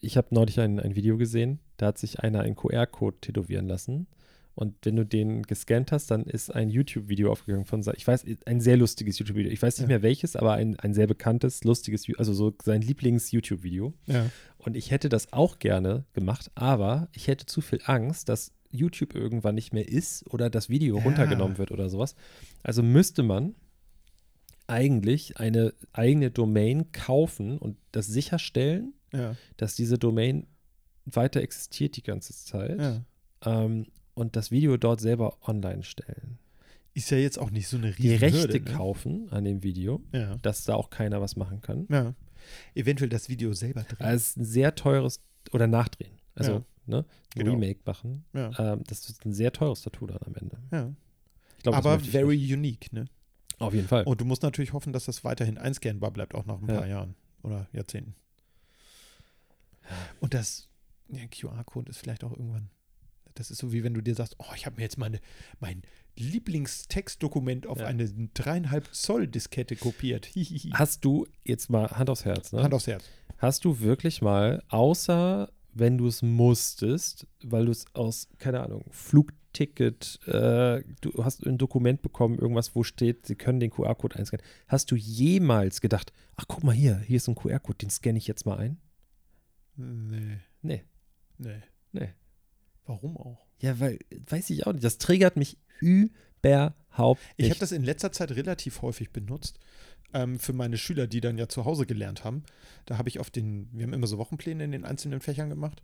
[0.00, 4.06] ich habe neulich ein, ein Video gesehen, da hat sich einer einen QR-Code tätowieren lassen.
[4.54, 8.60] Und wenn du den gescannt hast, dann ist ein YouTube-Video aufgegangen von, ich weiß, ein
[8.60, 9.50] sehr lustiges YouTube-Video.
[9.50, 9.88] Ich weiß nicht Ja.
[9.88, 13.94] mehr welches, aber ein, ein sehr bekanntes, lustiges, also so sein Lieblings-YouTube-Video.
[14.06, 14.26] Ja.
[14.58, 19.14] Und ich hätte das auch gerne gemacht, aber ich hätte zu viel Angst, dass YouTube
[19.14, 21.04] irgendwann nicht mehr ist oder das Video Ja.
[21.04, 22.14] runtergenommen wird oder sowas.
[22.62, 23.54] Also müsste man
[24.66, 29.36] eigentlich eine eigene Domain kaufen und das sicherstellen, Ja.
[29.56, 30.46] dass diese Domain
[31.04, 33.04] weiter existiert die ganze Zeit ja.
[33.44, 36.38] ähm, und das Video dort selber online stellen.
[36.94, 38.76] Ist ja jetzt auch nicht so eine Die riesige Rechte Hürde, ne?
[38.76, 40.36] kaufen an dem Video, Ja.
[40.42, 41.86] dass da auch keiner was machen kann.
[41.90, 42.14] ja.
[42.74, 44.00] Eventuell das Video selber drehen.
[44.04, 45.20] Also es ist ein sehr teures
[45.52, 46.18] oder nachdrehen.
[46.34, 47.04] Also ne,
[47.36, 47.52] Genau.
[47.52, 48.24] Remake machen.
[48.34, 50.96] Ähm, das ist ein sehr teures Tattoo dann am Ende.
[51.62, 52.52] glaub, Aber very nicht.
[52.52, 53.04] unique, ne?
[53.60, 54.02] Auf jeden Fall.
[54.04, 57.14] Und du musst natürlich hoffen, dass das weiterhin einscannbar bleibt, auch nach ein paar Jahren
[57.44, 58.14] oder Jahrzehnten.
[60.20, 60.68] Und das
[61.08, 62.70] ja, QR-Code ist vielleicht auch irgendwann.
[63.34, 65.18] Das ist so wie wenn du dir sagst, oh, ich habe mir jetzt meine,
[65.58, 65.82] mein
[66.18, 67.86] Lieblingstextdokument auf Ja.
[67.86, 70.30] eine dreieinhalb Zoll Diskette kopiert.
[70.74, 72.62] Hast du jetzt mal Hand aufs Herz, ne?
[72.62, 73.04] Hand aufs Herz.
[73.38, 78.84] Hast du wirklich mal, außer wenn du es musstest, weil du es aus, keine Ahnung,
[78.90, 84.44] Flugticket, äh, du hast ein Dokument bekommen, irgendwas, wo steht, sie können den QR-Code einscannen.
[84.68, 88.26] Hast du jemals gedacht, ach guck mal hier, hier ist ein QR-Code, den scanne ich
[88.26, 88.78] jetzt mal ein?
[89.76, 90.82] Nee, Nee,
[91.38, 91.60] nee.
[91.92, 92.08] nee.
[92.86, 93.46] Warum auch?
[93.60, 93.98] Ja, weil,
[94.28, 94.84] weiß ich auch nicht.
[94.84, 97.62] Das triggert mich überhaupt Ich habe nicht.
[97.62, 99.58] das in letzter Zeit relativ häufig benutzt.
[100.14, 102.42] Ähm, für meine Schüler, die dann ja zu Hause gelernt haben.
[102.84, 105.82] Da habe ich auf den, wir haben immer so Wochenpläne in den einzelnen Fächern gemacht.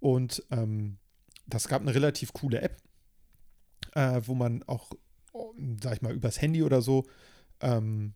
[0.00, 0.98] Und ähm,
[1.46, 2.76] das gab eine relativ coole App,
[3.94, 4.92] äh, wo man auch,
[5.82, 7.06] sag ich mal, übers Handy oder so
[7.60, 8.12] ähm,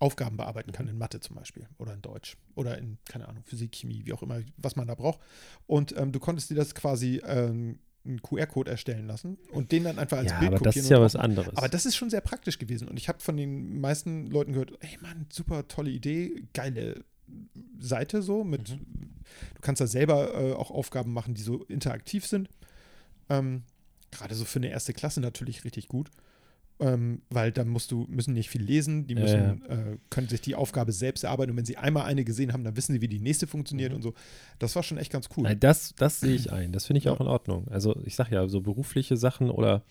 [0.00, 3.74] Aufgaben bearbeiten kann, in Mathe zum Beispiel oder in Deutsch oder in, keine Ahnung, Physik,
[3.74, 5.20] Chemie, wie auch immer, was man da braucht.
[5.66, 9.98] Und ähm, du konntest dir das quasi ähm, einen QR-Code erstellen lassen und den dann
[9.98, 11.56] einfach als ja, Bild aber das kopieren ist ja was anderes.
[11.56, 12.88] aber das ist schon sehr praktisch gewesen.
[12.88, 17.04] Und ich habe von den meisten Leuten gehört, ey Mann, super tolle Idee, geile
[17.80, 18.44] Seite so.
[18.44, 18.78] Mit,
[19.54, 22.48] Du kannst da selber äh, auch Aufgaben machen, die so interaktiv sind.
[23.28, 23.62] Ähm,
[24.10, 26.10] Gerade so für eine erste Klasse natürlich richtig gut.
[26.80, 30.40] Ähm, weil da musst du, müssen nicht viel lesen, die Ja, müssen, Äh, können sich
[30.40, 33.08] die Aufgabe selbst erarbeiten und wenn sie einmal eine gesehen haben, dann wissen sie, wie
[33.08, 33.96] die nächste funktioniert Mhm.
[33.96, 34.14] und so.
[34.58, 35.42] Das war schon echt ganz cool.
[35.44, 36.72] Nein, das, das sehe ich ein.
[36.72, 37.12] Das finde ich Ja.
[37.12, 37.66] auch in Ordnung.
[37.68, 39.82] Also ich sage ja, so berufliche Sachen oder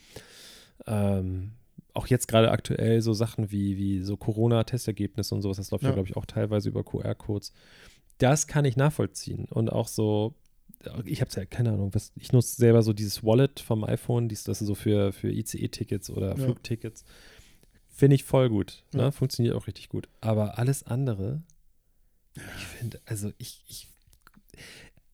[0.86, 1.52] ähm,
[1.94, 5.90] auch jetzt gerade aktuell so Sachen wie, wie so Corona-Testergebnisse und sowas, das läuft ja,
[5.90, 5.94] Ja.
[5.96, 7.52] glaube ich, auch teilweise über QR-Codes.
[8.20, 9.46] Das kann ich nachvollziehen.
[9.50, 10.36] Und auch so,
[11.06, 14.44] ich habe ja keine Ahnung, was, ich nutze selber so dieses Wallet vom iPhone, dies,
[14.44, 16.36] das ist so für, für ICE-Tickets oder Ja.
[16.36, 17.04] Flugtickets.
[17.90, 18.84] Finde ich voll gut.
[18.94, 19.04] Ne?
[19.04, 19.12] Ja.
[19.12, 20.08] Funktioniert auch richtig gut.
[20.22, 21.42] Aber alles andere,
[22.36, 23.88] ich finde, also ich, ich,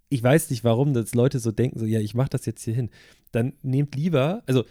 [0.10, 2.74] ich weiß nicht, warum das Leute so denken, so, ja, ich mache das jetzt hier
[2.74, 2.90] hin.
[3.32, 4.66] Dann nehmt lieber, also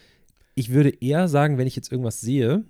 [0.54, 2.64] ich würde eher sagen, wenn ich jetzt irgendwas sehe,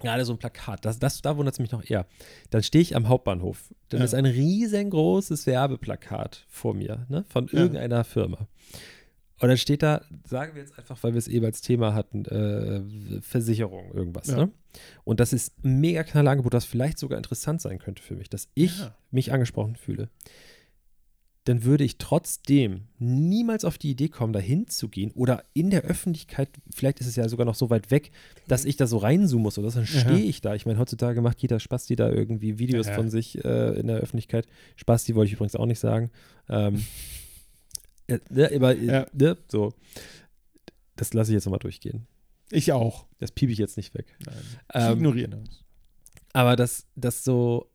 [0.00, 2.06] gerade so ein Plakat, das, das, da wundert es mich noch eher.
[2.50, 3.72] Dann stehe ich am Hauptbahnhof.
[3.90, 4.04] Dann Ja.
[4.04, 7.60] ist ein riesengroßes Werbeplakat vor mir, ne, von Ja.
[7.60, 8.48] irgendeiner Firma.
[9.40, 12.24] Und dann steht da, sagen wir jetzt einfach, weil wir es eben als Thema hatten,
[12.24, 14.28] äh, Versicherung, irgendwas.
[14.28, 14.36] Ja.
[14.36, 14.50] Ne?
[15.04, 18.28] Und das ist ein mega knaller Angebot, das vielleicht sogar interessant sein könnte für mich,
[18.30, 18.94] dass ich Ja.
[19.10, 20.08] mich angesprochen fühle.
[21.46, 26.48] Dann würde ich trotzdem niemals auf die Idee kommen, da hinzugehen oder in der Öffentlichkeit,
[26.74, 28.12] vielleicht ist es ja sogar noch so weit weg,
[28.48, 30.00] dass ich da so reinzoomen muss oder so, dann Ja.
[30.00, 30.54] stehe ich da.
[30.54, 32.94] Ich meine, heutzutage macht jeder Spasti da irgendwie Videos ja.
[32.94, 34.46] von sich äh, in der Öffentlichkeit.
[34.76, 36.10] Spasti wollte ich übrigens auch nicht sagen.
[36.48, 36.82] Ähm,
[38.06, 39.06] äh, ne, aber, äh, Ja.
[39.12, 39.74] ne, so.
[40.96, 42.06] Das lasse ich jetzt nochmal durchgehen.
[42.50, 43.06] Ich auch.
[43.18, 44.06] Das piep ich jetzt nicht weg.
[44.24, 44.34] Nein.
[44.72, 45.62] Ich Ähm, ignoriere das.
[46.32, 47.68] aber dass das so,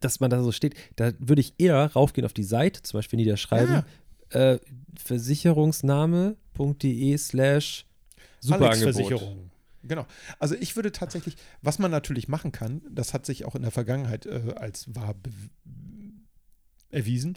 [0.00, 3.18] dass man da so steht, da würde ich eher raufgehen auf die Seite, zum Beispiel,
[3.18, 3.84] wenn die da schreiben,
[4.32, 4.52] Ja.
[4.52, 4.58] äh,
[4.96, 7.86] versicherungsname.de slash
[8.40, 8.94] Superangebot.
[8.94, 9.50] Versicherung.
[9.82, 10.06] Genau.
[10.38, 13.70] Also ich würde tatsächlich, was man natürlich machen kann, das hat sich auch in der
[13.70, 15.14] Vergangenheit äh, als wahr
[16.90, 17.34] erwiesen,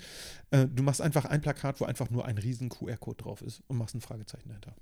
[0.51, 3.77] äh, du machst einfach ein Plakat, wo einfach nur ein riesen QR-Code drauf ist und
[3.77, 4.75] machst ein Fragezeichen dahinter.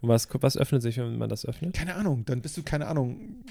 [0.00, 1.74] Und was, was öffnet sich, wenn man das öffnet?
[1.74, 3.44] Keine Ahnung, dann bist du, keine Ahnung,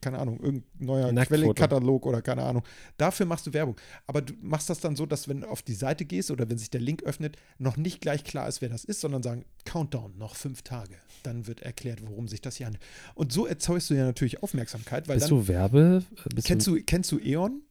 [0.00, 1.12] keine Ahnung, irgendein neuer.
[1.12, 2.62] Quellenkatalog oder keine Ahnung.
[2.96, 3.76] Dafür machst du Werbung.
[4.06, 6.58] Aber du machst das dann so, dass wenn du auf die Seite gehst oder wenn
[6.58, 10.16] sich der Link öffnet, noch nicht gleich klar ist, wer das ist, sondern sagen, Countdown,
[10.18, 10.94] noch fünf Tage.
[11.22, 12.84] Dann wird erklärt, worum sich das hier handelt.
[13.14, 16.02] Und so erzeugst du ja natürlich Aufmerksamkeit, weil Bist dann du Werbe?
[16.34, 17.62] Bist kennst du, kennst du E.ON?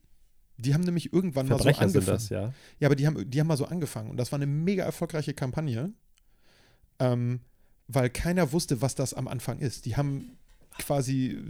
[0.58, 2.18] Die haben nämlich irgendwann mal so Verbrecher angefangen.
[2.18, 2.54] das, ja.
[2.80, 5.34] Ja, aber die haben, die haben mal so angefangen und das war eine mega erfolgreiche
[5.34, 5.94] Kampagne,
[7.00, 7.42] ähm,
[7.88, 9.86] weil keiner wusste, was das am Anfang ist.
[9.86, 10.38] Die haben
[10.80, 11.42] quasi, äh,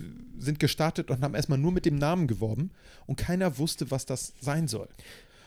[0.41, 2.71] sind gestartet und haben erstmal nur mit dem Namen geworben
[3.05, 4.89] und keiner wusste, was das sein soll.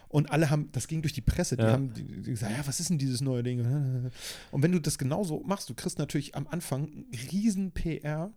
[0.08, 1.70] Und alle haben, das ging durch die Presse, die Ja.
[1.72, 3.60] haben die, die gesagt, ja, was ist denn dieses neue Ding?
[4.50, 8.32] Und wenn du das genauso machst, du kriegst natürlich am Anfang einen riesen PR,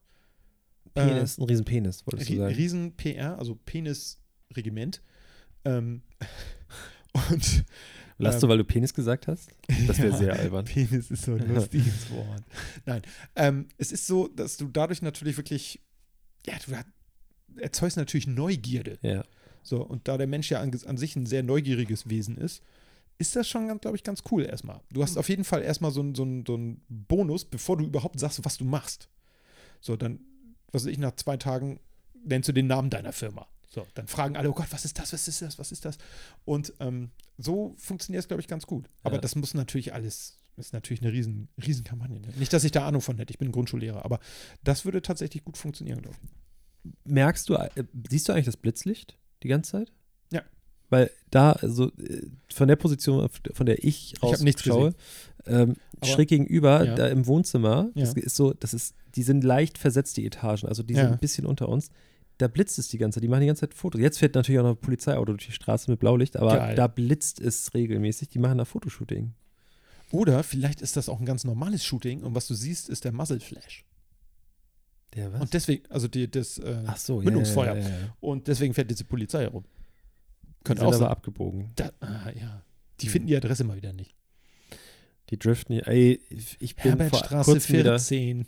[0.94, 2.54] Penis, ein riesen Penis, wolltest du sagen.
[2.54, 5.02] riesen PR, also Penisregiment.
[5.66, 6.04] Ähm,
[7.32, 7.66] und
[8.18, 9.49] Lass du, weil du Penis gesagt hast?
[9.88, 10.66] Das wäre Ja, sehr albern.
[10.66, 12.43] Penis ist so ein lustiges Wort.
[12.86, 13.01] Nein,
[13.36, 15.82] ähm, es ist so, dass du dadurch natürlich wirklich,
[16.45, 16.74] ja, du
[17.61, 18.99] erzeugst natürlich Neugierde.
[19.01, 19.24] Ja.
[19.64, 22.61] So, und da der Mensch ja an, an sich ein sehr neugieriges Wesen ist,
[23.18, 24.82] ist das schon, glaube ich, ganz cool erstmal.
[24.91, 28.20] Du hast auf jeden Fall erstmal so einen so so einen Bonus, bevor du überhaupt
[28.20, 29.07] sagst, was du machst.
[29.80, 30.20] So, dann,
[30.72, 31.80] was weiß ich, nach zwei Tagen
[32.26, 33.47] nennst du den Namen deiner Firma.
[33.70, 35.97] So, dann fragen alle, oh Gott, was ist das, was ist das, was ist das?
[36.45, 38.88] Und ähm, so funktioniert es, glaube ich, ganz gut.
[39.04, 39.22] Aber Ja.
[39.22, 42.20] das muss natürlich alles, ist natürlich eine riesen, riesen Kampagne.
[42.20, 42.28] Ne?
[42.38, 44.20] Nicht, dass ich da Ahnung von hätte, ich bin Grundschullehrer, aber
[44.64, 46.92] das würde tatsächlich gut funktionieren, glaube ich.
[47.06, 47.70] Merkst du, äh,
[48.10, 49.92] siehst du eigentlich das Blitzlicht die ganze Zeit?
[50.32, 50.42] Ja.
[50.90, 54.94] Weil da, also äh, von der Position, von der ich hab nichts rausschaue,
[55.46, 56.96] ähm, schräg gegenüber, Ja.
[56.96, 58.06] da im Wohnzimmer, Ja.
[58.06, 61.20] das ist so, das ist, die sind leicht versetzt, die Etagen, also die sind ein
[61.20, 61.90] bisschen unter uns.
[62.40, 64.02] Da blitzt es die ganze Zeit, die machen die ganze Zeit Fotos.
[64.02, 66.76] Jetzt fährt natürlich auch noch ein Polizeiauto durch die Straße mit Blaulicht, aber Geil.
[66.76, 69.34] da blitzt es regelmäßig, die machen da Fotoshooting.
[70.12, 73.12] Oder vielleicht ist das auch ein ganz normales Shooting und was du siehst, ist der
[73.12, 73.86] Muzzle Flash.
[75.16, 75.42] Der was?
[75.42, 77.76] Und deswegen, also die, das äh, Ach so, Mündungsfeuer.
[77.76, 78.16] Ja, ja, ja.
[78.20, 79.64] Und deswegen fährt diese Polizei herum.
[80.44, 81.08] Die Könnte sind auch aber sein.
[81.10, 81.72] abgebogen.
[81.76, 82.64] Da, ah, ja.
[83.00, 83.12] Die Hm.
[83.12, 84.16] finden die Adresse mal wieder nicht.
[85.30, 86.20] Die driften, hier- ey,
[86.60, 88.48] ich bin vor Herbertstraße kurzem, wieder, 14.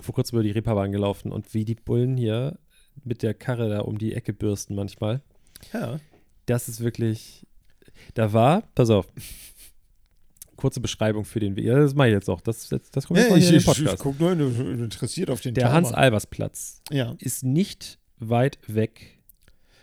[0.00, 2.58] vor kurzem über die Reeperbahn gelaufen und wie die Bullen hier
[3.02, 5.20] mit der Karre da um die Ecke bürsten manchmal.
[5.72, 5.98] Ja.
[6.46, 7.46] Das ist wirklich,
[8.14, 9.06] da war, pass auf,
[10.56, 11.64] kurze Beschreibung für den Weg.
[11.64, 12.40] Ja, das mache ich jetzt auch.
[12.40, 13.98] Das, das, das kommt jetzt mal hier in den Podcast.
[14.02, 19.18] guck nur interessiert auf den der Hans-Albers-Platz Ja, ist nicht weit weg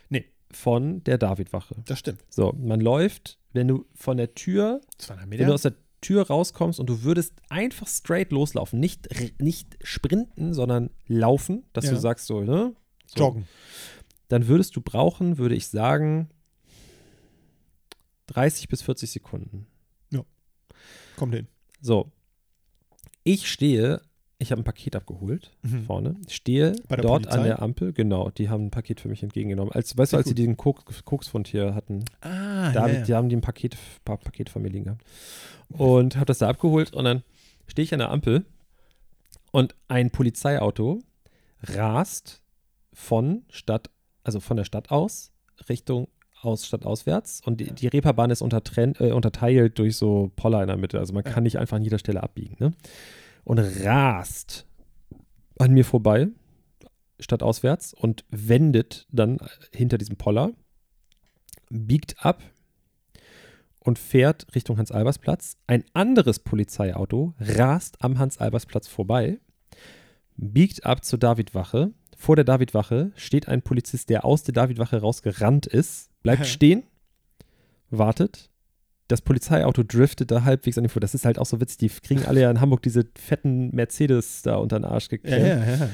[0.08, 0.24] Nee.
[0.50, 1.76] von der Davidwache.
[1.84, 2.22] das stimmt.
[2.30, 6.80] So, man läuft, wenn du von der Tür 200 Wenn du aus der Tür rauskommst
[6.80, 9.08] und du würdest einfach straight loslaufen, nicht,
[9.40, 11.92] nicht sprinten, sondern laufen, dass Ja.
[11.92, 12.74] du sagst so, ne?
[13.14, 13.48] So, Joggen.
[14.28, 16.28] Dann würdest du brauchen, würde ich sagen,
[18.28, 19.66] 30 bis 40 Sekunden.
[21.16, 21.46] Kommt hin.
[21.82, 22.10] So.
[23.22, 24.00] Ich stehe
[24.38, 25.84] ich habe ein Paket abgeholt Mhm.
[25.84, 27.42] vorne, stehe dort an Polizei?
[27.44, 29.72] der Ampel, genau, die haben ein Paket für mich entgegengenommen.
[29.72, 30.38] Als, weißt du, Sehr als sie gut.
[30.38, 34.48] diesen Koks, Koksfund hier hatten, Ah, da ich, die haben die ein Paket, paar Paket
[34.50, 35.04] von mir liegen gehabt.
[35.68, 37.22] Und habe das da abgeholt und dann
[37.68, 38.44] stehe ich an der Ampel
[39.52, 40.98] und ein Polizeiauto
[41.62, 42.41] rast
[42.92, 43.90] von Stadt,
[44.24, 45.32] also von der Stadt aus
[45.68, 46.08] Richtung
[46.42, 50.66] aus Stadt auswärts und die, die Reeperbahn ist untertrennt, äh, unterteilt durch so Poller in
[50.66, 50.98] der Mitte.
[50.98, 52.56] Also man kann nicht einfach an jeder Stelle abbiegen.
[52.58, 52.72] Ne?
[53.44, 54.66] Und rast
[55.58, 56.28] an mir vorbei,
[57.20, 59.38] stadtauswärts, und wendet dann
[59.72, 60.52] hinter diesem Poller,
[61.70, 62.42] biegt ab
[63.80, 65.56] und fährt Richtung Hans-Albers-Platz.
[65.66, 69.38] Ein anderes Polizeiauto rast am Hans-Albers-Platz vorbei,
[70.36, 71.92] biegt ab zur Davidwache.
[72.22, 76.84] Vor der Davidwache steht ein Polizist, der aus der Davidwache rausgerannt ist, bleibt stehen,
[77.90, 78.48] wartet.
[79.08, 81.00] Das Polizeiauto driftet da halbwegs an ihm vor.
[81.00, 81.78] Das ist halt auch so witzig.
[81.78, 85.46] Die kriegen alle ja in Hamburg diese fetten Mercedes da unter den Arsch Ja, geklemmt.
[85.66, 85.88] ja, ja.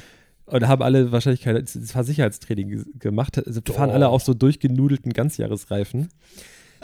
[0.44, 3.38] Und haben alle wahrscheinlich kein Sicherheitstraining ge- gemacht.
[3.46, 6.08] Also fahren alle auf so durchgenudelten Ganzjahresreifen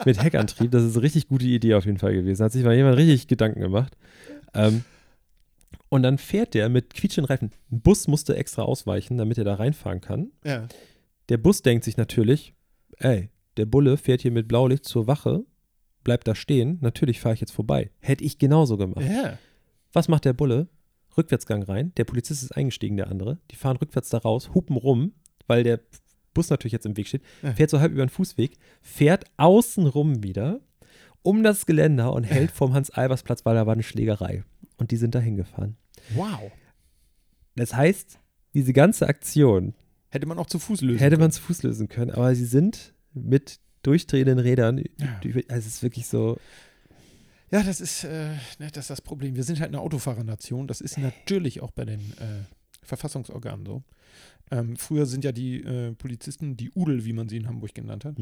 [0.05, 0.71] mit Heckantrieb.
[0.71, 2.43] Das ist eine richtig gute Idee auf jeden Fall gewesen.
[2.43, 3.95] Hat sich mal jemand richtig Gedanken gemacht.
[4.55, 4.83] Ähm,
[5.95, 7.51] und dann fährt der mit quietschenden Reifen.
[7.71, 10.31] Ein Bus musste extra ausweichen, damit er da reinfahren kann.
[10.43, 10.67] ja.
[11.29, 12.53] Der Bus denkt sich natürlich,
[12.99, 15.43] ey, der Bulle fährt hier mit Blaulicht zur Wache,
[16.03, 16.77] bleibt da stehen.
[16.81, 17.89] Natürlich fahre ich jetzt vorbei.
[17.99, 19.03] Hätte ich genauso gemacht.
[19.09, 19.39] Ja.
[19.91, 20.67] Was macht der Bulle?
[21.17, 21.93] Rückwärtsgang rein.
[21.97, 23.39] Der Polizist ist eingestiegen, der andere.
[23.49, 25.13] Die fahren rückwärts da raus, hupen rum,
[25.47, 25.79] weil der
[26.35, 27.23] Bus natürlich jetzt im Weg steht.
[27.41, 27.53] Ja.
[27.53, 30.59] Fährt so halb über den Fußweg, fährt außen rum wieder
[31.23, 34.43] um das Geländer und hält vorm Hans-Albers-Platz, weil da war eine Schlägerei.
[34.77, 35.75] Und die sind da hingefahren.
[36.13, 36.51] Wow.
[37.55, 38.19] Das heißt,
[38.53, 39.73] diese ganze Aktion
[40.09, 41.21] Hätte man auch zu Fuß lösen hätte können.
[41.23, 44.81] man zu Fuß lösen können, aber sie sind mit durchdrehenden Rädern.
[44.97, 45.19] Ja.
[45.49, 46.37] Also es ist wirklich so.
[47.51, 48.29] Ja, das ist, äh,
[48.59, 49.35] ne, das ist das Problem.
[49.35, 50.67] Wir sind halt eine Autofahrernation.
[50.67, 52.43] Das ist natürlich auch bei den äh,
[52.81, 53.83] Verfassungsorganen so.
[54.51, 58.05] Ähm, früher sind ja die äh, Polizisten, die Udel, wie man sie in Hamburg genannt
[58.05, 58.15] hat,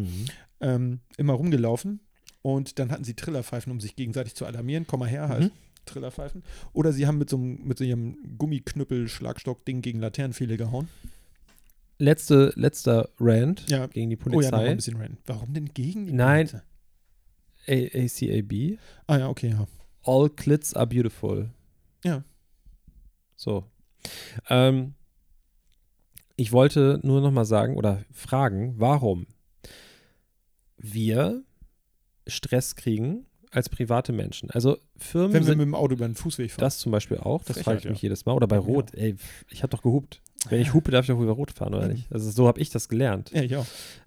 [0.62, 2.00] ähm, immer rumgelaufen
[2.42, 4.88] und dann hatten sie Trillerpfeifen, um sich gegenseitig zu alarmieren.
[4.88, 5.44] Komm mal her, halt.
[5.44, 5.52] Mhm.
[5.86, 6.44] Trillerpfeifen.
[6.74, 10.88] Oder sie haben mit so einem, mit so einem Gummiknüppel-Schlagstock-Ding gegen Laternenpfähle gehauen.
[12.00, 13.88] Letzte, letzter Rant Ja.
[13.88, 14.70] gegen die Oh ja, noch mal Polizei.
[14.72, 15.18] ein bisschen rennen.
[15.26, 16.48] Warum denn gegen die Nein.
[16.48, 16.64] Polizei?
[17.68, 18.78] ACAB.
[19.08, 19.68] Ah ja, okay, ja.
[20.04, 21.50] All clits are beautiful.
[22.04, 22.24] Ja.
[23.36, 23.66] So.
[24.50, 24.96] Ähm,
[26.36, 29.28] ich wollte nur noch mal sagen oder fragen, warum
[30.78, 31.44] wir
[32.28, 34.49] Stress kriegen als private Menschen.
[34.51, 36.62] Also Firmen Wenn wir mit dem Auto über den Fußweg fahren.
[36.62, 37.43] das zum Beispiel auch.
[37.45, 38.08] Das frage ich mich ja.
[38.08, 38.34] jedes Mal.
[38.34, 38.74] Oder bei Ja, genau.
[38.74, 38.93] Rot.
[38.95, 39.16] Ey,
[39.49, 40.22] ich habe doch gehupt.
[40.49, 41.93] Wenn ich hupe, darf ich doch über Rot fahren, oder Mhm.
[41.93, 42.12] nicht?
[42.12, 43.32] Also so habe ich das gelernt.
[43.34, 43.66] ja, ja.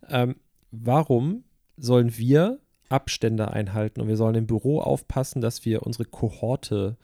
[0.09, 0.37] Ähm,
[0.71, 1.45] warum
[1.77, 6.97] sollen wir Abstände einhalten und wir sollen im Büro aufpassen, dass wir unsere Kohorte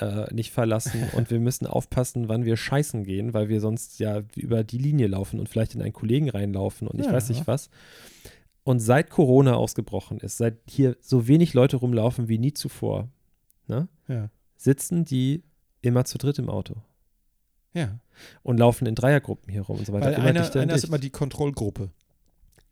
[0.00, 4.22] äh, nicht verlassen und wir müssen aufpassen, wann wir scheißen gehen, weil wir sonst ja
[4.36, 7.12] über die Linie laufen und vielleicht in einen Kollegen reinlaufen und ich Ja.
[7.12, 7.68] weiß nicht was.
[8.68, 13.08] Und seit Corona ausgebrochen ist, seit hier so wenig Leute rumlaufen wie nie zuvor,
[13.66, 14.28] ne, Ja.
[14.58, 15.42] sitzen die
[15.80, 16.74] immer zu dritt im Auto
[17.72, 17.98] Ja.
[18.42, 20.06] und laufen in Dreiergruppen hier rum und so weiter.
[20.08, 21.88] Weil immer einer, einer ist immer die Kontrollgruppe.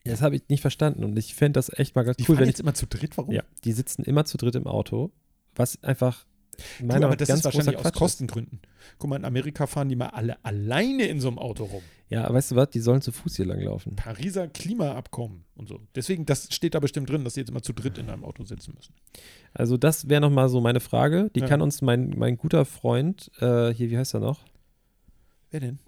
[0.04, 2.40] Das habe ich nicht verstanden und ich fände das echt mal ganz Die cool, fahren
[2.40, 3.32] wenn ich jetzt immer zu dritt, warum?
[3.32, 5.10] Ja, die sitzen immer zu dritt im Auto,
[5.54, 6.26] was einfach
[6.78, 7.92] Du, meiner aber das ganz ist wahrscheinlich aus.
[7.92, 8.60] Kostengründen.
[8.98, 11.82] Guck mal, in Amerika fahren die mal alle alleine in so einem Auto rum.
[12.08, 13.96] Ja, weißt du was, die sollen zu Fuß hier langlaufen.
[13.96, 15.80] Pariser Klimaabkommen und so.
[15.94, 18.44] Deswegen, das steht da bestimmt drin, dass sie jetzt immer zu dritt in einem Auto
[18.44, 18.94] sitzen müssen.
[19.52, 21.30] Also das wäre nochmal so meine Frage.
[21.34, 21.46] Die Ja.
[21.48, 24.44] kann uns mein, mein guter Freund, äh, hier, wie heißt er noch?
[25.50, 25.78] Wer denn?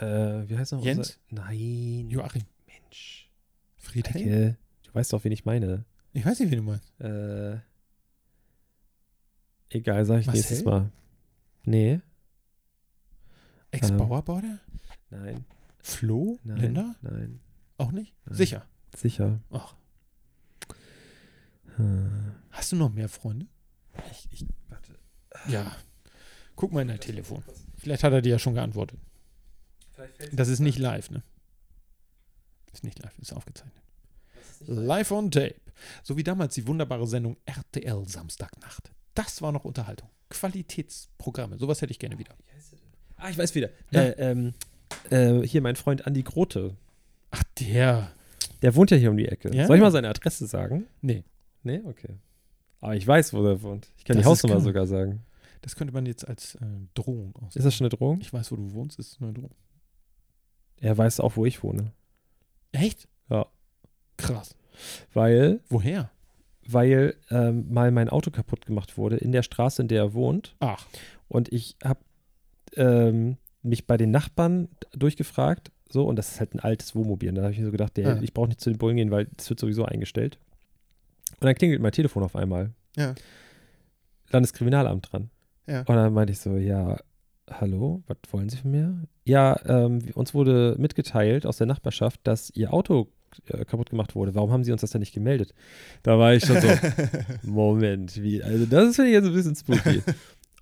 [0.00, 0.84] Äh, wie heißt er noch?
[0.84, 1.18] Jens?
[1.30, 2.10] Unser- Nein.
[2.10, 2.42] Joachim.
[2.66, 3.30] Mensch.
[3.78, 4.56] Friedhelm?
[4.84, 5.84] Du weißt doch, wen ich meine.
[6.12, 7.00] Ich weiß nicht, wen du meinst.
[7.00, 7.60] Äh,
[9.74, 10.40] egal, sag ich Marcel?
[10.40, 10.90] nächstes Mal.
[11.64, 12.00] Nee,
[13.70, 14.60] Ex-Bauarbeiter?
[15.10, 15.44] nein,
[15.80, 16.38] Flo?
[16.44, 16.94] nein, Linda?
[17.02, 17.40] nein,
[17.78, 18.14] Auch nicht?
[18.26, 18.36] Nein.
[18.36, 18.66] Sicher.
[18.96, 19.40] sicher.
[19.50, 19.74] Ach.
[21.76, 22.34] Hm.
[22.50, 23.46] Hast du noch mehr Freunde?
[24.10, 24.96] Ich, ich, warte.
[25.48, 25.74] Ja.
[26.54, 27.42] Guck mal in dein Telefon.
[27.76, 29.00] Vielleicht hat er dir ja schon geantwortet.
[30.32, 31.22] Das ist nicht live, ne?
[32.72, 33.82] Ist nicht live, ist aufgezeichnet.
[34.66, 35.56] Live on Tape.
[36.02, 38.92] So wie damals die wunderbare Sendung RTL Samstagnacht.
[39.14, 40.08] Das war noch Unterhaltung.
[40.30, 41.58] Qualitätsprogramme.
[41.58, 42.34] Sowas hätte ich gerne wieder.
[43.16, 43.70] Ah, ich weiß wieder.
[43.90, 44.02] Ja.
[44.02, 44.54] Äh, ähm,
[45.10, 46.76] äh, hier mein Freund Andi Grote.
[47.30, 48.10] Ach, der.
[48.62, 49.54] Der wohnt ja hier um die Ecke.
[49.54, 49.66] Ja.
[49.66, 50.86] Soll ich mal seine Adresse sagen?
[51.00, 51.24] Nee,
[51.62, 52.14] Nee, okay.
[52.80, 53.88] Aber ich weiß, wo er wohnt.
[53.96, 54.64] Ich kann die Das ist Hausnummer klar.
[54.64, 55.24] sogar sagen.
[55.62, 56.58] das könnte man jetzt als äh,
[56.92, 57.56] Drohung aus.
[57.56, 58.20] Ist das schon eine Drohung?
[58.20, 59.54] Ich weiß, wo du wohnst, ist eine Drohung.
[60.80, 61.92] Er weiß auch, wo ich wohne.
[62.72, 63.08] Echt?
[63.30, 63.46] Ja.
[64.18, 64.54] Krass.
[65.14, 66.10] Weil, Woher?
[66.68, 70.54] Weil ähm, mal mein Auto kaputt gemacht wurde in der Straße, in der er wohnt.
[70.60, 70.84] Ach.
[71.28, 72.00] Und ich habe
[72.76, 77.28] ähm, mich bei den Nachbarn durchgefragt, so, und das ist halt ein altes Wohnmobil.
[77.28, 78.22] Und da habe ich mir so gedacht, der, Ja.
[78.22, 80.38] ich brauche nicht zu den Bullen gehen, weil es wird sowieso eingestellt.
[81.40, 82.72] Und dann klingelt mein Telefon auf einmal.
[82.96, 83.14] Ja.
[84.30, 85.30] Landeskriminalamt dran.
[85.66, 85.80] Ja.
[85.80, 86.98] Und dann meinte ich so, ja,
[87.50, 89.02] hallo, was wollen Sie von mir?
[89.24, 93.08] Ja, ähm, uns wurde mitgeteilt aus der Nachbarschaft, dass Ihr Auto
[93.48, 94.34] äh, kaputt gemacht wurde.
[94.34, 95.54] Warum haben Sie uns das denn nicht gemeldet?
[96.02, 96.68] Da war ich schon so,
[97.42, 100.02] Moment, wie, also das ist finde ich jetzt ein bisschen spooky.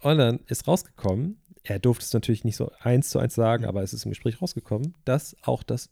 [0.03, 3.83] Und dann ist rausgekommen, er durfte es natürlich nicht so eins zu eins sagen, aber
[3.83, 5.91] es ist im Gespräch rausgekommen, dass auch das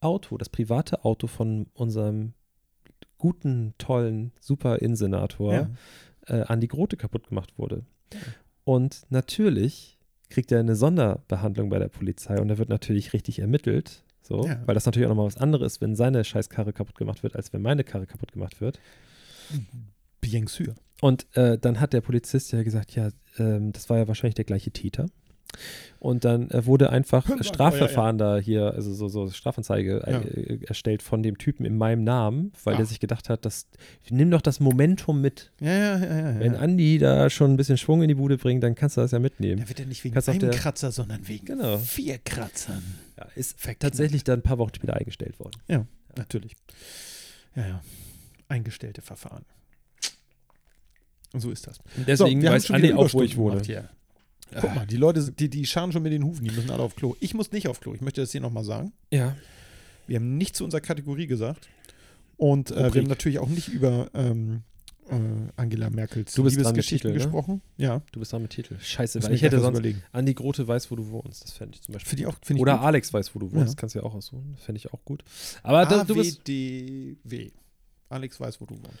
[0.00, 2.34] Auto, das private Auto von unserem
[3.18, 5.70] guten, tollen, super Innensenator Ja.
[6.26, 7.84] äh, Andi Grote kaputt gemacht wurde.
[8.64, 9.98] Und natürlich
[10.28, 14.02] kriegt er eine Sonderbehandlung bei der Polizei und er wird natürlich richtig ermittelt.
[14.22, 14.62] So, Ja.
[14.66, 17.52] weil das natürlich auch nochmal was anderes ist, wenn seine Scheißkarre kaputt gemacht wird, als
[17.52, 18.78] wenn meine Karre kaputt gemacht wird.
[20.20, 20.74] Bien sûr.
[21.00, 24.44] Und äh, dann hat der Polizist ja gesagt, ja, ähm, das war ja wahrscheinlich der
[24.44, 25.06] gleiche Täter.
[25.98, 30.18] Und dann äh, wurde einfach War- Strafverfahren da hier, also so, so Strafanzeige Ja.
[30.20, 32.76] äh, erstellt von dem Typen in meinem Namen, weil Ah.
[32.78, 33.66] der sich gedacht hat, dass,
[34.10, 35.52] nimm doch das Momentum mit.
[35.60, 36.40] Ja, ja, ja, ja.
[36.40, 36.58] Wenn ja.
[36.58, 39.18] Andi da schon ein bisschen Schwung in die Bude bringt, dann kannst du das ja
[39.20, 39.58] mitnehmen.
[39.58, 41.78] Der wird ja nicht wegen Kannst einem der- Kratzer, sondern wegen Genau.
[41.78, 42.82] vier Kratzern.
[43.16, 43.80] Ja, ist Verknallt.
[43.92, 45.86] tatsächlich dann ein paar Wochen später eingestellt worden.
[46.16, 46.56] Natürlich.
[47.54, 47.80] Ja, ja.
[48.48, 49.44] Eingestellte Verfahren.
[51.32, 51.78] Und so ist das.
[51.96, 53.52] Und deswegen haben weiß Andi auch, wo ich wohne.
[53.52, 53.88] gemacht hier.
[54.60, 56.96] Guck mal, die Leute, die, die scharen schon mit den Hufen, die müssen alle auf
[56.96, 57.16] Klo.
[57.20, 57.94] Ich muss nicht auf Klo.
[57.94, 58.92] Ich möchte das hier nochmal sagen.
[59.10, 59.36] Ja.
[60.06, 61.68] Wir haben nicht zu unserer Kategorie gesagt.
[62.36, 64.62] Und äh, wir haben natürlich auch nicht über ähm,
[65.08, 65.14] äh,
[65.56, 67.24] Angela Merkels Du bist Liebesgeschichten Titel, ne?
[67.24, 67.62] gesprochen.
[67.76, 68.02] Ja.
[68.12, 68.76] Du bist dran mit Titel.
[68.80, 70.02] Scheiße, Muss weil ich hätte sonst überlegen.
[70.12, 71.44] Andi Grote weiß, wo du wohnst.
[71.44, 72.10] Das fände ich zum Beispiel.
[72.10, 72.86] Finde ich auch, finde ich Oder gut.
[72.86, 73.74] Alex weiß, wo du wohnst.
[73.74, 73.80] Ja.
[73.80, 74.56] Kannst du ja auch aussuchen.
[74.58, 75.22] Fände ich auch gut.
[75.62, 76.40] Aber da, du bist.
[76.40, 77.50] AWDW.
[78.08, 78.98] Alex weiß, wo du wohnst.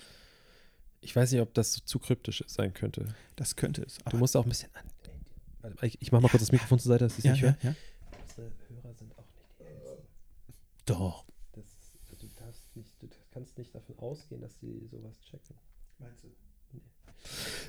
[1.00, 3.14] Ich weiß nicht, ob das so zu kryptisch sein könnte.
[3.34, 3.98] Das könnte es.
[4.08, 4.84] Du musst auch ein bisschen an.
[5.82, 7.48] Ich, ich mach mal kurz das Mikrofon zur Seite, dass ich es ja, nicht ja,
[7.48, 7.56] höre.
[7.62, 7.74] ja.
[8.28, 10.04] Unsere Hörer sind auch nicht die Ältesten.
[10.86, 11.24] Doch.
[11.52, 11.64] Das,
[12.20, 15.56] du, darfst nicht, du kannst nicht davon ausgehen, dass sie sowas checken.
[15.98, 16.28] Meinst du?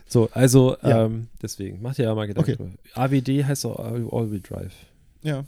[0.08, 1.06] So, also Ja.
[1.06, 2.58] ähm, deswegen, mach dir ja mal Gedanken Okay.
[2.58, 2.78] drüber.
[2.96, 4.74] AWD heißt auch All- All-Wheel Drive.
[5.22, 5.46] Ja,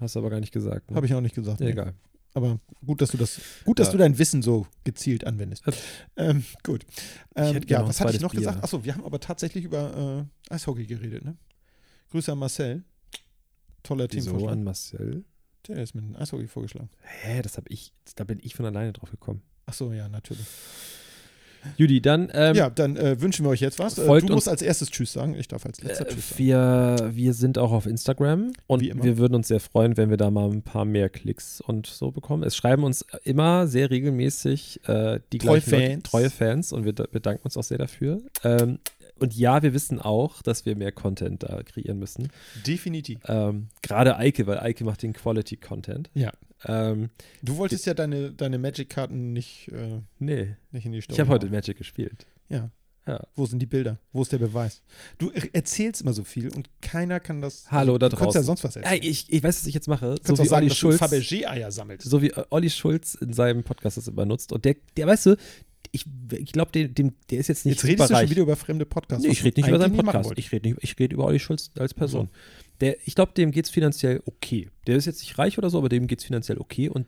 [0.00, 0.90] Hast du aber gar nicht gesagt.
[0.90, 0.96] Ne?
[0.96, 1.60] habe ich auch nicht gesagt.
[1.60, 1.72] Ja, nee.
[1.72, 1.94] Egal.
[2.34, 5.64] Aber gut, dass du das, gut, dass du dein Wissen so gezielt anwendest.
[5.68, 5.72] Äh,
[6.16, 6.84] Ähm, gut.
[7.36, 8.40] Ähm, ja, was hatte ich noch Bier.
[8.40, 8.64] gesagt?
[8.64, 11.36] Achso, wir haben aber tatsächlich über äh, Eishockey geredet, ne?
[12.14, 12.84] Grüße an Marcel.
[13.82, 14.52] Toller Wieso Teamvorschlag.
[14.52, 15.24] an Marcel?
[15.66, 16.88] Der ist mit dem Eishockey vorgeschlagen.
[17.02, 19.42] Hä, das habe ich, da bin ich von alleine drauf gekommen.
[19.66, 20.46] Achso, ja, natürlich.
[21.76, 23.98] Judy, dann ähm, ja, dann äh, wünschen wir euch jetzt was.
[23.98, 25.34] Äh, du uns- musst als erstes Tschüss sagen.
[25.34, 26.38] Ich darf als letzter Äh, Tschüss sagen.
[26.38, 30.30] wir, wir sind auch auf Instagram und wir würden uns sehr freuen, wenn wir da
[30.30, 32.44] mal ein paar mehr Klicks und so bekommen.
[32.44, 36.02] Es schreiben uns immer sehr regelmäßig äh, die Treue gleichen Leute, Fans.
[36.04, 38.20] treue Fans und wir da- bedanken uns auch sehr dafür.
[38.44, 38.78] Ähm,
[39.18, 42.28] und ja, wir wissen auch, dass wir mehr Content da kreieren müssen.
[42.66, 43.18] Definitiv.
[43.26, 46.10] Ähm, Gerade Eike, weil Eike macht den Quality Content.
[46.14, 46.32] Ja.
[46.66, 47.10] Ähm,
[47.42, 51.30] Du wolltest ja deine, deine Magic-Karten nicht, äh, nee, nicht in die Story ich habe
[51.30, 51.46] heute.
[51.48, 52.26] Magic gespielt.
[52.48, 52.70] Ja.
[53.06, 53.22] Ja.
[53.36, 53.98] Wo sind die Bilder?
[54.12, 54.82] Wo ist der Beweis?
[55.18, 57.70] Du er- erzählst immer so viel und keiner kann das.
[57.70, 58.46] Hallo da du kannst ja draußen.
[58.46, 59.02] sonst was Ja, erzählen.
[59.02, 60.14] ich, ich weiß, was ich jetzt mache.
[60.24, 60.98] du so wie sagen, Olli Schulz.
[60.98, 62.08] du Fabergé-Eier sammelst.
[62.08, 64.52] so wie äh, Olli Schulz in seinem Podcast das immer nutzt.
[64.54, 65.36] Und der, der weißt du,
[65.94, 68.56] ich, ich glaube, dem, dem, der ist jetzt nicht Jetzt redest du schon wieder über
[68.56, 69.24] fremde Podcasts.
[69.24, 70.32] Nee, ich rede nicht über seinen Podcast.
[70.36, 72.28] Ich rede ich red über Olli Schulz als Person.
[72.80, 74.68] Der, ich glaube, dem geht es finanziell okay.
[74.86, 76.88] Der ist jetzt nicht reich oder so, aber dem geht es finanziell okay.
[76.88, 77.06] Und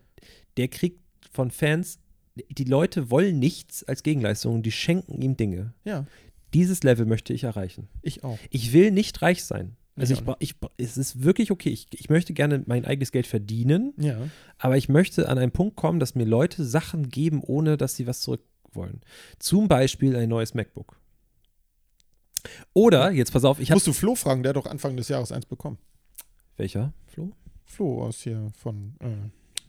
[0.57, 1.01] der kriegt
[1.33, 1.99] von Fans,
[2.37, 5.75] die Leute wollen nichts als Gegenleistung, die schenken ihm Dinge.
[5.85, 6.07] Ja,
[6.55, 7.89] Dieses Level möchte ich erreichen.
[8.03, 8.39] ich auch.
[8.51, 9.77] Ich will nicht reich sein.
[9.99, 11.71] Also Ich ich, es ist wirklich okay.
[11.71, 14.19] Ich, ich möchte gerne mein eigenes Geld verdienen, Ja.
[14.59, 18.07] aber ich möchte an einen Punkt kommen, dass mir Leute Sachen geben, ohne dass sie
[18.07, 18.43] was zurück
[18.77, 19.01] wollen.
[19.39, 20.99] Zum Beispiel ein neues MacBook.
[22.75, 23.77] Oder, jetzt pass auf, ich habe.
[23.77, 25.79] Musst du Flo fragen, der hat doch Anfang des Jahres eins bekommen.
[26.57, 26.93] Welcher?
[27.07, 27.33] Flo?
[27.65, 29.07] Flo aus hier von äh,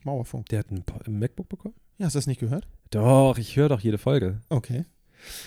[0.05, 0.47] Mauerfunk.
[0.49, 1.73] Der hat ein, MacBook bekommen?
[1.97, 2.67] Ja, hast du das nicht gehört?
[2.91, 4.41] Doch, ich höre doch jede Folge.
[4.49, 4.85] Okay.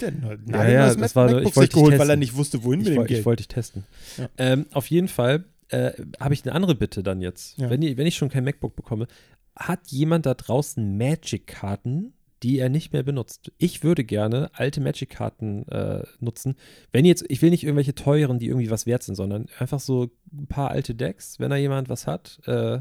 [0.00, 2.18] Hat ein Ja, ja, neues das war MacBook ich wollte geholt, dich weil er testen.
[2.18, 3.24] nicht wusste, wohin Ich, mit dem woll- ich Geld.
[3.26, 3.84] wollte dich testen.
[4.18, 4.28] Ja.
[4.36, 7.56] Ähm, auf jeden Fall äh, habe ich eine andere Bitte dann jetzt.
[7.58, 7.70] Ja.
[7.70, 9.06] Wenn, wenn ich schon kein MacBook bekomme,
[9.54, 12.12] hat jemand da draußen Magic-Karten,
[12.42, 13.52] die er nicht mehr benutzt?
[13.58, 16.56] Ich würde gerne alte Magic-Karten äh, nutzen.
[16.92, 20.10] Wenn jetzt, ich will nicht irgendwelche teuren, die irgendwie was wert sind, sondern einfach so
[20.32, 22.80] ein paar alte Decks, wenn da jemand was hat, äh,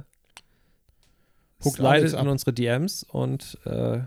[1.62, 4.00] slidet in unsere DMs und äh,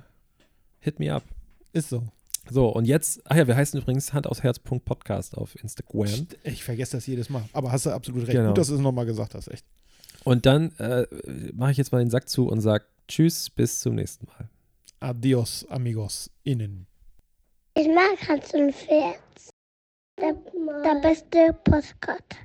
[0.80, 1.24] hit me up.
[1.72, 2.04] Ist so.
[2.50, 6.26] So, und jetzt, ach ja, wir heißen übrigens Hand aus Herz Podcast auf Instagram.
[6.42, 7.44] Ich vergesse das jedes Mal.
[7.52, 8.32] Aber hast du absolut recht.
[8.32, 8.48] Genau.
[8.48, 9.64] Gut, dass du es nochmal gesagt hast, echt.
[10.24, 11.06] Und dann äh,
[11.54, 14.48] mache ich jetzt mal den Sack zu und sage Tschüss, bis zum nächsten Mal.
[15.02, 16.86] Adios, amigos, innen.
[17.74, 19.18] Ich mag Hans und Pferd.
[20.20, 20.32] Der,
[20.84, 22.36] der beste Postkarte.